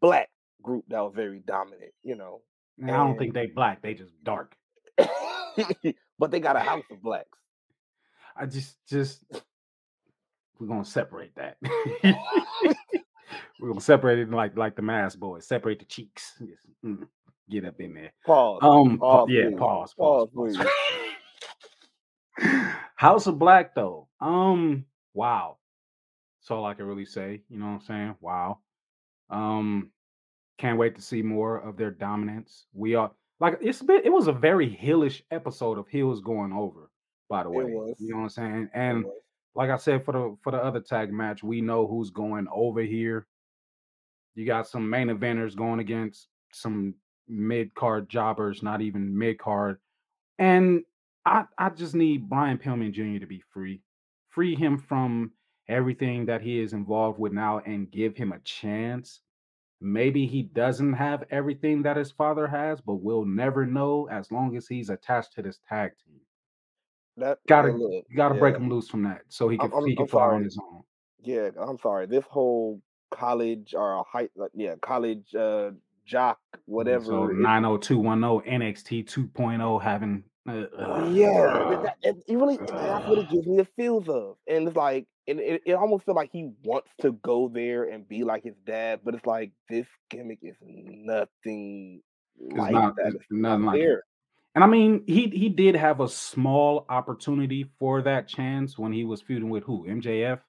black 0.00 0.28
group 0.62 0.84
that 0.88 1.00
was 1.00 1.12
very 1.14 1.40
dominant. 1.40 1.92
You 2.02 2.16
know, 2.16 2.42
And 2.78 2.90
I 2.90 2.96
don't 2.96 3.16
think 3.16 3.32
they 3.32 3.46
black, 3.46 3.80
they 3.80 3.94
just 3.94 4.12
dark. 4.22 4.54
but 6.18 6.30
they 6.30 6.40
got 6.40 6.56
a 6.56 6.60
house 6.60 6.84
of 6.90 7.00
blacks. 7.00 7.38
I 8.36 8.46
just 8.46 8.76
just 8.88 9.24
we're 10.58 10.66
gonna 10.66 10.84
separate 10.84 11.34
that. 11.36 11.56
we're 13.60 13.68
gonna 13.68 13.80
separate 13.80 14.18
it 14.18 14.30
like 14.30 14.56
like 14.56 14.76
the 14.76 14.82
mass 14.82 15.14
boys, 15.16 15.46
separate 15.46 15.78
the 15.78 15.84
cheeks. 15.86 16.32
Mm, 16.84 17.06
get 17.50 17.64
up 17.64 17.80
in 17.80 17.94
there. 17.94 18.12
Pause. 18.26 18.60
Um 18.62 18.98
pa- 18.98 19.26
Pause, 19.26 19.28
yeah, 19.28 19.50
please. 19.50 19.58
pause, 19.58 19.94
pause, 19.94 20.28
Pause, 20.34 20.56
pause. 20.56 20.66
House 22.96 23.26
of 23.26 23.38
Black 23.38 23.74
though. 23.74 24.08
Um 24.20 24.84
wow. 25.14 25.58
That's 26.40 26.50
all 26.50 26.64
I 26.64 26.74
can 26.74 26.86
really 26.86 27.04
say. 27.06 27.42
You 27.48 27.58
know 27.58 27.66
what 27.66 27.72
I'm 27.72 27.80
saying? 27.82 28.14
Wow. 28.20 28.58
Um 29.30 29.90
can't 30.58 30.78
wait 30.78 30.94
to 30.96 31.02
see 31.02 31.22
more 31.22 31.56
of 31.58 31.76
their 31.76 31.90
dominance. 31.90 32.66
We 32.74 32.94
are 32.94 33.10
like 33.40 33.58
it's 33.60 33.82
been 33.82 34.02
it 34.04 34.12
was 34.12 34.26
a 34.28 34.32
very 34.32 34.68
hillish 34.68 35.22
episode 35.30 35.78
of 35.78 35.88
heels 35.88 36.20
going 36.20 36.52
over. 36.52 36.90
by 37.28 37.42
the 37.44 37.50
way. 37.50 37.64
You 37.64 37.94
know 38.00 38.16
what 38.16 38.22
I'm 38.24 38.28
saying? 38.30 38.70
And 38.74 39.04
like 39.54 39.70
I 39.70 39.76
said 39.76 40.04
for 40.04 40.12
the 40.12 40.36
for 40.42 40.52
the 40.52 40.58
other 40.62 40.80
tag 40.80 41.12
match, 41.12 41.42
we 41.42 41.60
know 41.60 41.86
who's 41.86 42.10
going 42.10 42.46
over 42.52 42.80
here. 42.82 43.26
You 44.34 44.46
got 44.46 44.68
some 44.68 44.88
main 44.88 45.08
eventers 45.08 45.56
going 45.56 45.80
against 45.80 46.28
some 46.52 46.94
mid 47.30 47.74
card 47.74 48.08
jobbers, 48.08 48.62
not 48.62 48.80
even 48.80 49.16
mid 49.16 49.38
card. 49.38 49.78
And 50.38 50.84
I 51.24 51.44
I 51.58 51.70
just 51.70 51.94
need 51.94 52.28
Brian 52.28 52.58
Pillman 52.58 52.92
Jr. 52.92 53.20
to 53.20 53.26
be 53.26 53.42
free. 53.52 53.80
Free 54.30 54.54
him 54.54 54.78
from 54.78 55.32
everything 55.68 56.26
that 56.26 56.42
he 56.42 56.60
is 56.60 56.72
involved 56.72 57.18
with 57.18 57.32
now 57.32 57.60
and 57.64 57.90
give 57.90 58.16
him 58.16 58.32
a 58.32 58.38
chance. 58.40 59.20
Maybe 59.80 60.26
he 60.26 60.42
doesn't 60.42 60.92
have 60.94 61.24
everything 61.30 61.82
that 61.82 61.96
his 61.96 62.10
father 62.10 62.46
has, 62.46 62.80
but 62.80 62.96
we'll 62.96 63.24
never 63.24 63.64
know 63.64 64.08
as 64.10 64.30
long 64.30 64.56
as 64.56 64.66
he's 64.66 64.90
attached 64.90 65.32
to 65.34 65.42
this 65.42 65.58
tag 65.68 65.92
team. 66.04 66.20
That 67.16 67.38
Gotta 67.48 67.72
look, 67.72 68.04
gotta 68.14 68.34
break 68.34 68.56
him 68.56 68.68
loose 68.68 68.88
from 68.88 69.04
that 69.04 69.22
so 69.28 69.48
he 69.48 69.56
can 69.56 69.70
I'm, 69.74 69.86
he 69.86 69.96
can 69.96 70.06
fly 70.06 70.26
on 70.26 70.44
his 70.44 70.58
own. 70.58 70.82
Yeah, 71.22 71.50
I'm 71.58 71.78
sorry. 71.78 72.06
This 72.06 72.24
whole 72.24 72.80
college 73.10 73.74
or 73.74 74.04
high, 74.10 74.28
like, 74.36 74.52
yeah, 74.54 74.74
college 74.80 75.34
uh 75.34 75.70
jock, 76.10 76.38
whatever. 76.66 77.30
It, 77.30 77.36
90210 77.38 78.60
NXT 78.60 79.04
2.0 79.06 79.82
having 79.82 80.24
uh, 80.48 80.52
yeah, 81.12 81.76
that, 81.82 81.96
it, 82.02 82.16
it 82.26 82.36
really 82.36 82.56
that's 82.56 83.06
what 83.06 83.18
it 83.18 83.28
gives 83.30 83.46
me 83.46 83.56
the 83.58 83.68
feels 83.76 84.08
of, 84.08 84.36
and 84.48 84.66
it's 84.66 84.76
like, 84.76 85.06
and 85.28 85.38
it, 85.38 85.62
it 85.66 85.74
almost 85.74 86.04
feels 86.04 86.16
like 86.16 86.30
he 86.32 86.50
wants 86.64 86.88
to 87.02 87.12
go 87.12 87.48
there 87.48 87.84
and 87.84 88.08
be 88.08 88.24
like 88.24 88.42
his 88.42 88.56
dad, 88.66 89.00
but 89.04 89.14
it's 89.14 89.26
like 89.26 89.52
this 89.68 89.86
gimmick 90.08 90.40
is 90.42 90.56
nothing 90.62 92.02
it's 92.38 92.54
like 92.56 92.72
not 92.72 92.96
that. 92.96 93.08
it's 93.08 93.16
It's 93.16 93.26
not 93.30 93.60
nothing 93.60 93.64
like 93.66 93.80
it. 93.80 93.84
there. 93.84 94.02
And 94.54 94.64
I 94.64 94.66
mean, 94.66 95.04
he 95.06 95.28
he 95.28 95.48
did 95.48 95.76
have 95.76 96.00
a 96.00 96.08
small 96.08 96.84
opportunity 96.88 97.70
for 97.78 98.02
that 98.02 98.26
chance 98.26 98.76
when 98.78 98.92
he 98.92 99.04
was 99.04 99.22
feuding 99.22 99.50
with 99.50 99.62
who 99.64 99.86
MJF, 99.86 100.40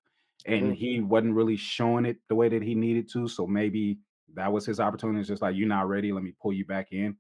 and 0.45 0.74
hmm 0.74 0.74
he 0.74 1.01
wasn't 1.01 1.36
really 1.36 1.57
showing 1.57 2.05
it 2.05 2.18
the 2.30 2.36
way 2.36 2.49
that 2.49 2.64
he 2.64 2.74
needed 2.74 3.09
to. 3.14 3.28
So 3.28 3.45
maybe 3.45 3.99
that 4.36 4.52
was 4.52 4.66
his 4.66 4.80
opportunity. 4.80 5.20
It's 5.20 5.30
just 5.30 5.42
like 5.42 5.56
you're 5.56 5.68
not 5.68 5.88
ready. 5.90 6.12
Let 6.12 6.24
me 6.24 6.34
pull 6.42 6.54
you 6.54 6.66
back 6.66 6.92
in. 6.92 7.16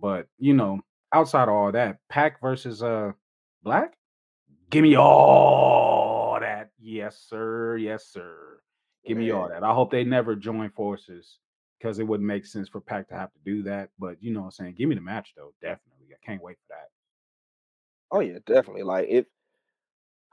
But 0.00 0.26
you 0.38 0.54
know, 0.54 0.80
outside 1.12 1.44
of 1.48 1.54
all 1.54 1.72
that, 1.72 1.98
Pac 2.08 2.40
versus 2.40 2.82
uh 2.82 3.12
Black, 3.62 3.94
give 4.70 4.82
me 4.82 4.96
all 4.96 6.38
that. 6.40 6.70
Yes, 6.78 7.24
sir. 7.28 7.76
Yes, 7.76 8.06
sir. 8.08 8.60
Give 9.06 9.16
me 9.16 9.30
all 9.30 9.48
that. 9.48 9.62
I 9.62 9.72
hope 9.72 9.90
they 9.90 10.04
never 10.04 10.34
join 10.34 10.70
forces 10.70 11.38
because 11.78 11.98
it 11.98 12.06
wouldn't 12.06 12.26
make 12.26 12.44
sense 12.46 12.68
for 12.68 12.80
Pac 12.80 13.08
to 13.08 13.14
have 13.14 13.32
to 13.32 13.38
do 13.44 13.62
that. 13.64 13.90
But 13.98 14.16
you 14.20 14.32
know 14.32 14.40
what 14.40 14.46
I'm 14.46 14.50
saying? 14.52 14.74
Give 14.76 14.88
me 14.88 14.94
the 14.96 15.00
match 15.00 15.32
though. 15.36 15.52
Definitely. 15.62 16.06
I 16.12 16.26
can't 16.26 16.42
wait 16.42 16.56
for 16.66 16.74
that. 16.74 16.88
oh 18.10 18.20
yeah, 18.20 18.38
definitely. 18.46 18.82
Like 18.82 19.06
it, 19.08 19.26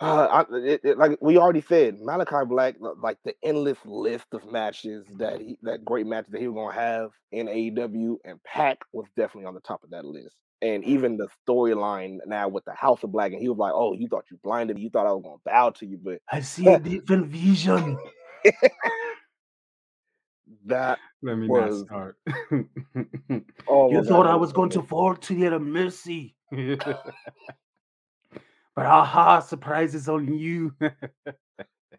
Uh, 0.04 0.44
I, 0.52 0.56
it, 0.58 0.82
it- 0.84 0.98
like 0.98 1.18
we 1.22 1.38
already 1.38 1.62
said, 1.62 2.00
Malachi 2.02 2.46
Black, 2.46 2.76
like 3.02 3.18
the 3.24 3.34
endless 3.42 3.78
list 3.86 4.26
of 4.34 4.52
matches 4.52 5.06
that 5.18 5.40
he, 5.40 5.58
that 5.62 5.86
great 5.86 6.06
matches 6.06 6.32
that 6.32 6.42
he 6.42 6.48
was 6.48 6.56
gonna 6.56 6.76
have 6.76 7.12
in 7.32 7.48
AEW, 7.48 8.18
and 8.26 8.44
Pac 8.44 8.80
was 8.92 9.08
definitely 9.16 9.46
on 9.46 9.54
the 9.54 9.62
top 9.62 9.82
of 9.84 9.92
that 9.92 10.04
list. 10.06 10.36
And 10.62 10.84
even 10.86 11.18
the 11.18 11.28
storyline 11.48 12.18
now 12.26 12.48
with 12.50 12.66
the 12.66 12.74
House 12.74 13.04
of 13.04 13.12
Black, 13.14 13.32
and 13.32 13.42
he 13.42 13.48
was 13.50 13.58
like, 13.58 13.72
"Oh, 13.74 13.94
you 13.94 14.08
thought 14.10 14.26
you 14.30 14.38
blinded 14.44 14.76
me? 14.76 14.82
You 14.84 14.90
thought 14.90 15.08
I 15.08 15.14
was 15.14 15.24
gonna 15.24 15.38
bow 15.46 15.70
to 15.72 15.86
you, 15.86 15.98
but 16.04 16.20
I 16.30 16.42
see 16.42 16.74
a 16.74 16.80
different 16.80 17.28
vision. 17.28 17.98
that 20.66 21.00
Let 21.22 21.38
me 21.38 21.48
not 21.48 21.74
start. 21.74 22.18
oh 23.70 23.90
you 23.92 24.04
thought 24.04 24.24
that 24.24 24.28
I 24.28 24.36
was 24.36 24.50
was 24.50 24.54
going 24.54 24.70
to 24.72 24.82
fall 24.82 25.16
to 25.16 25.34
your 25.34 25.60
mercy. 25.60 26.36
but 28.76 28.86
aha, 28.86 29.40
surprise 29.40 29.96
is 29.96 30.10
on 30.10 30.34
you. 30.34 30.74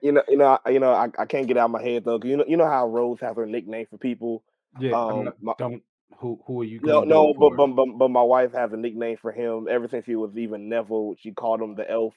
You 0.05 0.13
know, 0.13 0.23
you 0.29 0.37
know, 0.37 0.59
I, 0.67 0.69
you 0.69 0.81
know, 0.81 0.93
I, 0.93 1.09
I 1.19 1.25
can't 1.25 1.47
get 1.47 1.57
out 1.57 1.65
of 1.65 1.71
my 1.71 1.83
head 1.83 2.05
though. 2.05 2.21
you 2.23 2.37
know, 2.37 2.45
you 2.47 2.59
know 2.59 2.67
how 2.67 2.87
Rose 2.87 3.21
has 3.21 3.37
her 3.37 3.47
nickname 3.47 3.87
for 3.89 3.97
people. 3.97 4.45
yeah, 4.79 4.93
Um, 4.93 5.25
not, 5.25 5.43
my, 5.43 5.55
don't. 5.57 5.83
Who 6.19 6.39
who 6.47 6.61
are 6.61 6.65
you 6.65 6.79
No, 6.83 7.05
no, 7.05 7.33
but, 7.33 7.57
but 7.57 7.69
but 7.69 7.87
but 7.97 8.09
my 8.11 8.23
wife 8.23 8.53
has 8.53 8.71
a 8.75 8.77
nickname 8.77 9.17
for 9.17 9.33
him 9.33 9.67
ever 9.69 9.89
since 9.89 10.05
he 10.05 10.15
was 10.15 10.37
even 10.37 10.69
Neville. 10.69 11.15
She 11.19 11.33
called 11.33 11.63
him 11.63 11.75
the 11.75 11.91
elf, 11.91 12.15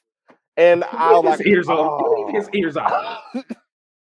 and 0.58 0.84
I 0.92 1.14
Leave 1.14 1.24
was 1.24 1.32
his 1.32 1.40
like, 1.40 1.48
ears 1.48 1.70
on. 1.70 2.26
Leave 2.26 2.36
his 2.36 2.48
oh, 2.48 2.58
ears 2.58 2.78
out. 2.78 3.20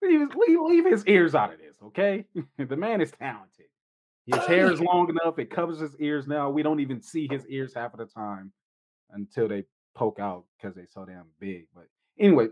Leave, 0.02 0.30
leave, 0.36 0.60
leave 0.62 0.86
his 0.86 1.06
ears 1.06 1.34
out 1.34 1.54
of 1.54 1.60
this, 1.60 1.78
okay? 1.82 2.26
the 2.58 2.76
man 2.76 3.00
is 3.00 3.12
talented. 3.12 3.68
His 4.26 4.46
hair 4.46 4.70
is 4.72 4.82
long 4.82 5.10
enough; 5.10 5.40
it 5.40 5.50
covers 5.50 5.80
his 5.80 5.96
ears 5.98 6.28
now. 6.28 6.50
We 6.50 6.64
don't 6.64 6.80
even 6.80 7.02
see 7.02 7.28
his 7.30 7.46
ears 7.48 7.74
half 7.74 7.94
of 7.94 8.00
the 8.00 8.06
time 8.06 8.52
until 9.12 9.48
they 9.48 9.64
poke 9.96 10.20
out 10.20 10.46
because 10.58 10.76
they 10.76 10.86
so 10.94 11.06
damn 11.06 11.26
big. 11.40 11.68
But 11.74 11.88
anyway, 12.20 12.48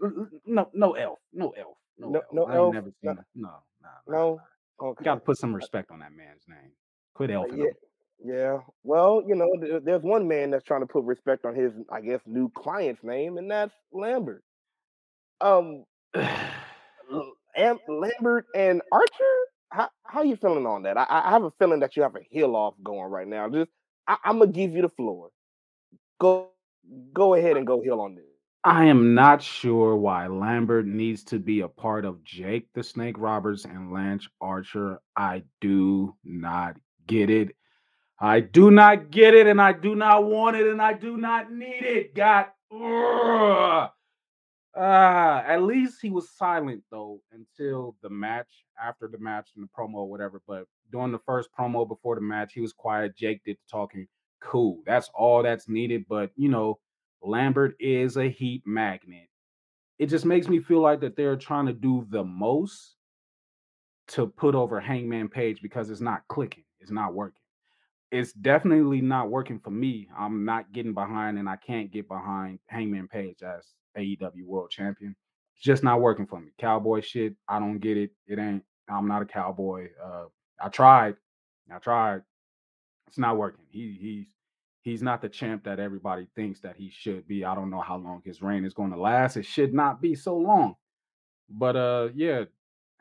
no, 0.45 0.69
no 0.73 0.93
elf, 0.93 1.19
no 1.33 1.49
elf, 1.51 1.77
no 1.97 2.09
no, 2.09 2.19
elf. 2.19 2.25
no 2.33 2.45
I 2.47 2.55
elf, 2.55 2.73
never 2.73 2.93
no, 3.01 3.11
seen 3.11 3.17
a 3.19 3.25
no, 3.35 3.49
nah, 3.81 3.89
no, 4.07 4.35
nah. 4.35 4.87
Okay, 4.87 5.03
got 5.03 5.15
to 5.15 5.21
put 5.21 5.37
some 5.37 5.53
respect 5.55 5.91
on 5.91 5.99
that 5.99 6.11
man's 6.11 6.43
name. 6.47 6.71
Quit 7.13 7.29
Uh, 7.29 7.33
elfing 7.33 7.57
yeah, 7.57 7.65
him. 7.65 7.75
yeah. 8.23 8.57
Well, 8.83 9.23
you 9.27 9.35
know, 9.35 9.79
there's 9.83 10.01
one 10.01 10.27
man 10.27 10.51
that's 10.51 10.63
trying 10.63 10.81
to 10.81 10.87
put 10.87 11.03
respect 11.03 11.45
on 11.45 11.55
his, 11.55 11.71
I 11.91 12.01
guess, 12.01 12.21
new 12.25 12.49
client's 12.49 13.03
name, 13.03 13.37
and 13.37 13.49
that's 13.51 13.73
Lambert. 13.91 14.43
Um, 15.39 15.85
Am- 16.15 17.79
Lambert 17.87 18.45
and 18.55 18.81
Archer. 18.91 19.37
How 19.69 19.89
how 20.03 20.23
you 20.23 20.35
feeling 20.35 20.65
on 20.65 20.83
that? 20.83 20.97
I, 20.97 21.05
I 21.09 21.29
have 21.29 21.43
a 21.43 21.51
feeling 21.51 21.79
that 21.79 21.95
you 21.95 22.03
have 22.03 22.15
a 22.15 22.21
heel 22.29 22.55
off 22.55 22.73
going 22.83 23.09
right 23.09 23.27
now. 23.27 23.47
Just 23.49 23.71
I, 24.07 24.17
I'm 24.23 24.39
gonna 24.39 24.51
give 24.51 24.71
you 24.71 24.81
the 24.81 24.89
floor. 24.89 25.29
Go 26.19 26.49
go 27.13 27.35
ahead 27.35 27.57
and 27.57 27.67
go 27.67 27.81
heel 27.81 27.99
on 28.01 28.15
this. 28.15 28.25
I 28.63 28.85
am 28.85 29.15
not 29.15 29.41
sure 29.41 29.95
why 29.95 30.27
Lambert 30.27 30.85
needs 30.85 31.23
to 31.25 31.39
be 31.39 31.61
a 31.61 31.67
part 31.67 32.05
of 32.05 32.23
Jake 32.23 32.67
the 32.73 32.83
Snake 32.83 33.15
Roberts 33.17 33.65
and 33.65 33.91
Lance 33.91 34.27
Archer. 34.39 35.01
I 35.17 35.43
do 35.61 36.15
not 36.23 36.75
get 37.07 37.31
it. 37.31 37.55
I 38.19 38.39
do 38.39 38.69
not 38.69 39.09
get 39.09 39.33
it, 39.33 39.47
and 39.47 39.59
I 39.59 39.73
do 39.73 39.95
not 39.95 40.25
want 40.25 40.55
it, 40.57 40.67
and 40.67 40.79
I 40.79 40.93
do 40.93 41.17
not 41.17 41.51
need 41.51 41.83
it. 41.83 42.13
God. 42.13 42.47
Ah, 44.73 45.43
at 45.45 45.63
least 45.63 45.99
he 46.01 46.09
was 46.09 46.29
silent 46.29 46.81
though 46.91 47.19
until 47.33 47.95
the 48.01 48.09
match, 48.09 48.63
after 48.81 49.07
the 49.07 49.17
match 49.17 49.49
and 49.55 49.65
the 49.65 49.69
promo 49.77 50.07
whatever. 50.07 50.41
But 50.47 50.65
during 50.91 51.11
the 51.11 51.19
first 51.19 51.49
promo 51.57 51.87
before 51.87 52.15
the 52.15 52.21
match, 52.21 52.53
he 52.53 52.61
was 52.61 52.73
quiet. 52.73 53.17
Jake 53.17 53.43
did 53.43 53.57
the 53.57 53.69
talking. 53.69 54.07
Cool. 54.41 54.81
That's 54.85 55.09
all 55.13 55.43
that's 55.43 55.69
needed. 55.69 56.05
But 56.09 56.31
you 56.35 56.49
know, 56.49 56.79
Lambert 57.21 57.75
is 57.79 58.17
a 58.17 58.29
heat 58.29 58.63
magnet. 58.65 59.27
It 59.99 60.07
just 60.07 60.25
makes 60.25 60.47
me 60.47 60.59
feel 60.59 60.81
like 60.81 60.99
that 61.01 61.15
they're 61.15 61.35
trying 61.35 61.67
to 61.67 61.73
do 61.73 62.07
the 62.09 62.23
most 62.23 62.95
to 64.07 64.27
put 64.27 64.55
over 64.55 64.79
Hangman 64.79 65.29
Page 65.29 65.61
because 65.61 65.89
it's 65.89 66.01
not 66.01 66.27
clicking. 66.27 66.63
It's 66.79 66.91
not 66.91 67.13
working. 67.13 67.41
It's 68.11 68.33
definitely 68.33 68.99
not 68.99 69.29
working 69.29 69.59
for 69.59 69.69
me. 69.69 70.09
I'm 70.17 70.43
not 70.43 70.73
getting 70.73 70.93
behind, 70.93 71.37
and 71.37 71.47
I 71.47 71.55
can't 71.55 71.91
get 71.91 72.09
behind 72.09 72.59
Hangman 72.67 73.07
Page 73.07 73.41
as 73.41 73.67
AEW 73.97 74.45
World 74.45 74.69
Champion. 74.69 75.15
It's 75.55 75.63
just 75.63 75.83
not 75.83 76.01
working 76.01 76.25
for 76.25 76.41
me. 76.41 76.49
Cowboy 76.57 77.01
shit, 77.01 77.35
I 77.47 77.59
don't 77.59 77.79
get 77.79 77.95
it. 77.95 78.11
It 78.27 78.39
ain't. 78.39 78.63
I'm 78.89 79.07
not 79.07 79.21
a 79.21 79.25
cowboy. 79.25 79.89
Uh, 80.03 80.25
I 80.59 80.67
tried. 80.69 81.15
I 81.73 81.77
tried. 81.77 82.21
It's 83.11 83.17
not 83.17 83.35
working. 83.35 83.65
He 83.69 83.97
he's 83.99 84.25
he's 84.83 85.01
not 85.01 85.21
the 85.21 85.27
champ 85.27 85.65
that 85.65 85.81
everybody 85.81 86.27
thinks 86.33 86.61
that 86.61 86.77
he 86.77 86.89
should 86.89 87.27
be. 87.27 87.43
I 87.43 87.53
don't 87.53 87.69
know 87.69 87.81
how 87.81 87.97
long 87.97 88.21
his 88.23 88.41
reign 88.41 88.63
is 88.63 88.73
going 88.73 88.91
to 88.91 88.97
last. 88.97 89.35
It 89.35 89.45
should 89.45 89.73
not 89.73 90.01
be 90.01 90.15
so 90.15 90.37
long. 90.37 90.75
But 91.49 91.75
uh 91.75 92.07
yeah, 92.15 92.45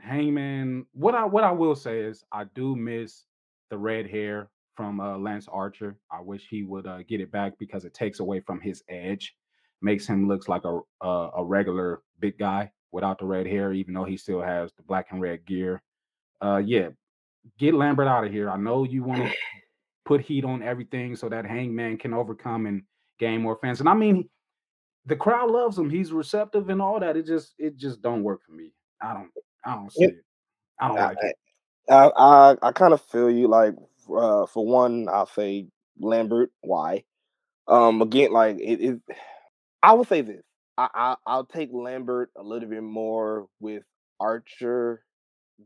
Hangman. 0.00 0.86
What 0.94 1.14
I 1.14 1.26
what 1.26 1.44
I 1.44 1.52
will 1.52 1.76
say 1.76 2.00
is 2.00 2.24
I 2.32 2.42
do 2.56 2.74
miss 2.74 3.26
the 3.70 3.78
red 3.78 4.10
hair 4.10 4.50
from 4.74 4.98
uh, 4.98 5.16
Lance 5.16 5.46
Archer. 5.46 5.96
I 6.10 6.20
wish 6.22 6.48
he 6.50 6.64
would 6.64 6.88
uh, 6.88 7.04
get 7.08 7.20
it 7.20 7.30
back 7.30 7.52
because 7.60 7.84
it 7.84 7.94
takes 7.94 8.18
away 8.18 8.40
from 8.40 8.60
his 8.60 8.82
edge, 8.88 9.36
makes 9.80 10.08
him 10.08 10.26
looks 10.26 10.48
like 10.48 10.64
a 10.64 10.80
a, 11.06 11.30
a 11.36 11.44
regular 11.44 12.02
big 12.18 12.36
guy 12.36 12.72
without 12.90 13.20
the 13.20 13.26
red 13.26 13.46
hair, 13.46 13.72
even 13.72 13.94
though 13.94 14.02
he 14.02 14.16
still 14.16 14.42
has 14.42 14.72
the 14.72 14.82
black 14.82 15.06
and 15.12 15.20
red 15.20 15.46
gear. 15.46 15.80
Uh 16.44 16.56
yeah, 16.56 16.88
get 17.60 17.74
Lambert 17.74 18.08
out 18.08 18.24
of 18.24 18.32
here. 18.32 18.50
I 18.50 18.56
know 18.56 18.82
you 18.82 19.04
want 19.04 19.22
to 19.22 19.32
put 20.10 20.20
heat 20.20 20.44
on 20.44 20.60
everything 20.60 21.14
so 21.14 21.28
that 21.28 21.46
Hangman 21.46 21.96
can 21.96 22.12
overcome 22.12 22.66
and 22.66 22.82
gain 23.20 23.40
more 23.42 23.56
fans. 23.62 23.78
And 23.78 23.88
I 23.88 23.94
mean, 23.94 24.28
the 25.06 25.14
crowd 25.14 25.52
loves 25.52 25.78
him. 25.78 25.88
He's 25.88 26.10
receptive 26.10 26.68
and 26.68 26.82
all 26.82 26.98
that. 26.98 27.16
It 27.16 27.26
just 27.26 27.54
it 27.58 27.76
just 27.76 28.02
don't 28.02 28.24
work 28.24 28.40
for 28.44 28.50
me. 28.52 28.72
I 29.00 29.14
don't 29.14 29.30
I 29.64 29.76
don't 29.76 29.92
see 29.92 30.06
Yep. 30.06 30.10
it. 30.10 30.24
I 30.80 30.88
don't 30.88 30.98
I 30.98 31.04
like 31.06 31.18
it. 31.22 31.36
I 31.88 32.10
I, 32.16 32.56
I 32.60 32.72
kind 32.72 32.92
of 32.92 33.00
feel 33.02 33.30
you. 33.30 33.46
Like 33.46 33.74
uh, 34.12 34.46
for 34.46 34.66
one, 34.66 35.08
I'll 35.08 35.26
say 35.26 35.68
Lambert. 36.00 36.50
Why? 36.60 37.04
Um, 37.68 38.02
again, 38.02 38.32
like 38.32 38.56
it 38.58 38.80
is. 38.80 38.98
I 39.84 39.92
will 39.92 40.04
say 40.04 40.22
this. 40.22 40.42
I, 40.76 40.88
I 40.92 41.16
I'll 41.24 41.46
take 41.46 41.70
Lambert 41.72 42.32
a 42.36 42.42
little 42.42 42.68
bit 42.68 42.82
more 42.82 43.46
with 43.60 43.84
Archer 44.18 45.04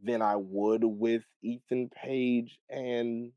than 0.02 0.20
I 0.20 0.36
would 0.36 0.84
with 0.84 1.22
Ethan 1.42 1.88
Page, 2.04 2.58
and 2.68 3.32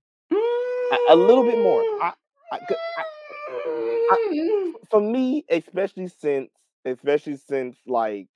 a, 0.91 1.13
a 1.13 1.15
little 1.15 1.43
bit 1.43 1.57
more. 1.57 1.81
I, 1.81 2.13
I, 2.51 2.57
I 2.57 3.03
I, 4.09 4.73
for 4.89 5.01
me, 5.01 5.45
especially 5.49 6.07
since, 6.07 6.49
especially 6.85 7.37
since 7.37 7.77
like 7.85 8.27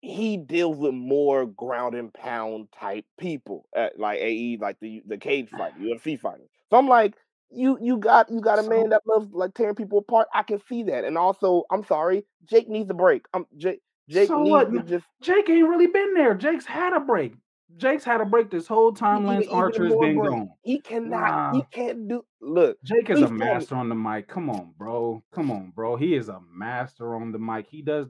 he 0.00 0.36
deals 0.36 0.76
with 0.76 0.94
more 0.94 1.46
ground 1.46 1.94
and 1.94 2.12
pound 2.12 2.68
type 2.78 3.04
people, 3.18 3.66
uh, 3.76 3.88
like 3.96 4.20
AE, 4.20 4.58
like 4.60 4.78
the 4.80 5.02
the 5.06 5.18
cage 5.18 5.50
fighter, 5.50 5.74
UFC 5.80 6.18
fighter. 6.18 6.44
So 6.70 6.76
I'm 6.76 6.88
like, 6.88 7.14
you 7.50 7.78
you 7.80 7.96
got 7.98 8.30
you 8.30 8.40
got 8.40 8.64
a 8.64 8.68
man 8.68 8.90
that 8.90 9.02
loves 9.06 9.28
like 9.32 9.54
tearing 9.54 9.74
people 9.74 9.98
apart. 9.98 10.28
I 10.34 10.42
can 10.42 10.60
see 10.68 10.84
that, 10.84 11.04
and 11.04 11.18
also, 11.18 11.64
I'm 11.70 11.84
sorry, 11.84 12.24
Jake 12.44 12.68
needs 12.68 12.90
a 12.90 12.94
break. 12.94 13.26
I'm 13.32 13.46
Jake. 13.56 13.80
Jake 14.08 14.28
so 14.28 14.42
needs 14.42 14.50
what? 14.50 14.86
just 14.86 15.06
Jake 15.22 15.48
ain't 15.48 15.68
really 15.68 15.86
been 15.86 16.14
there. 16.14 16.34
Jake's 16.34 16.66
had 16.66 16.92
a 16.92 17.00
break. 17.00 17.34
Jake's 17.76 18.04
had 18.04 18.20
a 18.20 18.24
break 18.24 18.50
this 18.50 18.66
whole 18.66 18.92
time 18.92 19.26
Lance 19.26 19.46
Archer 19.48 19.84
has 19.84 19.94
been 19.96 20.18
break. 20.18 20.30
gone. 20.30 20.50
He 20.62 20.80
cannot. 20.80 21.56
He 21.56 21.62
can't 21.70 22.08
do. 22.08 22.24
Look, 22.40 22.78
Jake 22.84 23.10
is 23.10 23.22
a 23.22 23.26
please 23.26 23.28
tell 23.28 23.30
me. 23.32 23.38
master 23.38 23.74
on 23.76 23.88
the 23.88 23.94
mic. 23.94 24.28
Come 24.28 24.50
on, 24.50 24.74
bro. 24.78 25.22
Come 25.32 25.50
on, 25.50 25.72
bro. 25.74 25.96
He 25.96 26.14
is 26.14 26.28
a 26.28 26.40
master 26.52 27.16
on 27.16 27.32
the 27.32 27.38
mic. 27.38 27.66
He 27.68 27.82
does 27.82 28.08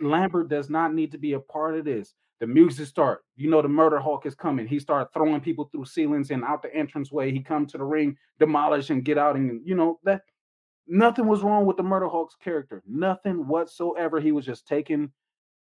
Lambert 0.00 0.48
does 0.48 0.70
not 0.70 0.94
need 0.94 1.12
to 1.12 1.18
be 1.18 1.32
a 1.32 1.40
part 1.40 1.76
of 1.76 1.84
this. 1.84 2.14
The 2.40 2.46
music 2.46 2.86
start. 2.86 3.24
You 3.36 3.50
know 3.50 3.62
the 3.62 3.68
murder 3.68 3.98
hawk 3.98 4.26
is 4.26 4.34
coming. 4.34 4.66
He 4.66 4.78
start 4.78 5.08
throwing 5.12 5.40
people 5.40 5.68
through 5.72 5.86
ceilings 5.86 6.30
and 6.30 6.44
out 6.44 6.62
the 6.62 6.76
entranceway. 6.78 7.32
He 7.32 7.40
come 7.40 7.66
to 7.66 7.78
the 7.78 7.84
ring, 7.84 8.16
demolish 8.38 8.90
and 8.90 9.04
get 9.04 9.18
out. 9.18 9.36
And 9.36 9.60
you 9.64 9.74
know 9.74 9.98
that 10.04 10.22
nothing 10.86 11.26
was 11.26 11.42
wrong 11.42 11.64
with 11.64 11.76
the 11.76 11.82
murder 11.82 12.08
hawk's 12.08 12.36
character. 12.36 12.82
Nothing 12.86 13.46
whatsoever. 13.46 14.20
He 14.20 14.32
was 14.32 14.44
just 14.44 14.66
taking 14.66 15.10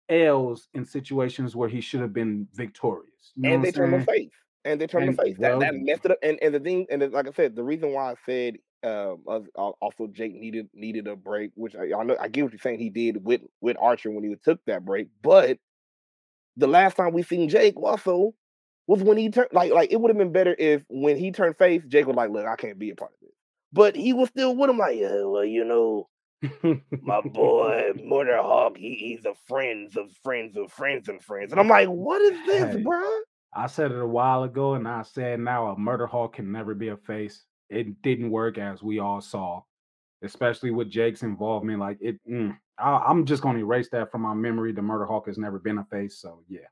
L's 0.09 0.67
in 0.73 0.85
situations 0.85 1.55
where 1.55 1.69
he 1.69 1.81
should 1.81 2.01
have 2.01 2.13
been 2.13 2.47
victorious. 2.53 3.33
You 3.35 3.49
know 3.49 3.55
and 3.55 3.65
they 3.65 3.71
turned 3.71 3.93
saying? 3.93 4.05
face. 4.05 4.31
And 4.63 4.81
they 4.81 4.87
turned 4.87 5.07
And 5.09 5.17
face. 5.17 5.35
That 5.39 5.51
well, 5.51 5.59
that 5.59 5.75
messed 5.75 6.05
it 6.05 6.11
up. 6.11 6.17
And 6.23 6.39
and 6.41 6.53
the 6.53 6.59
thing, 6.59 6.87
and 6.89 7.11
like 7.11 7.27
I 7.27 7.31
said, 7.31 7.55
the 7.55 7.63
reason 7.63 7.93
why 7.93 8.11
I 8.11 8.15
said 8.25 8.55
um 8.83 9.23
uh, 9.27 9.39
also 9.57 10.07
Jake 10.07 10.35
needed 10.35 10.69
needed 10.73 11.07
a 11.07 11.15
break, 11.15 11.51
which 11.55 11.75
I, 11.75 11.97
I 11.97 12.03
know 12.03 12.15
I 12.19 12.27
get 12.27 12.43
what 12.43 12.51
you're 12.51 12.59
saying 12.59 12.79
he 12.79 12.89
did 12.89 13.23
with 13.23 13.41
with 13.61 13.77
Archer 13.79 14.11
when 14.11 14.23
he 14.23 14.35
took 14.43 14.59
that 14.65 14.85
break, 14.85 15.07
but 15.21 15.57
the 16.57 16.67
last 16.67 16.95
time 16.95 17.13
we 17.13 17.23
seen 17.23 17.49
Jake 17.49 17.75
also 17.77 18.33
was 18.87 19.01
when 19.01 19.17
he 19.17 19.29
turned 19.29 19.49
like 19.51 19.71
like 19.71 19.91
it 19.91 19.99
would 19.99 20.09
have 20.09 20.17
been 20.17 20.31
better 20.31 20.55
if 20.57 20.83
when 20.89 21.17
he 21.17 21.31
turned 21.31 21.57
face, 21.57 21.81
Jake 21.87 22.05
was 22.05 22.15
like, 22.15 22.29
look, 22.29 22.45
I 22.45 22.55
can't 22.55 22.79
be 22.79 22.91
a 22.91 22.95
part 22.95 23.11
of 23.11 23.17
this. 23.21 23.35
But 23.73 23.95
he 23.95 24.13
was 24.13 24.29
still 24.29 24.55
with 24.55 24.69
him, 24.69 24.77
like, 24.77 24.97
yeah, 24.97 25.23
well, 25.23 25.43
you 25.43 25.65
know, 25.65 26.07
my 27.01 27.21
boy 27.21 27.91
Murder 28.03 28.37
Hawk, 28.41 28.77
he, 28.77 28.95
he's 28.95 29.25
a 29.25 29.33
friends 29.47 29.95
of 29.97 30.11
friends 30.23 30.55
of 30.57 30.71
friends 30.71 31.07
and 31.09 31.21
friends. 31.23 31.51
And 31.51 31.59
I'm 31.59 31.67
like, 31.67 31.87
what 31.87 32.21
is 32.21 32.45
this, 32.45 32.75
Hey. 32.75 32.83
bruh? 32.83 33.19
I 33.57 33.67
said 33.67 33.91
it 33.91 33.99
a 33.99 34.05
while 34.07 34.43
ago, 34.43 34.73
and 34.73 34.85
I 34.87 35.01
said 35.03 35.39
now 35.39 35.67
a 35.67 35.77
murder 35.77 36.07
hawk 36.07 36.35
can 36.35 36.51
never 36.51 36.75
be 36.75 36.89
a 36.89 36.97
face. 36.97 37.45
It 37.69 38.01
didn't 38.01 38.29
work 38.31 38.57
as 38.57 38.83
we 38.83 38.99
all 38.99 39.21
saw, 39.21 39.61
especially 40.23 40.71
with 40.71 40.89
Jake's 40.89 41.23
involvement. 41.23 41.79
Like 41.79 41.97
it, 42.01 42.19
mm, 42.29 42.57
I, 42.77 42.97
I'm 42.97 43.25
just 43.25 43.41
going 43.41 43.55
to 43.55 43.61
erase 43.61 43.87
that 43.93 44.11
from 44.11 44.23
my 44.23 44.33
memory. 44.33 44.73
The 44.73 44.81
murder 44.81 45.05
hawk 45.05 45.27
has 45.27 45.37
never 45.37 45.57
been 45.57 45.77
a 45.77 45.85
face. 45.85 46.17
So 46.19 46.41
yeah, 46.49 46.67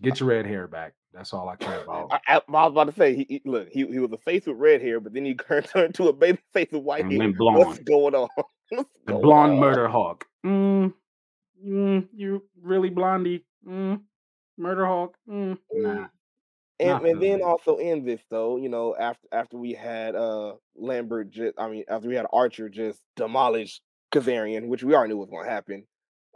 get 0.00 0.20
your 0.20 0.30
red 0.30 0.46
hair 0.46 0.66
back. 0.66 0.94
That's 1.12 1.34
all 1.34 1.48
I 1.50 1.56
care 1.56 1.80
about. 1.84 2.08
I, 2.12 2.20
I, 2.28 2.36
I 2.36 2.40
was 2.64 2.72
about 2.72 2.84
to 2.84 2.92
say, 2.92 3.14
he, 3.16 3.26
he- 3.28 3.42
look, 3.44 3.68
he, 3.68 3.86
he 3.86 3.98
was 3.98 4.12
a 4.12 4.16
face 4.18 4.46
with 4.46 4.56
red 4.56 4.80
hair, 4.80 5.00
but 5.00 5.12
then 5.12 5.26
he 5.26 5.34
turned, 5.48 5.66
turned 5.66 5.94
to 5.96 6.08
a 6.08 6.12
baby 6.14 6.38
face 6.54 6.68
with 6.72 6.82
white 6.82 7.02
And 7.02 7.12
hair. 7.12 7.18
went 7.18 7.36
What's 7.38 7.78
going 7.80 8.14
on? 8.14 8.28
The 9.06 9.14
blonde 9.14 9.54
on? 9.54 9.60
murder 9.60 9.88
hawk. 9.88 10.26
Mm, 10.44 10.92
mm, 11.66 12.08
you 12.14 12.42
really 12.62 12.90
blondie? 12.90 13.44
Mm, 13.66 14.02
murder 14.56 14.86
hawk? 14.86 15.16
Mm, 15.28 15.58
nah, 15.72 16.06
And, 16.78 17.06
and 17.06 17.22
then 17.22 17.42
also 17.42 17.76
in 17.76 18.04
this 18.04 18.20
though, 18.30 18.56
you 18.56 18.68
know, 18.68 18.94
after 18.96 19.28
after 19.32 19.56
we 19.58 19.72
had 19.72 20.14
uh 20.14 20.54
Lambert 20.76 21.30
just 21.30 21.54
I 21.58 21.68
mean 21.68 21.84
after 21.88 22.08
we 22.08 22.14
had 22.14 22.26
Archer 22.32 22.68
just 22.68 23.00
demolish 23.16 23.80
Kazarian, 24.12 24.68
which 24.68 24.82
we 24.82 24.94
already 24.94 25.12
knew 25.14 25.18
was 25.18 25.30
gonna 25.30 25.48
happen, 25.50 25.86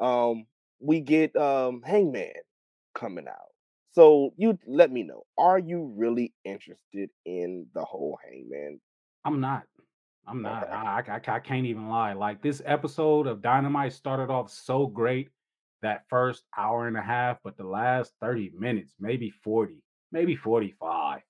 um, 0.01 0.47
we 0.81 1.01
get 1.01 1.37
um 1.37 1.83
Hangman 1.83 2.33
coming 2.95 3.29
out. 3.29 3.53
So 3.93 4.33
you 4.37 4.59
let 4.67 4.91
me 4.91 5.03
know, 5.05 5.23
are 5.39 5.59
you 5.59 5.93
really 5.97 6.33
interested 6.45 7.11
in 7.25 7.67
the 7.75 7.85
whole 7.85 8.19
Hangman? 8.25 8.81
I'm 9.25 9.41
not. 9.41 9.65
I'm 10.27 10.43
not. 10.43 10.71
I, 10.71 11.03
I, 11.07 11.33
I 11.35 11.39
can't 11.41 11.67
even 11.67 11.89
lie. 11.89 12.15
Like 12.15 12.43
this 12.43 12.63
episode 12.65 13.27
of 13.27 13.43
Dynamite 13.43 13.93
started 13.93 14.31
off 14.31 14.51
so 14.51 14.87
great 14.87 15.29
that 15.83 16.05
first 16.09 16.45
hour 16.57 16.89
and 16.89 16.97
a 16.97 17.03
half, 17.03 17.39
but 17.45 17.57
the 17.57 17.65
last 17.65 18.13
30 18.21 18.53
minutes, 18.59 18.95
maybe 18.99 19.31
40, 19.31 19.83
maybe 20.13 20.35
45. 20.35 21.21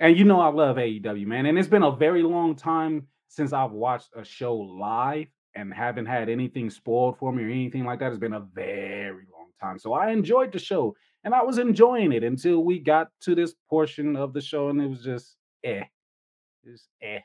And 0.00 0.18
you 0.18 0.24
know 0.24 0.40
I 0.40 0.48
love 0.48 0.76
AEW, 0.76 1.26
man. 1.26 1.46
And 1.46 1.58
it's 1.58 1.68
been 1.68 1.82
a 1.82 1.90
very 1.90 2.22
long 2.22 2.54
time 2.54 3.06
since 3.28 3.52
I've 3.52 3.72
watched 3.72 4.10
a 4.16 4.24
show 4.24 4.54
live 4.56 5.26
and 5.54 5.72
haven't 5.72 6.06
had 6.06 6.28
anything 6.28 6.70
spoiled 6.70 7.18
for 7.18 7.32
me 7.32 7.44
or 7.44 7.48
anything 7.48 7.84
like 7.84 8.00
that. 8.00 8.10
It's 8.10 8.18
been 8.18 8.34
a 8.34 8.46
very 8.54 9.26
long 9.32 9.50
time. 9.60 9.78
So 9.78 9.92
I 9.92 10.10
enjoyed 10.10 10.52
the 10.52 10.58
show 10.58 10.96
and 11.22 11.34
I 11.34 11.42
was 11.42 11.58
enjoying 11.58 12.12
it 12.12 12.24
until 12.24 12.64
we 12.64 12.78
got 12.78 13.08
to 13.22 13.34
this 13.34 13.54
portion 13.70 14.16
of 14.16 14.32
the 14.32 14.40
show 14.40 14.68
and 14.68 14.80
it 14.80 14.88
was 14.88 15.02
just 15.02 15.36
eh. 15.64 15.84
It's 16.66 16.88
eh. 17.02 17.20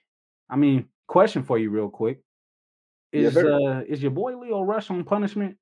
I 0.49 0.55
mean, 0.55 0.87
question 1.07 1.43
for 1.43 1.57
you 1.57 1.69
real 1.69 1.89
quick. 1.89 2.21
Is 3.11 3.33
sir. 3.33 3.53
uh 3.53 3.81
is 3.87 4.01
your 4.01 4.11
boy 4.11 4.37
Lio 4.37 4.61
Rush 4.61 4.89
on 4.91 5.03
punishment? 5.03 5.57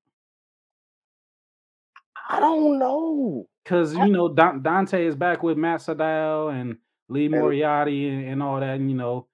I 2.29 2.39
don't 2.39 2.77
know. 2.79 3.47
Because 3.63 3.95
I- 3.95 4.05
you 4.05 4.11
know 4.11 4.29
Dan- 4.33 4.61
Dante 4.61 5.05
is 5.05 5.15
back 5.15 5.43
with 5.43 5.57
Matt 5.57 5.79
Sydal 5.81 6.53
and 6.53 6.77
Lee 7.09 7.27
Moriarty 7.29 8.09
and, 8.09 8.25
and 8.27 8.43
all 8.43 8.59
that, 8.59 8.75
and 8.77 8.89
you 8.91 8.97
know, 8.97 9.27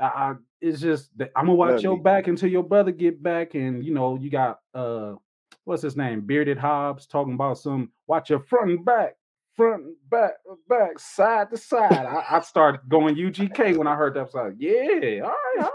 I, 0.00 0.06
I 0.06 0.34
it's 0.60 0.80
just 0.80 1.16
that 1.18 1.30
I'm 1.36 1.46
gonna 1.46 1.54
watch 1.54 1.74
Look, 1.74 1.82
your 1.82 1.94
Lee- 1.94 2.00
back 2.02 2.26
until 2.26 2.50
your 2.50 2.62
brother 2.64 2.90
get 2.92 3.22
back, 3.22 3.54
and 3.54 3.84
you 3.84 3.94
know, 3.94 4.16
you 4.16 4.30
got 4.30 4.60
uh 4.74 5.14
what's 5.64 5.82
his 5.82 5.96
name, 5.96 6.22
Bearded 6.22 6.58
Hobbs 6.58 7.06
talking 7.06 7.34
about 7.34 7.58
some 7.58 7.92
watch 8.06 8.28
your 8.30 8.40
front 8.40 8.70
and 8.70 8.84
back, 8.84 9.16
front 9.58 9.84
and 9.84 9.96
back, 10.10 10.32
back, 10.70 10.98
side 10.98 11.50
to 11.50 11.58
side. 11.58 11.92
I, 11.92 12.24
I 12.30 12.40
started 12.40 12.80
going 12.88 13.14
UGK 13.16 13.76
when 13.76 13.86
I 13.86 13.94
heard 13.94 14.14
that. 14.14 14.20
I 14.20 14.22
was 14.22 14.34
like, 14.34 14.54
yeah, 14.58 15.20
all 15.24 15.28
right, 15.30 15.58
Hobbs. 15.60 15.72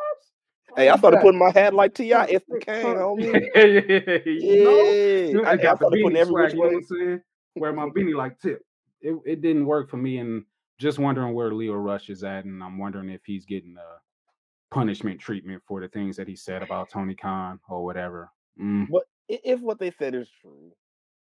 Hey, 0.75 0.87
I 0.87 0.91
like 0.93 0.99
started 0.99 1.21
putting 1.21 1.39
my 1.39 1.51
hat 1.51 1.75
like 1.75 1.93
Ti. 1.93 2.09
Front- 2.09 2.31
It's 2.31 2.45
the 2.47 2.61
front- 2.61 2.65
king, 2.65 2.81
front- 2.81 2.97
homie. 2.97 3.49
Yeah, 3.53 4.19
you 4.25 4.63
know? 4.63 4.81
Yeah, 4.81 5.25
You 5.27 5.33
know, 5.35 5.43
I, 5.43 5.49
I 5.49 5.51
I 5.51 5.57
got 5.57 5.77
the 5.79 5.85
started 5.85 6.01
putting 6.03 6.17
beanie 6.17 6.27
swag, 6.27 6.53
you 6.53 6.57
know 6.59 6.65
what. 6.65 6.73
I'm 6.75 6.83
saying? 6.83 7.21
Wear 7.55 7.73
my 7.73 7.85
beanie 7.95 8.15
like 8.15 8.39
tip. 8.39 8.63
It, 9.01 9.15
it 9.25 9.41
didn't 9.41 9.65
work 9.67 9.89
for 9.91 9.97
me, 9.97 10.17
and 10.17 10.45
just 10.79 10.97
wondering 10.97 11.33
where 11.35 11.51
Lio 11.53 11.73
Rush 11.75 12.09
is 12.09 12.23
at, 12.23 12.45
and 12.45 12.63
I'm 12.63 12.77
wondering 12.79 13.09
if 13.09 13.21
he's 13.25 13.45
getting 13.45 13.75
a 13.77 14.73
punishment 14.73 15.19
treatment 15.19 15.61
for 15.67 15.79
the 15.81 15.87
things 15.89 16.15
that 16.17 16.27
he 16.27 16.35
said 16.35 16.63
about 16.63 16.89
Tony 16.89 17.13
Khan 17.13 17.59
or 17.69 17.83
whatever. 17.85 18.31
Mm, 18.59 18.87
But 18.89 19.03
if 19.29 19.59
what 19.59 19.77
they 19.77 19.91
said 19.91 20.15
is 20.15 20.27
true, 20.41 20.71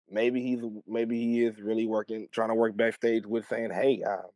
maybe 0.10 0.42
he's 0.42 0.62
maybe 0.88 1.20
he 1.20 1.44
is 1.44 1.60
really 1.60 1.86
working, 1.86 2.28
trying 2.32 2.50
to 2.50 2.56
work 2.56 2.76
backstage 2.76 3.26
with 3.26 3.48
saying, 3.48 3.72
"Hey, 3.72 4.02
uh, 4.08 4.28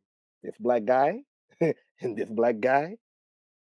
this 0.43 0.55
black 0.59 0.85
guy 0.85 1.19
and 1.61 2.17
this 2.17 2.29
black 2.29 2.59
guy, 2.59 2.97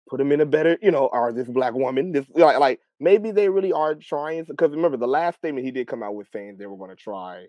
put 0.10 0.22
him 0.22 0.32
in 0.32 0.42
a 0.42 0.46
better, 0.46 0.78
you 0.82 0.92
know, 0.92 1.08
or 1.12 1.32
this 1.32 1.48
black 1.48 1.74
woman, 1.74 2.12
this 2.12 2.26
like 2.36 2.60
like 2.60 2.80
maybe 3.00 3.32
they 3.32 3.50
really 3.50 3.74
are 3.74 3.96
trying." 3.96 4.44
Because 4.46 4.72
remember, 4.72 4.98
the 4.98 5.08
last 5.08 5.38
statement 5.38 5.66
he 5.66 5.72
did 5.72 5.88
come 5.88 6.04
out 6.04 6.16
with 6.16 6.28
saying 6.32 6.58
they 6.58 6.68
were 6.68 6.78
going 6.78 6.92
to 6.92 6.96
try 6.96 7.46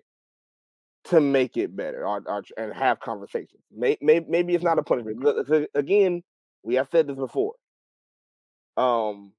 to 1.03 1.19
make 1.19 1.57
it 1.57 1.75
better 1.75 2.05
or, 2.05 2.21
or 2.25 2.43
and 2.57 2.73
have 2.73 2.99
conversations. 2.99 3.61
May, 3.75 3.97
may, 4.01 4.19
maybe 4.19 4.53
it's 4.53 4.63
not 4.63 4.79
a 4.79 4.83
punishment. 4.83 5.19
Look, 5.19 5.49
look, 5.49 5.69
Again, 5.73 6.23
we 6.63 6.75
have 6.75 6.89
said 6.91 7.07
this 7.07 7.17
before. 7.17 7.53
Um, 8.77 9.33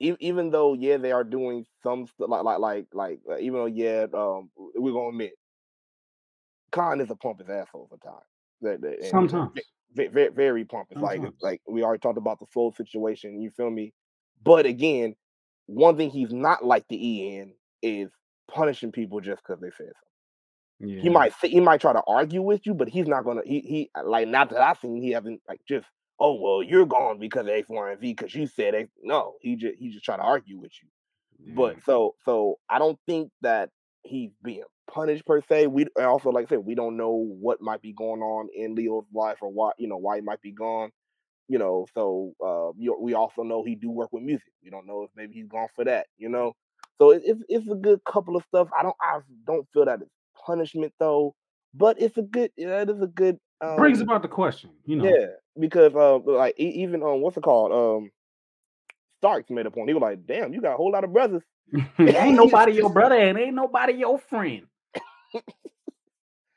e- 0.00 0.16
even 0.20 0.50
though 0.50 0.74
yeah 0.74 0.96
they 0.96 1.12
are 1.12 1.24
doing 1.24 1.64
some 1.82 2.06
st- 2.06 2.28
like 2.28 2.44
like 2.44 2.58
like 2.58 2.86
like 2.92 3.20
uh, 3.30 3.38
even 3.38 3.54
though 3.54 3.66
yeah 3.66 4.06
um 4.14 4.50
we're 4.56 4.92
gonna 4.92 5.08
admit 5.08 5.32
Khan 6.72 7.00
is 7.00 7.10
a 7.10 7.16
pompous 7.16 7.48
asshole 7.48 7.88
sometimes. 7.88 8.24
That, 8.62 8.80
that, 8.82 8.94
and, 8.94 9.04
you 9.04 9.12
know, 9.12 9.28
sometimes. 9.28 9.50
ve- 9.94 10.08
ve- 10.08 10.28
very 10.28 10.64
pompous. 10.64 10.98
Like 10.98 11.16
Sometimes. 11.16 11.36
like 11.42 11.60
we 11.68 11.82
already 11.82 12.00
talked 12.00 12.18
about 12.18 12.38
the 12.40 12.46
flow 12.46 12.72
situation. 12.76 13.40
You 13.40 13.50
feel 13.50 13.70
me? 13.70 13.92
But 14.44 14.66
again, 14.66 15.14
one 15.66 15.96
thing 15.96 16.10
he's 16.10 16.32
not 16.32 16.64
like 16.64 16.86
the 16.88 17.38
EN 17.38 17.54
is 17.82 18.10
punishing 18.48 18.92
people 18.92 19.20
just 19.20 19.42
because 19.42 19.60
they 19.60 19.70
said 19.70 19.92
something. 20.80 20.96
Yeah. 20.96 21.02
He 21.02 21.08
might 21.08 21.32
say, 21.40 21.48
he 21.48 21.60
might 21.60 21.80
try 21.80 21.92
to 21.92 22.02
argue 22.06 22.42
with 22.42 22.66
you, 22.66 22.74
but 22.74 22.88
he's 22.88 23.06
not 23.08 23.24
gonna. 23.24 23.42
He 23.44 23.60
he 23.60 23.90
like 24.04 24.28
not 24.28 24.50
that 24.50 24.60
I've 24.60 24.78
seen. 24.78 25.00
He 25.02 25.12
hasn't 25.12 25.40
like 25.48 25.60
just 25.68 25.86
oh 26.18 26.34
well 26.34 26.62
you're 26.62 26.86
gone 26.86 27.18
because 27.18 27.42
of 27.46 27.48
X 27.52 27.68
Y 27.68 27.90
and 27.90 28.00
Z 28.00 28.14
because 28.14 28.34
you 28.34 28.46
said 28.46 28.74
X. 28.74 28.90
No, 29.02 29.34
he 29.40 29.56
just 29.56 29.76
he 29.78 29.90
just 29.90 30.04
try 30.04 30.16
to 30.16 30.22
argue 30.22 30.58
with 30.58 30.72
you. 30.82 30.88
yeah. 31.38 31.54
But 31.54 31.76
so 31.84 32.14
so 32.24 32.58
I 32.68 32.78
don't 32.78 32.98
think 33.06 33.30
that 33.42 33.70
he's 34.04 34.30
being 34.42 34.64
punished 34.92 35.26
per 35.26 35.40
se. 35.42 35.66
We 35.68 35.86
also 35.98 36.30
like 36.30 36.46
I 36.46 36.48
said, 36.50 36.58
we 36.64 36.74
don't 36.74 36.96
know 36.96 37.12
what 37.40 37.60
might 37.60 37.82
be 37.82 37.92
going 37.92 38.22
on 38.22 38.48
in 38.54 38.74
Lio's 38.74 39.06
life 39.14 39.38
or 39.42 39.50
why 39.50 39.72
you 39.78 39.88
know 39.88 39.96
why 39.96 40.16
he 40.16 40.22
might 40.22 40.42
be 40.42 40.52
gone. 40.52 40.90
You 41.48 41.58
know, 41.58 41.86
so 41.94 42.32
uh, 42.44 42.72
you, 42.76 42.96
we 43.00 43.14
also 43.14 43.42
know 43.42 43.62
he 43.62 43.76
do 43.76 43.90
work 43.90 44.12
with 44.12 44.24
music. 44.24 44.48
We 44.64 44.70
don't 44.70 44.86
know 44.86 45.04
if 45.04 45.10
maybe 45.14 45.34
he's 45.34 45.46
gone 45.48 45.68
for 45.76 45.84
that. 45.84 46.06
You 46.18 46.28
know, 46.28 46.54
so 46.98 47.10
it, 47.10 47.22
it's 47.24 47.42
it's 47.48 47.70
a 47.70 47.76
good 47.76 48.00
couple 48.04 48.36
of 48.36 48.44
stuff. 48.44 48.68
I 48.78 48.82
don't 48.82 48.96
I 49.00 49.20
don't 49.46 49.66
feel 49.72 49.84
that 49.84 50.00
it's 50.02 50.10
punishment 50.44 50.92
though, 50.98 51.34
but 51.74 52.00
it's 52.00 52.16
a 52.16 52.22
good 52.22 52.50
it 52.56 52.88
is 52.90 53.00
a 53.00 53.06
good 53.06 53.38
Brings 53.60 54.00
Um, 54.00 54.04
about 54.04 54.22
the 54.22 54.28
question, 54.28 54.70
you 54.84 54.96
know. 54.96 55.04
yeah, 55.04 55.26
because 55.58 55.94
uh, 55.94 56.18
like 56.18 56.54
even 56.58 57.02
um, 57.02 57.20
what's 57.20 57.36
it 57.36 57.42
called? 57.42 57.72
Um, 57.72 58.10
Starks 59.18 59.50
made 59.50 59.64
a 59.66 59.70
point. 59.70 59.88
He 59.88 59.94
was 59.94 60.02
like, 60.02 60.26
"Damn, 60.26 60.52
you 60.52 60.60
got 60.60 60.74
a 60.74 60.76
whole 60.76 60.92
lot 60.92 61.04
of 61.04 61.12
brothers." 61.12 61.42
ain't 61.98 62.36
nobody 62.36 62.72
your 62.72 62.90
brother 62.90 63.16
and 63.16 63.38
ain't 63.38 63.54
nobody 63.54 63.94
your 63.94 64.18
friend. 64.18 64.66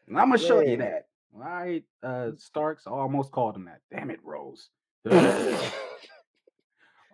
And 0.08 0.20
I'm 0.20 0.30
gonna 0.30 0.38
show 0.40 0.60
you 0.60 0.78
that. 0.78 1.08
All 1.34 1.42
right, 1.42 1.84
uh, 2.04 2.32
Starks 2.38 2.86
almost 2.88 3.32
called 3.32 3.56
him 3.56 3.66
that. 3.66 3.82
Damn 3.92 4.10
it, 4.12 4.20
Rose. 4.24 4.70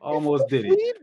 almost 0.02 0.48
did 0.48 0.66
it. 0.68 0.98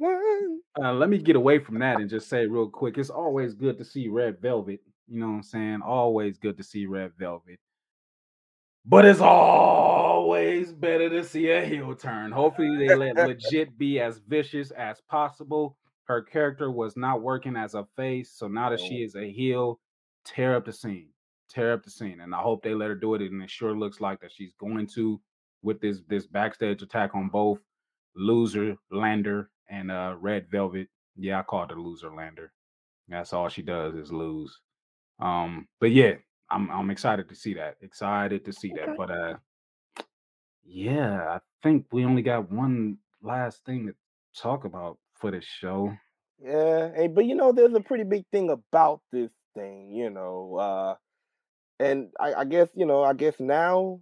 Uh, 0.82 0.92
let 0.94 1.08
me 1.08 1.18
get 1.18 1.36
away 1.36 1.58
from 1.58 1.78
that 1.78 2.00
and 2.00 2.08
just 2.08 2.28
say 2.28 2.46
real 2.46 2.68
quick. 2.68 2.98
It's 2.98 3.10
always 3.10 3.54
good 3.54 3.78
to 3.78 3.84
see 3.84 4.08
Red 4.08 4.40
Velvet. 4.40 4.80
You 5.08 5.20
know 5.20 5.28
what 5.28 5.34
I'm 5.34 5.42
saying? 5.42 5.82
Always 5.82 6.38
good 6.38 6.56
to 6.56 6.64
see 6.64 6.86
Red 6.86 7.12
Velvet. 7.18 7.60
But 8.84 9.04
it's 9.04 9.20
always 9.20 10.72
better 10.72 11.08
to 11.08 11.24
see 11.24 11.50
a 11.50 11.64
heel 11.64 11.94
turn. 11.94 12.32
Hopefully, 12.32 12.76
they 12.76 12.94
let 12.94 13.16
legit 13.28 13.78
be 13.78 14.00
as 14.00 14.18
vicious 14.18 14.70
as 14.72 15.00
possible. 15.08 15.76
Her 16.04 16.22
character 16.22 16.70
was 16.70 16.96
not 16.96 17.22
working 17.22 17.56
as 17.56 17.74
a 17.74 17.86
face, 17.96 18.32
so 18.32 18.48
now 18.48 18.70
that 18.70 18.80
she 18.80 19.02
is 19.02 19.14
a 19.14 19.30
heel, 19.30 19.78
tear 20.24 20.56
up 20.56 20.64
the 20.64 20.72
scene, 20.72 21.10
tear 21.48 21.72
up 21.72 21.84
the 21.84 21.90
scene, 21.90 22.20
and 22.20 22.34
I 22.34 22.40
hope 22.40 22.62
they 22.62 22.74
let 22.74 22.88
her 22.88 22.96
do 22.96 23.14
it. 23.14 23.22
And 23.22 23.42
it 23.42 23.50
sure 23.50 23.76
looks 23.76 24.00
like 24.00 24.20
that 24.20 24.32
she's 24.32 24.52
going 24.58 24.88
to 24.94 25.20
with 25.62 25.80
this 25.80 26.00
this 26.08 26.26
backstage 26.26 26.82
attack 26.82 27.14
on 27.14 27.28
both 27.28 27.60
loser 28.16 28.76
Lander 28.90 29.48
and 29.70 29.90
uh 29.90 30.16
Red 30.18 30.50
Velvet. 30.50 30.88
Yeah, 31.16 31.38
I 31.38 31.42
called 31.42 31.70
her 31.70 31.80
loser 31.80 32.12
Lander. 32.12 32.52
That's 33.08 33.32
all 33.32 33.48
she 33.48 33.62
does 33.62 33.94
is 33.94 34.12
lose. 34.12 34.58
Um, 35.20 35.68
but 35.80 35.92
yeah, 35.92 36.14
I'm 36.52 36.70
I'm 36.70 36.90
excited 36.90 37.28
to 37.28 37.34
see 37.34 37.54
that. 37.54 37.76
Excited 37.80 38.44
to 38.44 38.52
see 38.52 38.72
that. 38.76 38.90
Okay. 38.90 38.94
But 38.96 39.10
uh 39.10 39.34
yeah, 40.64 41.36
I 41.36 41.40
think 41.62 41.86
we 41.92 42.04
only 42.04 42.22
got 42.22 42.50
one 42.50 42.98
last 43.22 43.64
thing 43.64 43.86
to 43.86 43.94
talk 44.40 44.64
about 44.64 44.98
for 45.14 45.30
this 45.30 45.44
show. 45.44 45.92
Yeah, 46.42 46.90
and 46.96 47.14
but 47.14 47.24
you 47.24 47.34
know, 47.34 47.52
there's 47.52 47.74
a 47.74 47.80
pretty 47.80 48.04
big 48.04 48.24
thing 48.32 48.50
about 48.50 49.00
this 49.12 49.30
thing, 49.54 49.92
you 49.92 50.10
know, 50.10 50.56
uh, 50.56 50.94
and 51.78 52.10
I, 52.18 52.34
I 52.34 52.44
guess 52.44 52.68
you 52.74 52.86
know, 52.86 53.02
I 53.02 53.12
guess 53.14 53.34
now 53.38 54.00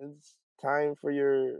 it's 0.00 0.34
time 0.60 0.94
for 1.00 1.10
your 1.10 1.58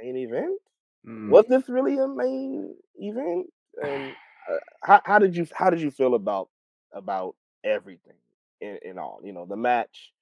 main 0.00 0.16
event. 0.16 0.60
Mm, 1.06 1.30
Was 1.30 1.46
this 1.46 1.68
really 1.68 1.98
a 1.98 2.08
main 2.08 2.74
event? 2.96 3.46
And 3.82 4.12
uh, 4.50 4.56
how 4.82 5.02
how 5.04 5.18
did 5.18 5.36
you 5.36 5.46
how 5.52 5.68
did 5.68 5.82
you 5.82 5.90
feel 5.90 6.14
about 6.14 6.48
about 6.94 7.36
everything 7.62 8.16
in, 8.60 8.78
in 8.84 8.98
all? 8.98 9.20
You 9.24 9.32
know, 9.32 9.46
the 9.46 9.56
match. 9.56 10.12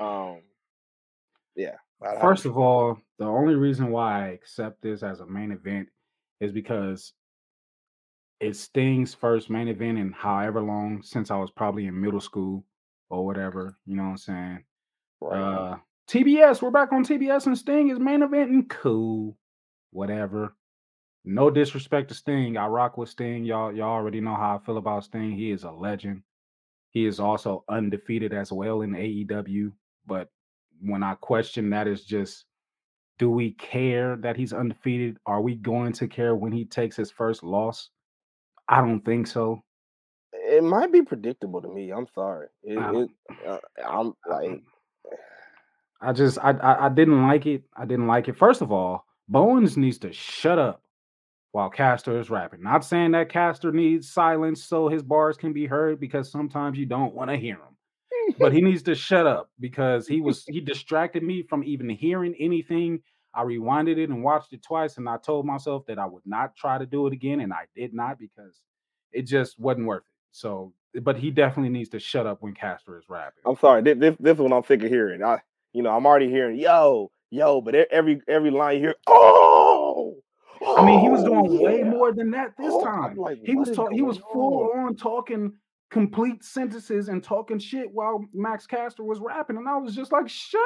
Um, 0.00 0.40
yeah. 1.56 1.76
how- 2.02 2.08
how 2.08 2.12
did 2.14 2.20
First 2.20 2.44
of 2.46 2.58
all, 2.58 2.98
the 3.18 3.26
only 3.26 3.54
reason 3.54 3.90
why 3.90 4.24
I 4.24 4.28
accept 4.30 4.82
this 4.82 5.02
as 5.02 5.20
a 5.20 5.26
main 5.26 5.52
event 5.52 5.88
is 6.40 6.50
because 6.52 7.12
it's 8.40 8.58
Sting's 8.60 9.14
first 9.14 9.48
main 9.50 9.68
event 9.68 9.98
in 9.98 10.12
however 10.12 10.60
long 10.60 11.02
since 11.02 11.30
I 11.30 11.36
was 11.36 11.50
probably 11.50 11.86
in 11.86 12.00
middle 12.00 12.20
school 12.20 12.64
or 13.08 13.24
whatever. 13.24 13.78
You 13.86 13.96
know 13.96 14.02
what 14.02 14.08
I'm 14.10 14.16
saying? 14.18 14.64
right. 15.20 15.40
Uh 15.40 15.76
TBS, 16.08 16.60
we're 16.60 16.70
back 16.70 16.92
on 16.92 17.02
TBS 17.04 17.46
and 17.46 17.56
Sting 17.56 17.88
is 17.88 17.98
main 17.98 18.20
eventing. 18.20 18.68
Cool. 18.68 19.38
Whatever. 19.90 20.54
No 21.24 21.48
disrespect 21.50 22.08
to 22.08 22.14
Sting. 22.14 22.58
I 22.58 22.66
rock 22.66 22.98
with 22.98 23.08
Sting. 23.08 23.44
Y'all, 23.44 23.72
y'all 23.72 23.88
already 23.88 24.20
know 24.20 24.34
how 24.34 24.56
I 24.56 24.66
feel 24.66 24.76
about 24.76 25.04
Sting. 25.04 25.30
He 25.30 25.50
is 25.50 25.62
a 25.64 25.70
legend. 25.70 26.22
He 26.94 27.06
is 27.06 27.20
also 27.20 27.64
undefeated 27.68 28.32
as 28.32 28.52
well 28.52 28.82
in 28.82 28.92
AEW. 28.92 29.72
But 30.06 30.30
when 30.80 31.02
I 31.02 31.16
question 31.16 31.70
that 31.70 31.88
is 31.88 32.04
just 32.04 32.46
do 33.18 33.30
we 33.30 33.52
care 33.52 34.16
that 34.16 34.36
he's 34.36 34.52
undefeated? 34.52 35.18
Are 35.26 35.40
we 35.40 35.56
going 35.56 35.92
to 35.94 36.08
care 36.08 36.34
when 36.34 36.52
he 36.52 36.64
takes 36.64 36.96
his 36.96 37.10
first 37.10 37.42
loss? 37.44 37.90
I 38.68 38.80
don't 38.80 39.04
think 39.04 39.26
so. 39.26 39.62
it 40.32 40.62
might 40.64 40.92
be 40.92 41.02
predictable 41.02 41.62
to 41.62 41.68
me. 41.68 41.90
I'm 41.92 42.06
sorry. 42.14 42.48
It, 42.62 42.78
I 42.78 42.92
it 42.92 43.10
uh, 43.46 43.58
I'm 43.86 44.14
like, 44.28 44.62
I 46.00 46.12
just 46.12 46.38
I, 46.42 46.52
I 46.52 46.86
I 46.86 46.88
didn't 46.90 47.26
like 47.26 47.46
it. 47.46 47.64
I 47.76 47.86
didn't 47.86 48.06
like 48.06 48.28
it. 48.28 48.38
First 48.38 48.62
of 48.62 48.72
all, 48.72 49.04
Bowens 49.28 49.76
needs 49.76 49.98
to 49.98 50.12
shut 50.12 50.58
up 50.58 50.82
while 51.54 51.70
Caster 51.70 52.18
is 52.18 52.30
rapping. 52.30 52.64
Not 52.64 52.84
saying 52.84 53.12
that 53.12 53.28
Caster 53.28 53.70
needs 53.70 54.10
silence 54.10 54.64
so 54.64 54.88
his 54.88 55.04
bars 55.04 55.36
can 55.36 55.52
be 55.52 55.66
heard 55.66 56.00
because 56.00 56.28
sometimes 56.28 56.76
you 56.76 56.84
don't 56.84 57.14
want 57.14 57.30
to 57.30 57.36
hear 57.36 57.54
him. 57.54 58.34
But 58.40 58.52
he 58.52 58.60
needs 58.60 58.82
to 58.82 58.96
shut 58.96 59.24
up 59.24 59.50
because 59.60 60.08
he 60.08 60.20
was 60.20 60.44
he 60.48 60.60
distracted 60.60 61.22
me 61.22 61.44
from 61.48 61.62
even 61.62 61.88
hearing 61.88 62.34
anything. 62.40 63.00
I 63.32 63.44
rewinded 63.44 63.98
it 63.98 64.10
and 64.10 64.24
watched 64.24 64.52
it 64.52 64.64
twice, 64.64 64.96
and 64.96 65.08
I 65.08 65.16
told 65.16 65.46
myself 65.46 65.86
that 65.86 65.96
I 65.96 66.06
would 66.06 66.24
not 66.26 66.56
try 66.56 66.76
to 66.76 66.86
do 66.86 67.06
it 67.06 67.12
again, 67.12 67.38
and 67.38 67.52
I 67.52 67.66
did 67.76 67.94
not 67.94 68.18
because 68.18 68.60
it 69.12 69.22
just 69.22 69.56
wasn't 69.56 69.86
worth 69.86 70.02
it. 70.02 70.12
So, 70.32 70.72
but 71.02 71.16
he 71.16 71.30
definitely 71.30 71.70
needs 71.70 71.90
to 71.90 72.00
shut 72.00 72.26
up 72.26 72.42
when 72.42 72.54
Caster 72.54 72.98
is 72.98 73.04
rapping. 73.08 73.42
I'm 73.46 73.56
sorry. 73.58 73.80
This, 73.80 73.96
this 73.96 74.16
this 74.18 74.34
is 74.34 74.40
what 74.40 74.52
I'm 74.52 74.64
sick 74.64 74.82
of 74.82 74.90
hearing. 74.90 75.22
I 75.22 75.38
you 75.72 75.84
know 75.84 75.90
I'm 75.90 76.04
already 76.04 76.30
hearing 76.30 76.58
yo 76.58 77.12
yo, 77.30 77.60
but 77.60 77.76
every 77.76 78.20
every 78.26 78.50
line 78.50 78.78
you 78.78 78.82
hear 78.82 78.94
oh. 79.06 80.16
I 80.76 80.84
mean, 80.84 81.00
he 81.00 81.08
was 81.08 81.22
oh, 81.22 81.26
doing 81.26 81.60
way 81.60 81.78
yeah." 81.78 81.84
more 81.90 82.12
than 82.12 82.30
that 82.32 82.54
this 82.58 82.72
Oh, 82.72 82.84
time. 82.84 83.16
like, 83.16 83.38
he 83.44 83.54
was 83.54 83.70
talking. 83.70 83.96
He 83.96 84.02
was 84.02 84.18
full 84.32 84.70
on? 84.74 84.86
on 84.86 84.96
talking 84.96 85.52
complete 85.90 86.42
sentences 86.42 87.08
and 87.08 87.22
talking 87.22 87.58
shit 87.58 87.90
while 87.92 88.24
Max 88.32 88.66
Caster 88.66 89.04
was 89.04 89.20
rapping, 89.20 89.56
and 89.56 89.68
I 89.68 89.76
was 89.76 89.94
just 89.94 90.12
like, 90.12 90.28
"Shut 90.28 90.60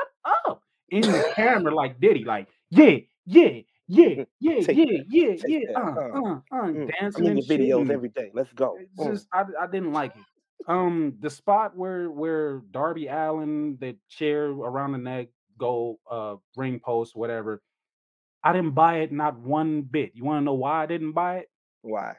up!" 0.47 0.63
In 0.91 1.03
the 1.03 1.33
camera, 1.35 1.75
like 1.75 2.01
Diddy, 2.01 2.25
like, 2.25 2.49
"Yeah, 2.71 2.97
yeah, 3.27 3.61
yeah, 3.89 4.25
yeah, 4.41 4.61
Take 4.61 4.77
yeah, 4.77 4.85
that, 4.85 5.05
yeah, 5.11 5.27
take 5.37 5.43
yeah," 5.49 5.59
that, 5.73 5.77
uh, 5.77 5.81
uh, 5.81 6.21
uh, 6.21 6.41
uh, 6.53 6.67
Mm, 6.69 6.93
dancing 7.01 7.27
I'm 7.27 7.37
in 7.37 7.43
shit. 7.43 7.61
videos 7.61 7.83
and 7.83 7.91
every 7.91 8.09
day. 8.11 8.31
Let's 8.35 8.53
go. 8.53 8.77
it's 8.79 8.99
Mm. 8.99 9.13
just, 9.13 9.29
I, 9.33 9.45
I 9.61 9.67
didn't 9.67 9.93
like 9.93 10.17
it. 10.17 10.23
Um, 10.67 11.15
the 11.21 11.31
spot 11.31 11.77
where 11.77 12.11
where 12.11 12.59
Darby 12.71 13.07
Allin, 13.09 13.79
the 13.81 13.97
chair 14.09 14.47
around 14.47 14.93
the 14.93 14.99
neck, 14.99 15.29
go 15.57 15.99
uh 16.11 16.37
ring 16.57 16.79
post, 16.81 17.17
whatever. 17.17 17.63
I 18.49 18.53
didn't 18.53 18.73
buy 18.73 18.99
it 18.99 19.13
not 19.13 19.39
one 19.39 19.83
bit. 19.83 20.13
You 20.15 20.25
want 20.25 20.41
to 20.41 20.45
know 20.45 20.55
why 20.55 20.83
I 20.83 20.87
didn't 20.87 21.13
buy 21.13 21.39
it? 21.39 21.51
Why? 21.83 22.15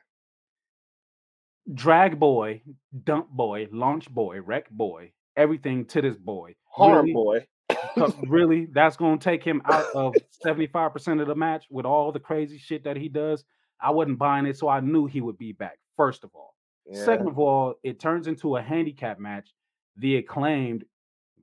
drag 1.74 2.20
boy, 2.20 2.62
dump 3.04 3.30
boy, 3.30 3.68
launch 3.72 4.10
boy, 4.10 4.42
wreck 4.42 4.70
boy, 4.70 5.12
everything 5.36 5.86
to 5.86 6.02
this 6.02 6.18
boy. 6.18 6.56
Harm 6.66 7.06
Really? 7.06 7.14
boy. 7.14 7.48
Really? 8.28 8.66
That's 8.72 8.96
going 8.98 9.20
to 9.20 9.24
take 9.24 9.44
him 9.44 9.62
out 9.66 9.86
of 9.94 10.16
75% 10.46 11.22
of 11.22 11.28
the 11.28 11.36
match 11.36 11.66
with 11.70 11.86
all 11.86 12.12
the 12.12 12.20
crazy 12.20 12.58
shit 12.58 12.84
that 12.86 12.98
he 12.98 13.10
does. 13.10 13.44
I 13.82 13.92
wasn't 13.92 14.20
buying 14.20 14.46
it, 14.46 14.58
so 14.58 14.68
I 14.70 14.80
knew 14.80 15.06
he 15.06 15.22
would 15.22 15.38
be 15.38 15.52
back, 15.52 15.78
first 15.98 16.24
of 16.24 16.32
all. 16.34 16.56
Yeah. 16.86 17.04
Second 17.04 17.28
of 17.28 17.38
all, 17.40 17.76
it 17.84 18.00
turns 18.00 18.28
into 18.28 18.56
a 18.56 18.62
handicap 18.62 19.20
match, 19.20 19.50
the 19.98 20.18
acclaimed 20.18 20.86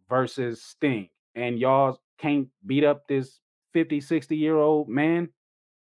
versus 0.09 0.63
Sting. 0.63 1.09
And 1.35 1.59
y'all 1.59 2.01
can't 2.19 2.49
beat 2.67 2.85
up 2.85 3.07
this 3.07 3.39
50, 3.77 4.01
60 4.01 4.35
year 4.39 4.57
old 4.57 4.89
man. 4.89 5.29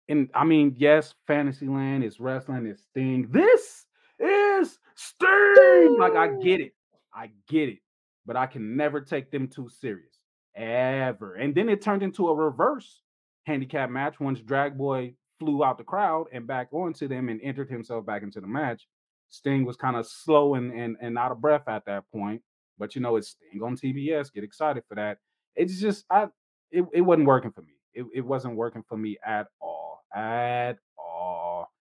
And 0.07 0.29
I 0.33 0.45
mean, 0.45 0.73
yes, 0.77 1.15
Fantasyland 1.27 2.05
is 2.05 2.17
wrestling, 2.17 2.65
is 2.65 2.81
Sting. 2.81 3.27
This 3.29 3.85
is 4.21 4.79
Sting. 4.95 5.97
Like, 5.99 6.15
I 6.15 6.29
get 6.41 6.61
it. 6.61 6.75
I 7.13 7.31
get 7.49 7.67
it. 7.67 7.79
But 8.25 8.37
I 8.37 8.45
can 8.45 8.77
never 8.77 9.01
take 9.01 9.31
them 9.31 9.49
too 9.49 9.67
serious. 9.67 10.17
Ever. 10.55 11.33
And 11.33 11.53
then 11.53 11.67
it 11.67 11.81
turned 11.81 12.03
into 12.03 12.29
a 12.29 12.33
reverse 12.33 13.01
handicap 13.43 13.89
match 13.89 14.17
once 14.17 14.39
Drag 14.39 14.77
Boy 14.77 15.15
flew 15.37 15.65
out 15.65 15.77
the 15.77 15.83
crowd 15.83 16.27
and 16.31 16.47
back 16.47 16.69
onto 16.71 17.09
them 17.09 17.27
and 17.27 17.41
entered 17.43 17.69
himself 17.69 18.05
back 18.05 18.23
into 18.23 18.39
the 18.39 18.47
match. 18.47 18.87
Sting 19.27 19.65
was 19.65 19.75
kind 19.75 19.97
of 19.97 20.07
slow 20.07 20.55
and, 20.55 20.71
and 20.71 20.95
and 21.01 21.17
out 21.17 21.33
of 21.33 21.41
breath 21.41 21.67
at 21.67 21.83
that 21.87 22.05
point. 22.13 22.41
But 22.77 22.95
you 22.95 23.01
know, 23.01 23.17
it's 23.17 23.35
Sting 23.49 23.61
on 23.61 23.75
TBS. 23.75 24.31
Get 24.31 24.45
excited 24.45 24.83
for 24.87 24.95
that. 24.95 25.17
It's 25.57 25.81
just 25.81 26.05
I 26.09 26.27
it, 26.73 26.85
it 26.91 27.01
wasn't 27.01 27.27
working 27.27 27.51
for 27.51 27.61
me. 27.61 27.73
It, 27.93 28.05
it 28.13 28.21
wasn't 28.21 28.55
working 28.55 28.83
for 28.89 28.97
me 28.97 29.17
at 29.25 29.47
all. 29.61 30.03
At 30.13 30.79
all. 30.97 31.71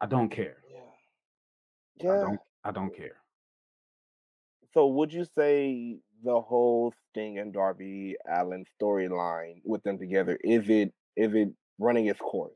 I 0.00 0.06
don't 0.06 0.28
care. 0.28 0.56
Yeah. 0.70 2.04
yeah. 2.04 2.12
I 2.12 2.20
don't 2.20 2.40
I 2.64 2.70
don't 2.72 2.94
care. 2.94 3.16
So 4.74 4.88
would 4.88 5.12
you 5.12 5.24
say 5.36 5.98
the 6.24 6.40
whole 6.40 6.92
Sting 7.10 7.38
and 7.38 7.52
Darby 7.52 8.16
Allin 8.28 8.64
storyline 8.80 9.60
with 9.64 9.82
them 9.84 9.98
together 9.98 10.36
is 10.42 10.68
it 10.68 10.92
is 11.16 11.32
it 11.34 11.50
running 11.78 12.06
its 12.06 12.20
course? 12.20 12.52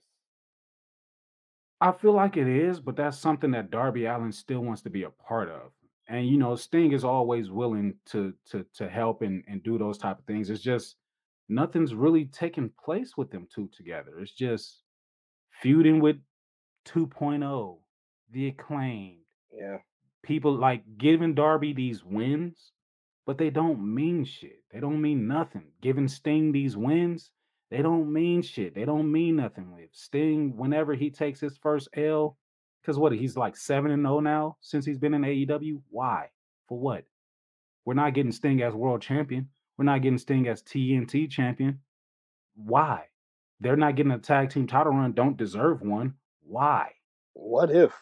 I 1.81 1.93
feel 1.93 2.13
like 2.13 2.37
it 2.37 2.49
is, 2.49 2.81
but 2.81 2.97
that's 2.97 3.17
something 3.17 3.53
that 3.53 3.71
Darby 3.71 4.07
Allin 4.07 4.33
still 4.33 4.61
wants 4.61 4.83
to 4.83 4.91
be 4.91 5.05
a 5.05 5.11
part 5.11 5.49
of. 5.49 5.71
And 6.09 6.27
you 6.27 6.39
know, 6.39 6.57
Sting 6.57 6.91
is 6.91 7.05
always 7.05 7.51
willing 7.51 7.95
to 8.07 8.35
to 8.51 8.67
to 8.75 8.89
help 8.89 9.23
and 9.23 9.45
and 9.47 9.63
do 9.63 9.79
those 9.79 9.97
type 9.97 10.19
of 10.19 10.25
things. 10.25 10.51
It's 10.51 10.63
just 10.63 10.97
nothing's 11.49 11.95
really 11.95 12.27
taking 12.27 12.71
place 12.85 13.17
with 13.17 13.31
them 13.31 13.47
two 13.53 13.69
together. 13.77 14.19
It's 14.21 14.33
just 14.33 14.83
feuding 15.63 16.01
with 16.01 16.17
2.0, 16.87 17.79
the 18.31 18.49
acclaimed, 18.49 19.25
Yeah. 19.53 19.79
people 20.23 20.53
like 20.55 20.99
giving 20.99 21.35
Darby 21.35 21.73
these 21.73 22.05
wins, 22.05 22.73
but 23.27 23.39
they 23.39 23.51
don't 23.51 23.95
mean 23.95 24.25
shit. 24.25 24.63
They 24.71 24.81
don't 24.81 25.01
mean 25.01 25.27
nothing. 25.27 25.73
Giving 25.81 26.09
Sting 26.09 26.53
these 26.53 26.77
wins, 26.77 27.31
they 27.71 27.83
don't 27.83 28.11
mean 28.13 28.43
shit. 28.43 28.75
They 28.75 28.85
don't 28.85 29.11
mean 29.13 29.37
nothing. 29.37 29.77
If 29.79 29.95
Sting, 29.95 30.57
whenever 30.57 30.95
he 30.95 31.11
takes 31.11 31.41
his 31.41 31.59
first 31.59 31.89
L, 31.95 32.39
because 32.81 32.99
what 32.99 33.13
he's 33.13 33.37
like 33.37 33.57
seven 33.57 33.91
and 33.91 34.03
zero 34.03 34.21
now 34.21 34.57
since 34.61 34.87
he's 34.87 34.99
been 34.99 35.13
in 35.13 35.23
AEW. 35.25 35.83
Why? 35.91 36.31
For 36.69 36.79
what? 36.79 37.05
We're 37.85 37.95
not 37.95 38.15
getting 38.15 38.33
Sting 38.33 38.63
as 38.63 38.75
world 38.75 39.03
champion. 39.03 39.51
We're 39.79 39.85
not 39.85 40.03
getting 40.03 40.19
Sting 40.19 40.49
as 40.49 40.63
TNT 40.63 41.31
champion. 41.31 41.79
Why? 42.57 43.05
They're 43.61 43.77
not 43.77 43.95
getting 43.95 44.13
a 44.13 44.19
tag 44.19 44.51
team 44.51 44.67
title 44.67 44.93
run. 44.93 45.13
Don't 45.13 45.37
deserve 45.37 45.81
one. 45.83 46.15
Why? 46.43 46.91
What 47.35 47.71
if 47.71 47.93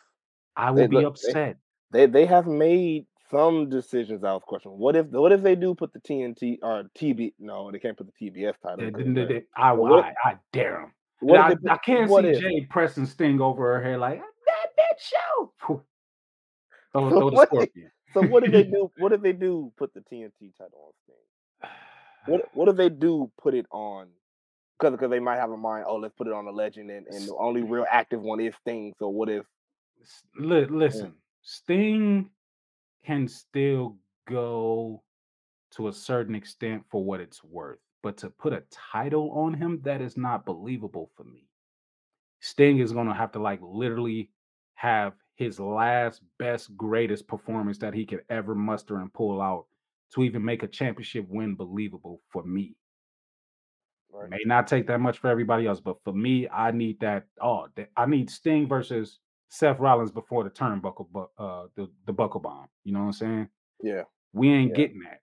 I 0.57 0.71
will 0.71 0.79
they 0.79 0.87
be 0.87 0.97
look? 0.97 1.07
Upset. 1.09 1.59
they 1.91 2.07
they 2.07 2.25
have 2.27 2.47
made 2.47 3.07
some 3.31 3.69
decisions. 3.69 4.25
I 4.25 4.33
was 4.33 4.43
questioning. 4.47 4.79
What 4.79 4.97
if 4.97 5.07
what 5.09 5.33
if 5.33 5.43
they 5.43 5.55
do 5.55 5.75
put 5.75 5.93
the 5.93 6.01
TNT 6.01 6.59
or 6.63 6.85
TB? 6.99 7.35
No, 7.39 7.71
they 7.71 7.79
can't 7.79 7.97
put 7.97 8.07
the 8.07 8.31
TBS 8.31 8.55
title. 8.63 8.91
They- 8.91 9.03
they- 9.13 9.25
they-. 9.27 9.45
I, 9.55 9.73
what 9.73 10.05
I, 10.05 10.15
I 10.25 10.37
dare 10.53 10.81
them. 10.81 10.93
What 11.21 11.39
I, 11.41 11.57
I 11.73 11.77
can't 11.79 12.11
see 12.11 12.17
if? 12.29 12.41
Jay 12.41 12.67
pressing 12.71 13.07
Sting 13.07 13.41
over 13.41 13.75
her 13.75 13.83
hair 13.83 13.99
like 13.99 14.21
that 14.21 14.67
bitch 14.79 15.01
show. 15.01 15.53
Throw, 16.93 17.11
throw 17.11 17.31
the 17.31 17.37
What 17.37 17.49
scorpion. 17.49 17.91
So 18.15 18.23
what 18.23 18.43
did 18.43 18.53
they 18.53 18.63
do? 18.71 18.91
What 18.99 19.11
did 19.11 19.23
they 19.23 19.33
do 19.33 19.71
put 19.77 19.93
the 19.93 20.01
TNT 20.01 20.57
title 20.57 20.79
on 20.87 20.93
Sting? 21.05 21.17
What 22.27 22.49
what 22.55 22.69
if 22.69 22.77
they 22.77 22.89
do 22.89 23.31
put 23.41 23.55
it 23.55 23.67
on? 23.71 24.09
Because 24.79 24.93
because 24.93 25.11
they 25.11 25.21
might 25.21 25.37
have 25.37 25.51
a 25.51 25.57
mind. 25.57 25.85
Oh, 25.87 25.97
let's 25.97 26.15
put 26.17 26.27
it 26.27 26.33
on 26.33 26.47
a 26.47 26.51
legend, 26.51 26.91
and, 26.91 27.07
and 27.07 27.27
the 27.27 27.35
only 27.37 27.63
real 27.63 27.87
active 27.91 28.21
one 28.21 28.41
is 28.41 28.55
Sting. 28.61 28.93
So 28.99 29.09
what 29.09 29.29
if? 29.29 29.45
Listen, 30.39 31.11
mm. 31.11 31.15
Sting 31.43 32.31
can 33.05 33.29
still 33.29 33.97
go 34.29 35.03
to 35.73 35.89
a 35.89 35.93
certain 35.93 36.35
extent 36.35 36.83
for 36.91 37.03
what 37.03 37.21
it's 37.21 37.43
worth, 37.45 37.79
but 38.03 38.17
to 38.19 38.31
put 38.31 38.53
a 38.53 38.63
title 38.71 39.31
on 39.33 39.55
him, 39.55 39.81
that 39.85 40.01
is 40.01 40.17
not 40.17 40.45
believable 40.47 41.11
for 41.17 41.25
me. 41.25 41.49
Sting 42.41 42.79
is 42.79 42.93
going 42.93 43.09
to 43.09 43.15
have 43.15 43.33
to 43.33 43.39
like 43.39 43.61
literally 43.63 44.31
have 44.75 45.15
his 45.37 45.61
last, 45.61 46.23
best, 46.39 46.77
greatest 46.77 47.27
performance 47.27 47.79
that 47.79 47.95
he 47.95 48.07
could 48.07 48.23
ever 48.31 48.55
muster 48.55 48.99
and 48.99 49.13
pull 49.13 49.41
out 49.41 49.67
to 50.15 50.23
even 50.23 50.45
make 50.45 50.63
a 50.63 50.69
championship 50.69 51.27
win 51.29 51.55
believable 51.55 52.21
for 52.31 52.43
me. 52.45 52.77
Right. 54.13 54.31
May 54.31 54.41
not 54.47 54.67
take 54.67 54.87
that 54.87 55.01
much 55.01 55.19
for 55.19 55.29
everybody 55.29 55.67
else, 55.67 55.81
but 55.81 56.03
for 56.05 56.13
me, 56.13 56.49
I 56.49 56.71
need 56.71 57.01
that. 57.01 57.27
Oh, 57.41 57.69
I 57.97 58.07
need 58.07 58.31
Sting 58.31 58.69
versus 58.69 59.19
Seth 59.49 59.79
Rollins 59.79 60.11
before 60.11 60.45
the 60.45 60.51
turnbuckle, 60.51 61.09
bu- 61.11 61.29
uh, 61.39 61.67
the 61.77 61.91
the 62.07 62.13
buckle 62.13 62.41
bomb. 62.41 62.69
You 62.85 62.93
know 62.93 63.01
what 63.01 63.07
I'm 63.07 63.13
saying? 63.13 63.49
Yeah. 63.83 64.03
We 64.33 64.51
ain't 64.51 64.71
Yeah. 64.71 64.77
getting 64.77 65.01
that. 65.01 65.21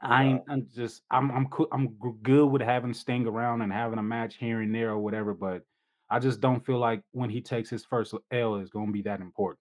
I 0.00 0.24
ain't. 0.24 0.42
I'm 0.48 0.66
just. 0.74 1.02
I'm. 1.10 1.30
I'm. 1.30 1.46
Cool, 1.48 1.68
I'm 1.72 1.88
good 2.22 2.46
with 2.46 2.62
having 2.62 2.94
Sting 2.94 3.26
around 3.26 3.62
and 3.62 3.72
having 3.72 3.98
a 3.98 4.02
match 4.02 4.36
here 4.36 4.60
and 4.60 4.74
there 4.74 4.90
or 4.90 4.98
whatever, 4.98 5.34
but 5.34 5.62
I 6.10 6.18
just 6.18 6.40
don't 6.40 6.64
feel 6.64 6.78
like 6.78 7.02
when 7.12 7.30
he 7.30 7.40
takes 7.40 7.70
his 7.70 7.84
first 7.84 8.14
L 8.32 8.56
is 8.56 8.70
going 8.70 8.86
to 8.86 8.92
be 8.92 9.02
that 9.02 9.20
important. 9.20 9.60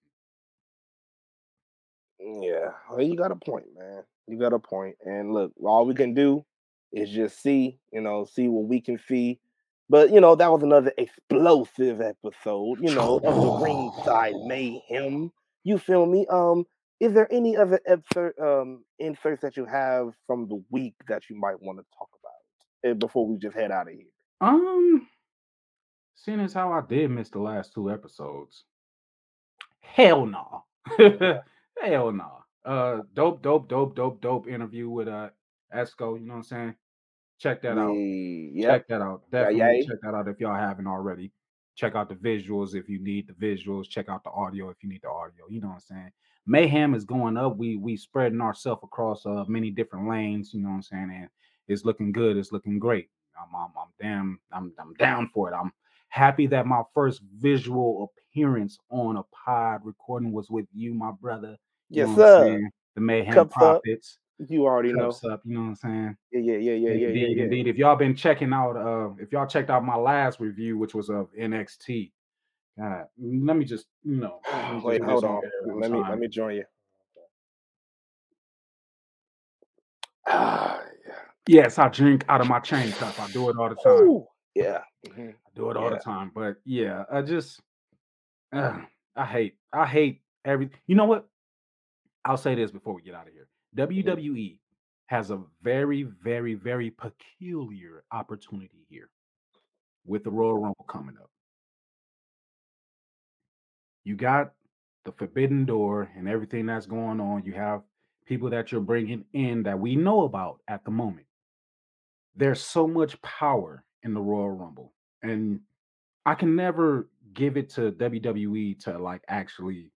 Yeah, 2.20 2.72
well, 2.89 3.01
you 3.01 3.15
got 3.15 3.32
a 3.32 3.36
point, 3.36 3.67
man. 3.78 4.03
You 4.28 4.38
got 4.38 4.53
a 4.53 4.59
point. 4.59 4.95
And 5.05 5.34
look, 5.34 5.53
all 5.63 5.86
we 5.86 5.93
can 5.93 6.13
do 6.13 6.45
is 6.91 7.09
just 7.09 7.41
see, 7.41 7.80
you 7.91 8.01
know, 8.01 8.26
see 8.26 8.47
what 8.47 8.65
we 8.65 8.82
can 8.82 8.99
see. 9.07 9.39
But 9.89 10.11
you 10.11 10.22
know, 10.22 10.36
that 10.36 10.51
was 10.51 10.61
another 10.61 10.93
explosive 10.97 12.01
episode, 12.01 12.80
you 12.82 12.93
know, 12.93 13.17
of 13.17 13.36
the 13.41 13.51
ringside 13.63 14.36
mayhem. 14.45 15.32
You 15.63 15.78
feel 15.80 16.05
me? 16.05 16.28
Um, 16.30 16.65
is 16.99 17.13
there 17.13 17.32
any 17.32 17.57
other 17.57 17.80
excer- 17.89 18.39
um 18.39 18.84
inserts 18.99 19.41
that 19.41 19.57
you 19.57 19.65
have 19.65 20.13
from 20.28 20.47
the 20.47 20.63
week 20.70 20.95
that 21.07 21.30
you 21.30 21.36
might 21.39 21.61
want 21.61 21.80
to 21.80 21.86
talk 21.97 22.09
about 22.20 22.89
eh, 22.91 22.93
before 22.93 23.26
we 23.28 23.38
just 23.38 23.55
head 23.55 23.72
out 23.72 23.88
of 23.88 23.93
here? 23.93 24.05
Um, 24.41 25.07
seeing 26.15 26.39
as 26.39 26.53
how 26.53 26.72
I 26.72 26.82
did 26.88 27.09
miss 27.09 27.30
the 27.30 27.39
last 27.39 27.74
two 27.74 27.89
episodes, 27.89 28.65
hell 29.82 30.26
no, 30.26 30.65
hell 31.82 32.12
no. 32.12 32.40
Uh, 32.66 33.02
dope, 33.14 33.42
dope, 33.42 33.70
dope, 33.70 33.96
dope, 33.96 34.22
dope 34.22 34.48
interview 34.48 34.90
with 34.90 35.08
uh 35.08 35.30
Esco. 35.76 36.20
You 36.20 36.26
know 36.26 36.34
what 36.34 36.38
I'm 36.38 36.44
saying? 36.44 36.76
Check 37.40 37.62
that 37.62 37.78
out. 37.78 37.94
Yeah, 37.94 38.68
Check 38.68 38.88
that 38.90 39.02
out. 39.02 39.22
Yeah, 39.32 39.46
Definitely 39.46 39.88
check 39.88 39.98
that 40.04 40.14
out 40.14 40.28
if 40.28 40.40
y'all 40.40 40.56
haven't 40.56 40.88
already. 40.88 41.32
Check 41.76 41.96
out 41.96 42.10
the 42.10 42.16
visuals 42.16 42.76
if 42.76 42.90
you 42.90 43.02
need 43.02 43.28
the 43.28 43.34
visuals. 43.34 43.88
Check 43.88 44.10
out 44.10 44.24
the 44.26 44.32
audio 44.32 44.70
if 44.70 44.78
you 44.84 44.90
need 44.90 45.02
the 45.02 45.10
audio. 45.10 45.46
You 45.50 45.62
know 45.62 45.70
what 45.70 45.76
I'm 45.76 45.80
saying? 45.80 46.12
Mayhem 46.46 46.94
is 46.94 47.06
going 47.06 47.38
up. 47.38 47.56
We 47.56 47.78
we 47.78 47.96
spreading 47.96 48.42
ourselves 48.42 48.82
across 48.84 49.26
uh 49.26 49.46
many 49.48 49.72
different 49.72 50.10
lanes. 50.10 50.54
You 50.54 50.62
know 50.62 50.70
what 50.70 50.76
I'm 50.76 50.82
saying? 50.82 51.12
And 51.16 51.30
it's 51.70 51.86
looking 51.86 52.12
good. 52.12 52.36
It's 52.36 52.52
looking 52.52 52.80
great. 52.80 53.10
I'm 53.40 53.56
I'm, 53.56 53.72
I'm 53.78 53.90
damn 54.02 54.40
I'm 54.52 54.74
I'm 54.78 54.94
down 54.96 55.30
for 55.34 55.50
it. 55.50 55.56
I'm 55.56 55.72
happy 56.10 56.48
that 56.48 56.66
my 56.66 56.82
first 56.94 57.22
visual 57.38 58.12
appearance 58.34 58.78
on 58.90 59.16
a 59.16 59.24
pod 59.46 59.82
recording 59.86 60.34
was 60.34 60.50
with 60.50 60.66
you, 60.74 60.94
my 60.94 61.12
brother. 61.12 61.56
You 61.90 62.06
Yes, 62.06 62.16
sir. 62.16 62.70
The 62.96 63.02
Mayhem 63.02 63.34
Cups 63.34 63.56
up. 63.62 63.82
You 64.48 64.66
already 64.66 64.94
know. 64.94 65.10
Up. 65.10 65.42
You 65.44 65.54
know 65.56 65.62
what 65.62 65.68
I'm 65.68 65.76
saying? 65.76 66.18
Yeah, 66.32 66.40
yeah, 66.40 66.54
yeah, 66.58 66.74
yeah, 66.74 66.74
yeah, 66.74 67.08
indeed, 67.08 67.22
yeah, 67.22 67.28
yeah. 67.36 67.44
indeed. 67.44 67.68
If 67.68 67.78
y'all 67.78 67.96
been 67.96 68.16
checking 68.16 68.54
out, 68.54 68.78
uh, 68.78 69.10
if 69.20 69.32
y'all 69.32 69.48
checked 69.48 69.70
out 69.70 69.84
my 69.84 69.96
last 69.96 70.40
review, 70.40 70.78
which 70.78 70.94
was 70.94 71.10
of 71.10 71.28
NXT, 71.38 72.12
God, 72.78 73.06
let 73.20 73.58
me 73.58 73.66
just, 73.66 73.88
you 74.04 74.16
know, 74.16 74.40
me 74.74 74.82
Wait, 74.84 75.04
hold 75.04 75.26
on. 75.26 75.42
Let 75.66 75.92
me 75.92 76.00
time. 76.02 76.10
let 76.12 76.20
me 76.20 76.28
join 76.28 76.56
you. 76.56 76.64
Ah, 80.28 80.82
yeah. 81.08 81.14
Yes, 81.48 81.80
I 81.80 81.90
drink 81.90 82.24
out 82.30 82.40
of 82.42 82.48
my 82.48 82.60
chain 82.60 82.92
cup. 82.92 83.20
I 83.20 83.28
do 83.32 83.50
it 83.50 83.58
all 83.58 83.70
the 83.70 83.76
time. 83.76 84.08
Ooh, 84.08 84.28
yeah. 84.54 84.82
mhm. 85.08 85.30
I 85.32 85.50
do 85.56 85.72
it 85.72 85.78
all 85.78 85.86
Yeah. 85.90 85.98
the 85.98 86.04
time. 86.04 86.32
But 86.34 86.58
yeah, 86.64 87.04
I 87.12 87.24
just, 87.24 87.60
uh, 88.54 88.80
I 89.16 89.26
hate, 89.26 89.56
I 89.74 89.86
hate 89.86 90.22
every. 90.46 90.70
You 90.88 90.96
know 90.96 91.06
what? 91.06 91.28
I'll 92.26 92.38
say 92.38 92.55
this 92.55 92.72
before 92.72 92.93
we 92.93 93.01
get 93.01 93.15
out 93.15 93.28
of 93.28 93.34
here. 93.34 93.47
WWE 93.78 94.59
has 95.07 95.32
a 95.32 95.41
very, 95.61 96.03
very, 96.03 96.53
very 96.53 96.91
peculiar 96.91 98.03
opportunity 98.11 98.86
here 98.89 99.09
with 100.05 100.24
the 100.24 100.32
Royal 100.32 100.57
Rumble 100.57 100.86
coming 100.88 101.15
up. 101.17 101.30
You 104.03 104.15
got 104.15 104.53
the 105.05 105.11
Forbidden 105.11 105.65
Door 105.65 106.11
and 106.15 106.28
everything 106.28 106.65
that's 106.65 106.86
going 106.86 107.20
on. 107.20 107.43
You 107.43 107.53
have 107.53 107.82
people 108.26 108.49
that 108.51 108.72
you're 108.72 108.82
bringing 108.82 109.26
in 109.34 109.63
that 109.63 109.80
we 109.80 109.95
know 109.95 110.24
about 110.24 110.59
at 110.67 110.86
the 110.86 110.91
moment. 110.91 111.26
There's 112.36 112.61
so 112.61 112.88
much 112.88 113.22
power 113.22 113.84
in 114.03 114.13
the 114.13 114.22
Royal 114.22 114.51
Rumble, 114.51 114.93
and 115.24 115.61
I 116.26 116.36
can 116.36 116.55
never 116.55 117.09
give 117.34 117.57
it 117.57 117.70
to 117.72 117.91
WWE 117.91 118.80
to 118.84 118.97
like 118.97 119.24
actually 119.28 119.91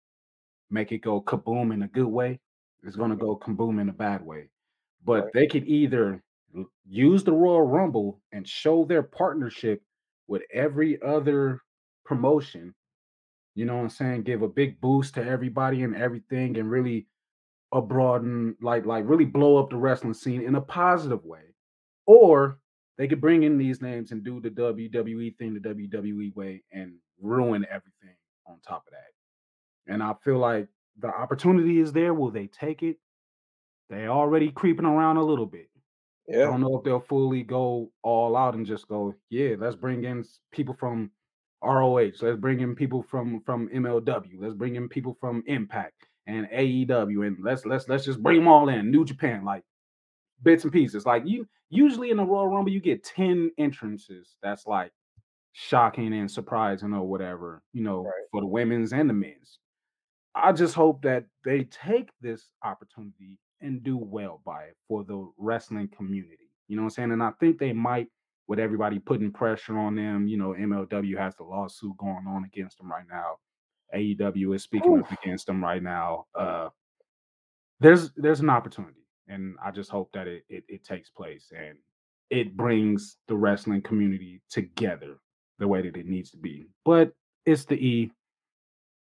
make 0.74 0.92
it 0.92 1.00
go 1.00 1.22
kaboom 1.22 1.74
in 1.74 1.84
a 1.84 1.88
good 1.88 2.08
way. 2.08 2.40
It's 2.84 2.96
going 2.96 3.12
to 3.12 3.16
mm-hmm. 3.16 3.26
go 3.26 3.38
kaboom 3.38 3.80
in 3.80 3.90
a 3.90 3.94
bad 3.94 4.26
way. 4.26 4.50
But 5.06 5.26
Right. 5.26 5.34
they 5.34 5.48
could 5.48 5.68
either 5.68 6.24
use 6.86 7.24
the 7.24 7.34
Royal 7.34 7.64
Rumble 7.64 8.22
and 8.32 8.48
show 8.48 8.86
their 8.86 9.04
partnership 9.04 9.82
with 10.28 10.44
every 10.52 11.02
other 11.02 11.62
promotion. 12.06 12.74
You 13.56 13.66
know 13.66 13.76
what 13.76 13.84
I'm 13.84 13.90
saying? 13.90 14.24
Give 14.24 14.42
a 14.42 14.48
big 14.48 14.82
boost 14.82 15.16
to 15.16 15.24
everybody 15.24 15.84
and 15.84 15.96
everything 15.96 16.58
and 16.58 16.70
really 16.70 17.08
a 17.72 17.82
broaden 17.82 18.56
like 18.62 18.86
like 18.86 19.08
really 19.08 19.26
blow 19.26 19.58
up 19.58 19.70
the 19.70 19.78
wrestling 19.78 20.14
scene 20.14 20.42
in 20.42 20.56
a 20.56 20.62
positive 20.62 21.24
way. 21.26 21.56
Or 22.06 22.60
they 22.98 23.08
could 23.08 23.22
bring 23.22 23.44
in 23.44 23.58
these 23.58 23.82
names 23.82 24.12
and 24.12 24.24
do 24.24 24.40
the 24.40 24.50
WWE 24.50 25.36
thing 25.38 25.54
the 25.54 25.60
WWE 25.60 26.36
way 26.36 26.64
and 26.72 26.94
ruin 27.22 27.66
everything 27.70 28.16
on 28.46 28.60
top 28.68 28.86
of 28.88 28.92
that. 28.92 29.13
And 29.88 30.02
I 30.02 30.14
feel 30.24 30.38
like 30.38 30.68
the 31.00 31.08
opportunity 31.08 31.80
is 31.80 31.92
there. 31.92 32.14
Will 32.14 32.32
they 32.32 32.48
take 32.48 32.84
it? 32.84 32.98
They 33.90 34.08
already 34.08 34.52
creeping 34.52 34.86
around 34.86 35.18
a 35.18 35.24
little 35.24 35.46
bit. 35.46 35.70
I 36.30 36.38
don't 36.38 36.62
know 36.62 36.78
if 36.78 36.84
they'll 36.86 37.02
fully 37.02 37.44
go 37.44 37.92
all 38.02 38.38
out 38.38 38.56
and 38.56 38.66
just 38.66 38.88
go, 38.88 39.14
yeah, 39.30 39.56
let's 39.60 39.76
bring 39.76 40.06
in 40.06 40.24
people 40.52 40.74
from 40.74 41.12
ROH. 41.62 42.12
Let's 42.22 42.40
bring 42.40 42.62
in 42.62 42.76
people 42.76 43.04
from 43.04 43.42
from 43.42 43.68
MLW. 43.70 44.36
Let's 44.40 44.54
bring 44.54 44.76
in 44.78 44.88
people 44.88 45.18
from 45.20 45.44
Impact 45.48 46.08
and 46.28 46.48
AEW, 46.48 47.28
and 47.28 47.38
let's 47.44 47.66
let's 47.66 47.90
let's 47.90 48.06
just 48.06 48.24
bring 48.24 48.38
them 48.38 48.48
all 48.48 48.70
in. 48.70 48.90
New 48.90 49.04
Japan, 49.04 49.44
like 49.44 49.64
bits 50.44 50.64
and 50.64 50.72
pieces. 50.72 51.06
Like 51.06 51.24
you 51.26 51.46
usually 51.70 52.10
in 52.10 52.18
the 52.18 52.24
Royal 52.24 52.48
Rumble, 52.48 52.72
you 52.72 52.80
get 52.80 53.04
ten 53.04 53.52
entrances. 53.58 54.36
That's 54.42 54.66
like 54.66 54.94
shocking 55.52 56.14
and 56.14 56.32
surprising 56.32 56.94
or 56.94 57.06
whatever, 57.08 57.62
you 57.74 57.84
know, 57.84 58.04
Right. 58.04 58.14
for 58.32 58.42
the 58.42 58.48
women's 58.48 58.94
and 58.94 59.10
the 59.10 59.14
men's. 59.14 59.60
I 60.36 60.52
just 60.52 60.74
hope 60.74 61.02
that 61.04 61.26
they 61.46 61.64
take 61.66 62.10
this 62.22 62.50
opportunity 62.64 63.38
and 63.62 63.84
do 63.84 63.98
well 63.98 64.42
by 64.46 64.64
it 64.64 64.78
for 64.88 65.04
the 65.04 65.32
wrestling 65.38 65.90
community. 65.96 66.50
You 66.68 66.76
know 66.76 66.84
what 66.84 66.88
I'm 66.88 66.90
saying? 66.92 67.12
And 67.12 67.24
I 67.24 67.32
think 67.40 67.60
they 67.60 67.74
might 67.74 68.08
with 68.48 68.60
everybody 68.60 69.00
putting 69.00 69.32
pressure 69.32 69.78
on 69.78 69.96
them. 69.96 70.28
You 70.28 70.38
know, 70.38 70.56
MLW 70.60 71.18
has 71.18 71.36
the 71.36 71.44
lawsuit 71.44 71.96
going 71.98 72.26
on 72.28 72.44
against 72.46 72.78
them 72.78 72.92
right 72.92 73.06
now. 73.10 73.38
AEW 73.96 74.56
is 74.56 74.64
speaking 74.64 75.00
up 75.00 75.12
against 75.12 75.46
them 75.46 75.64
right 75.64 75.82
now. 75.84 76.26
Uh 76.36 76.70
there's 77.80 78.12
there's 78.16 78.40
an 78.40 78.50
opportunity, 78.50 79.06
and 79.28 79.56
I 79.64 79.72
just 79.72 79.90
hope 79.90 80.10
that 80.14 80.28
it 80.28 80.44
it, 80.50 80.64
it 80.68 80.84
takes 80.84 81.10
place 81.10 81.52
and 81.56 81.78
it 82.30 82.56
brings 82.56 83.18
the 83.28 83.36
wrestling 83.36 83.82
community 83.82 84.42
together 84.50 85.18
the 85.60 85.68
way 85.68 85.82
that 85.82 85.98
it 85.98 86.08
needs 86.08 86.32
to 86.32 86.38
be. 86.38 86.66
But 86.86 87.12
it's 87.46 87.66
the 87.66 87.76
E. 87.76 88.12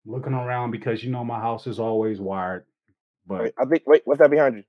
Looking 0.09 0.33
around 0.33 0.71
because 0.71 1.05
you 1.05 1.11
know 1.11 1.23
my 1.23 1.39
house 1.39 1.67
is 1.67 1.79
always 1.79 2.19
wired. 2.19 2.65
But 3.27 3.43
Wait, 3.43 3.55
I 3.59 3.65
think. 3.67 3.83
Wait, 3.87 4.03
what's 4.07 4.21
that 4.21 4.31
behind 4.31 4.57
you? 4.57 4.63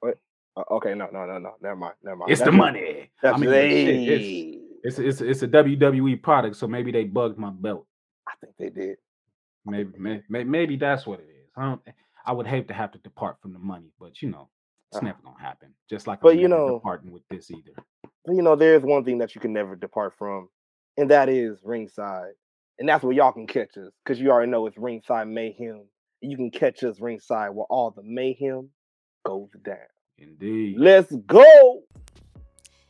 What? 0.00 0.18
Uh, 0.56 0.64
okay, 0.76 0.94
no, 0.94 1.08
no, 1.12 1.26
no, 1.26 1.36
no. 1.38 1.54
Never 1.60 1.76
mind. 1.76 1.94
Never 2.02 2.16
mind. 2.16 2.32
it's 2.32 2.40
the 2.40 2.50
money. 2.50 3.10
That's 3.22 3.36
I 3.36 3.38
mean, 3.38 3.50
it's, 3.52 4.98
it's 4.98 4.98
it's 4.98 5.20
it's 5.20 5.42
a 5.42 5.48
WWE 5.48 6.22
product, 6.22 6.56
so 6.56 6.66
maybe 6.66 6.92
they 6.92 7.04
bugged 7.04 7.38
my 7.38 7.50
belt. 7.50 7.86
I 8.26 8.32
think 8.40 8.54
they 8.58 8.70
did. 8.70 8.96
Maybe 9.66 9.90
may, 9.98 10.22
may, 10.30 10.44
maybe 10.44 10.76
that's 10.76 11.06
what 11.06 11.20
it 11.20 11.28
is. 11.28 11.50
I 11.56 11.64
don't. 11.66 11.82
I 12.24 12.32
would 12.32 12.46
hate 12.46 12.66
to 12.68 12.74
have 12.74 12.92
to 12.92 12.98
depart 12.98 13.36
from 13.42 13.52
the 13.52 13.58
money, 13.58 13.92
but 14.00 14.22
you 14.22 14.30
know, 14.30 14.48
it's 14.92 15.02
Uh, 15.02 15.04
never 15.04 15.18
gonna 15.22 15.38
happen. 15.38 15.74
Just 15.90 16.06
like 16.06 16.20
but 16.22 16.32
I'm 16.32 16.38
you 16.38 16.48
know- 16.48 16.78
departing 16.78 17.12
with 17.12 17.22
this 17.28 17.50
either. 17.50 17.72
But, 18.24 18.34
you 18.34 18.42
know, 18.42 18.56
there's 18.56 18.82
one 18.82 19.04
thing 19.04 19.18
that 19.18 19.34
you 19.34 19.42
can 19.42 19.52
never 19.52 19.76
depart 19.76 20.14
from, 20.14 20.48
and 20.96 21.10
that 21.10 21.28
is 21.28 21.60
ringside. 21.62 22.32
And 22.78 22.88
that's 22.88 23.02
where 23.02 23.12
y'all 23.12 23.32
can 23.32 23.46
catch 23.46 23.76
us, 23.78 23.90
because 24.04 24.20
you 24.20 24.30
already 24.30 24.50
know 24.50 24.66
it's 24.66 24.76
ringside 24.76 25.28
mayhem. 25.28 25.86
You 26.20 26.36
can 26.36 26.50
catch 26.50 26.84
us 26.84 27.00
ringside 27.00 27.50
where 27.50 27.66
all 27.66 27.90
the 27.90 28.02
mayhem 28.02 28.68
goes 29.24 29.48
down. 29.64 29.76
Indeed. 30.18 30.76
Let's 30.78 31.14
go. 31.26 31.82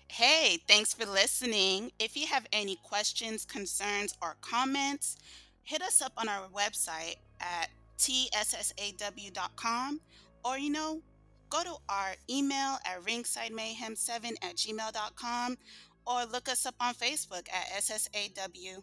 Hey, 0.09 0.59
thanks 0.67 0.95
for 0.95 1.05
listening. 1.05 1.93
If 1.99 2.17
you 2.17 2.27
have 2.27 2.47
any 2.53 2.77
questions, 2.83 3.45
concerns, 3.45 4.17
or 4.23 4.37
comments, 4.41 5.19
hit 5.63 5.83
us 5.83 6.01
up 6.01 6.13
on 6.17 6.29
our 6.29 6.49
website 6.49 7.17
at 7.41 7.69
tssaw.com 7.99 10.01
or, 10.45 10.59
you 10.59 10.71
know, 10.71 11.03
go 11.51 11.63
to 11.63 11.75
our 11.89 12.15
email 12.31 12.79
at 12.87 13.05
ringsidemayhem7 13.05 14.33
at 14.43 14.57
gmail.com 14.57 15.59
or 16.07 16.25
look 16.25 16.49
us 16.49 16.67
up 16.67 16.77
on 16.81 16.95
Facebook 16.95 17.49
at 17.53 17.83
SSAW, 17.83 18.83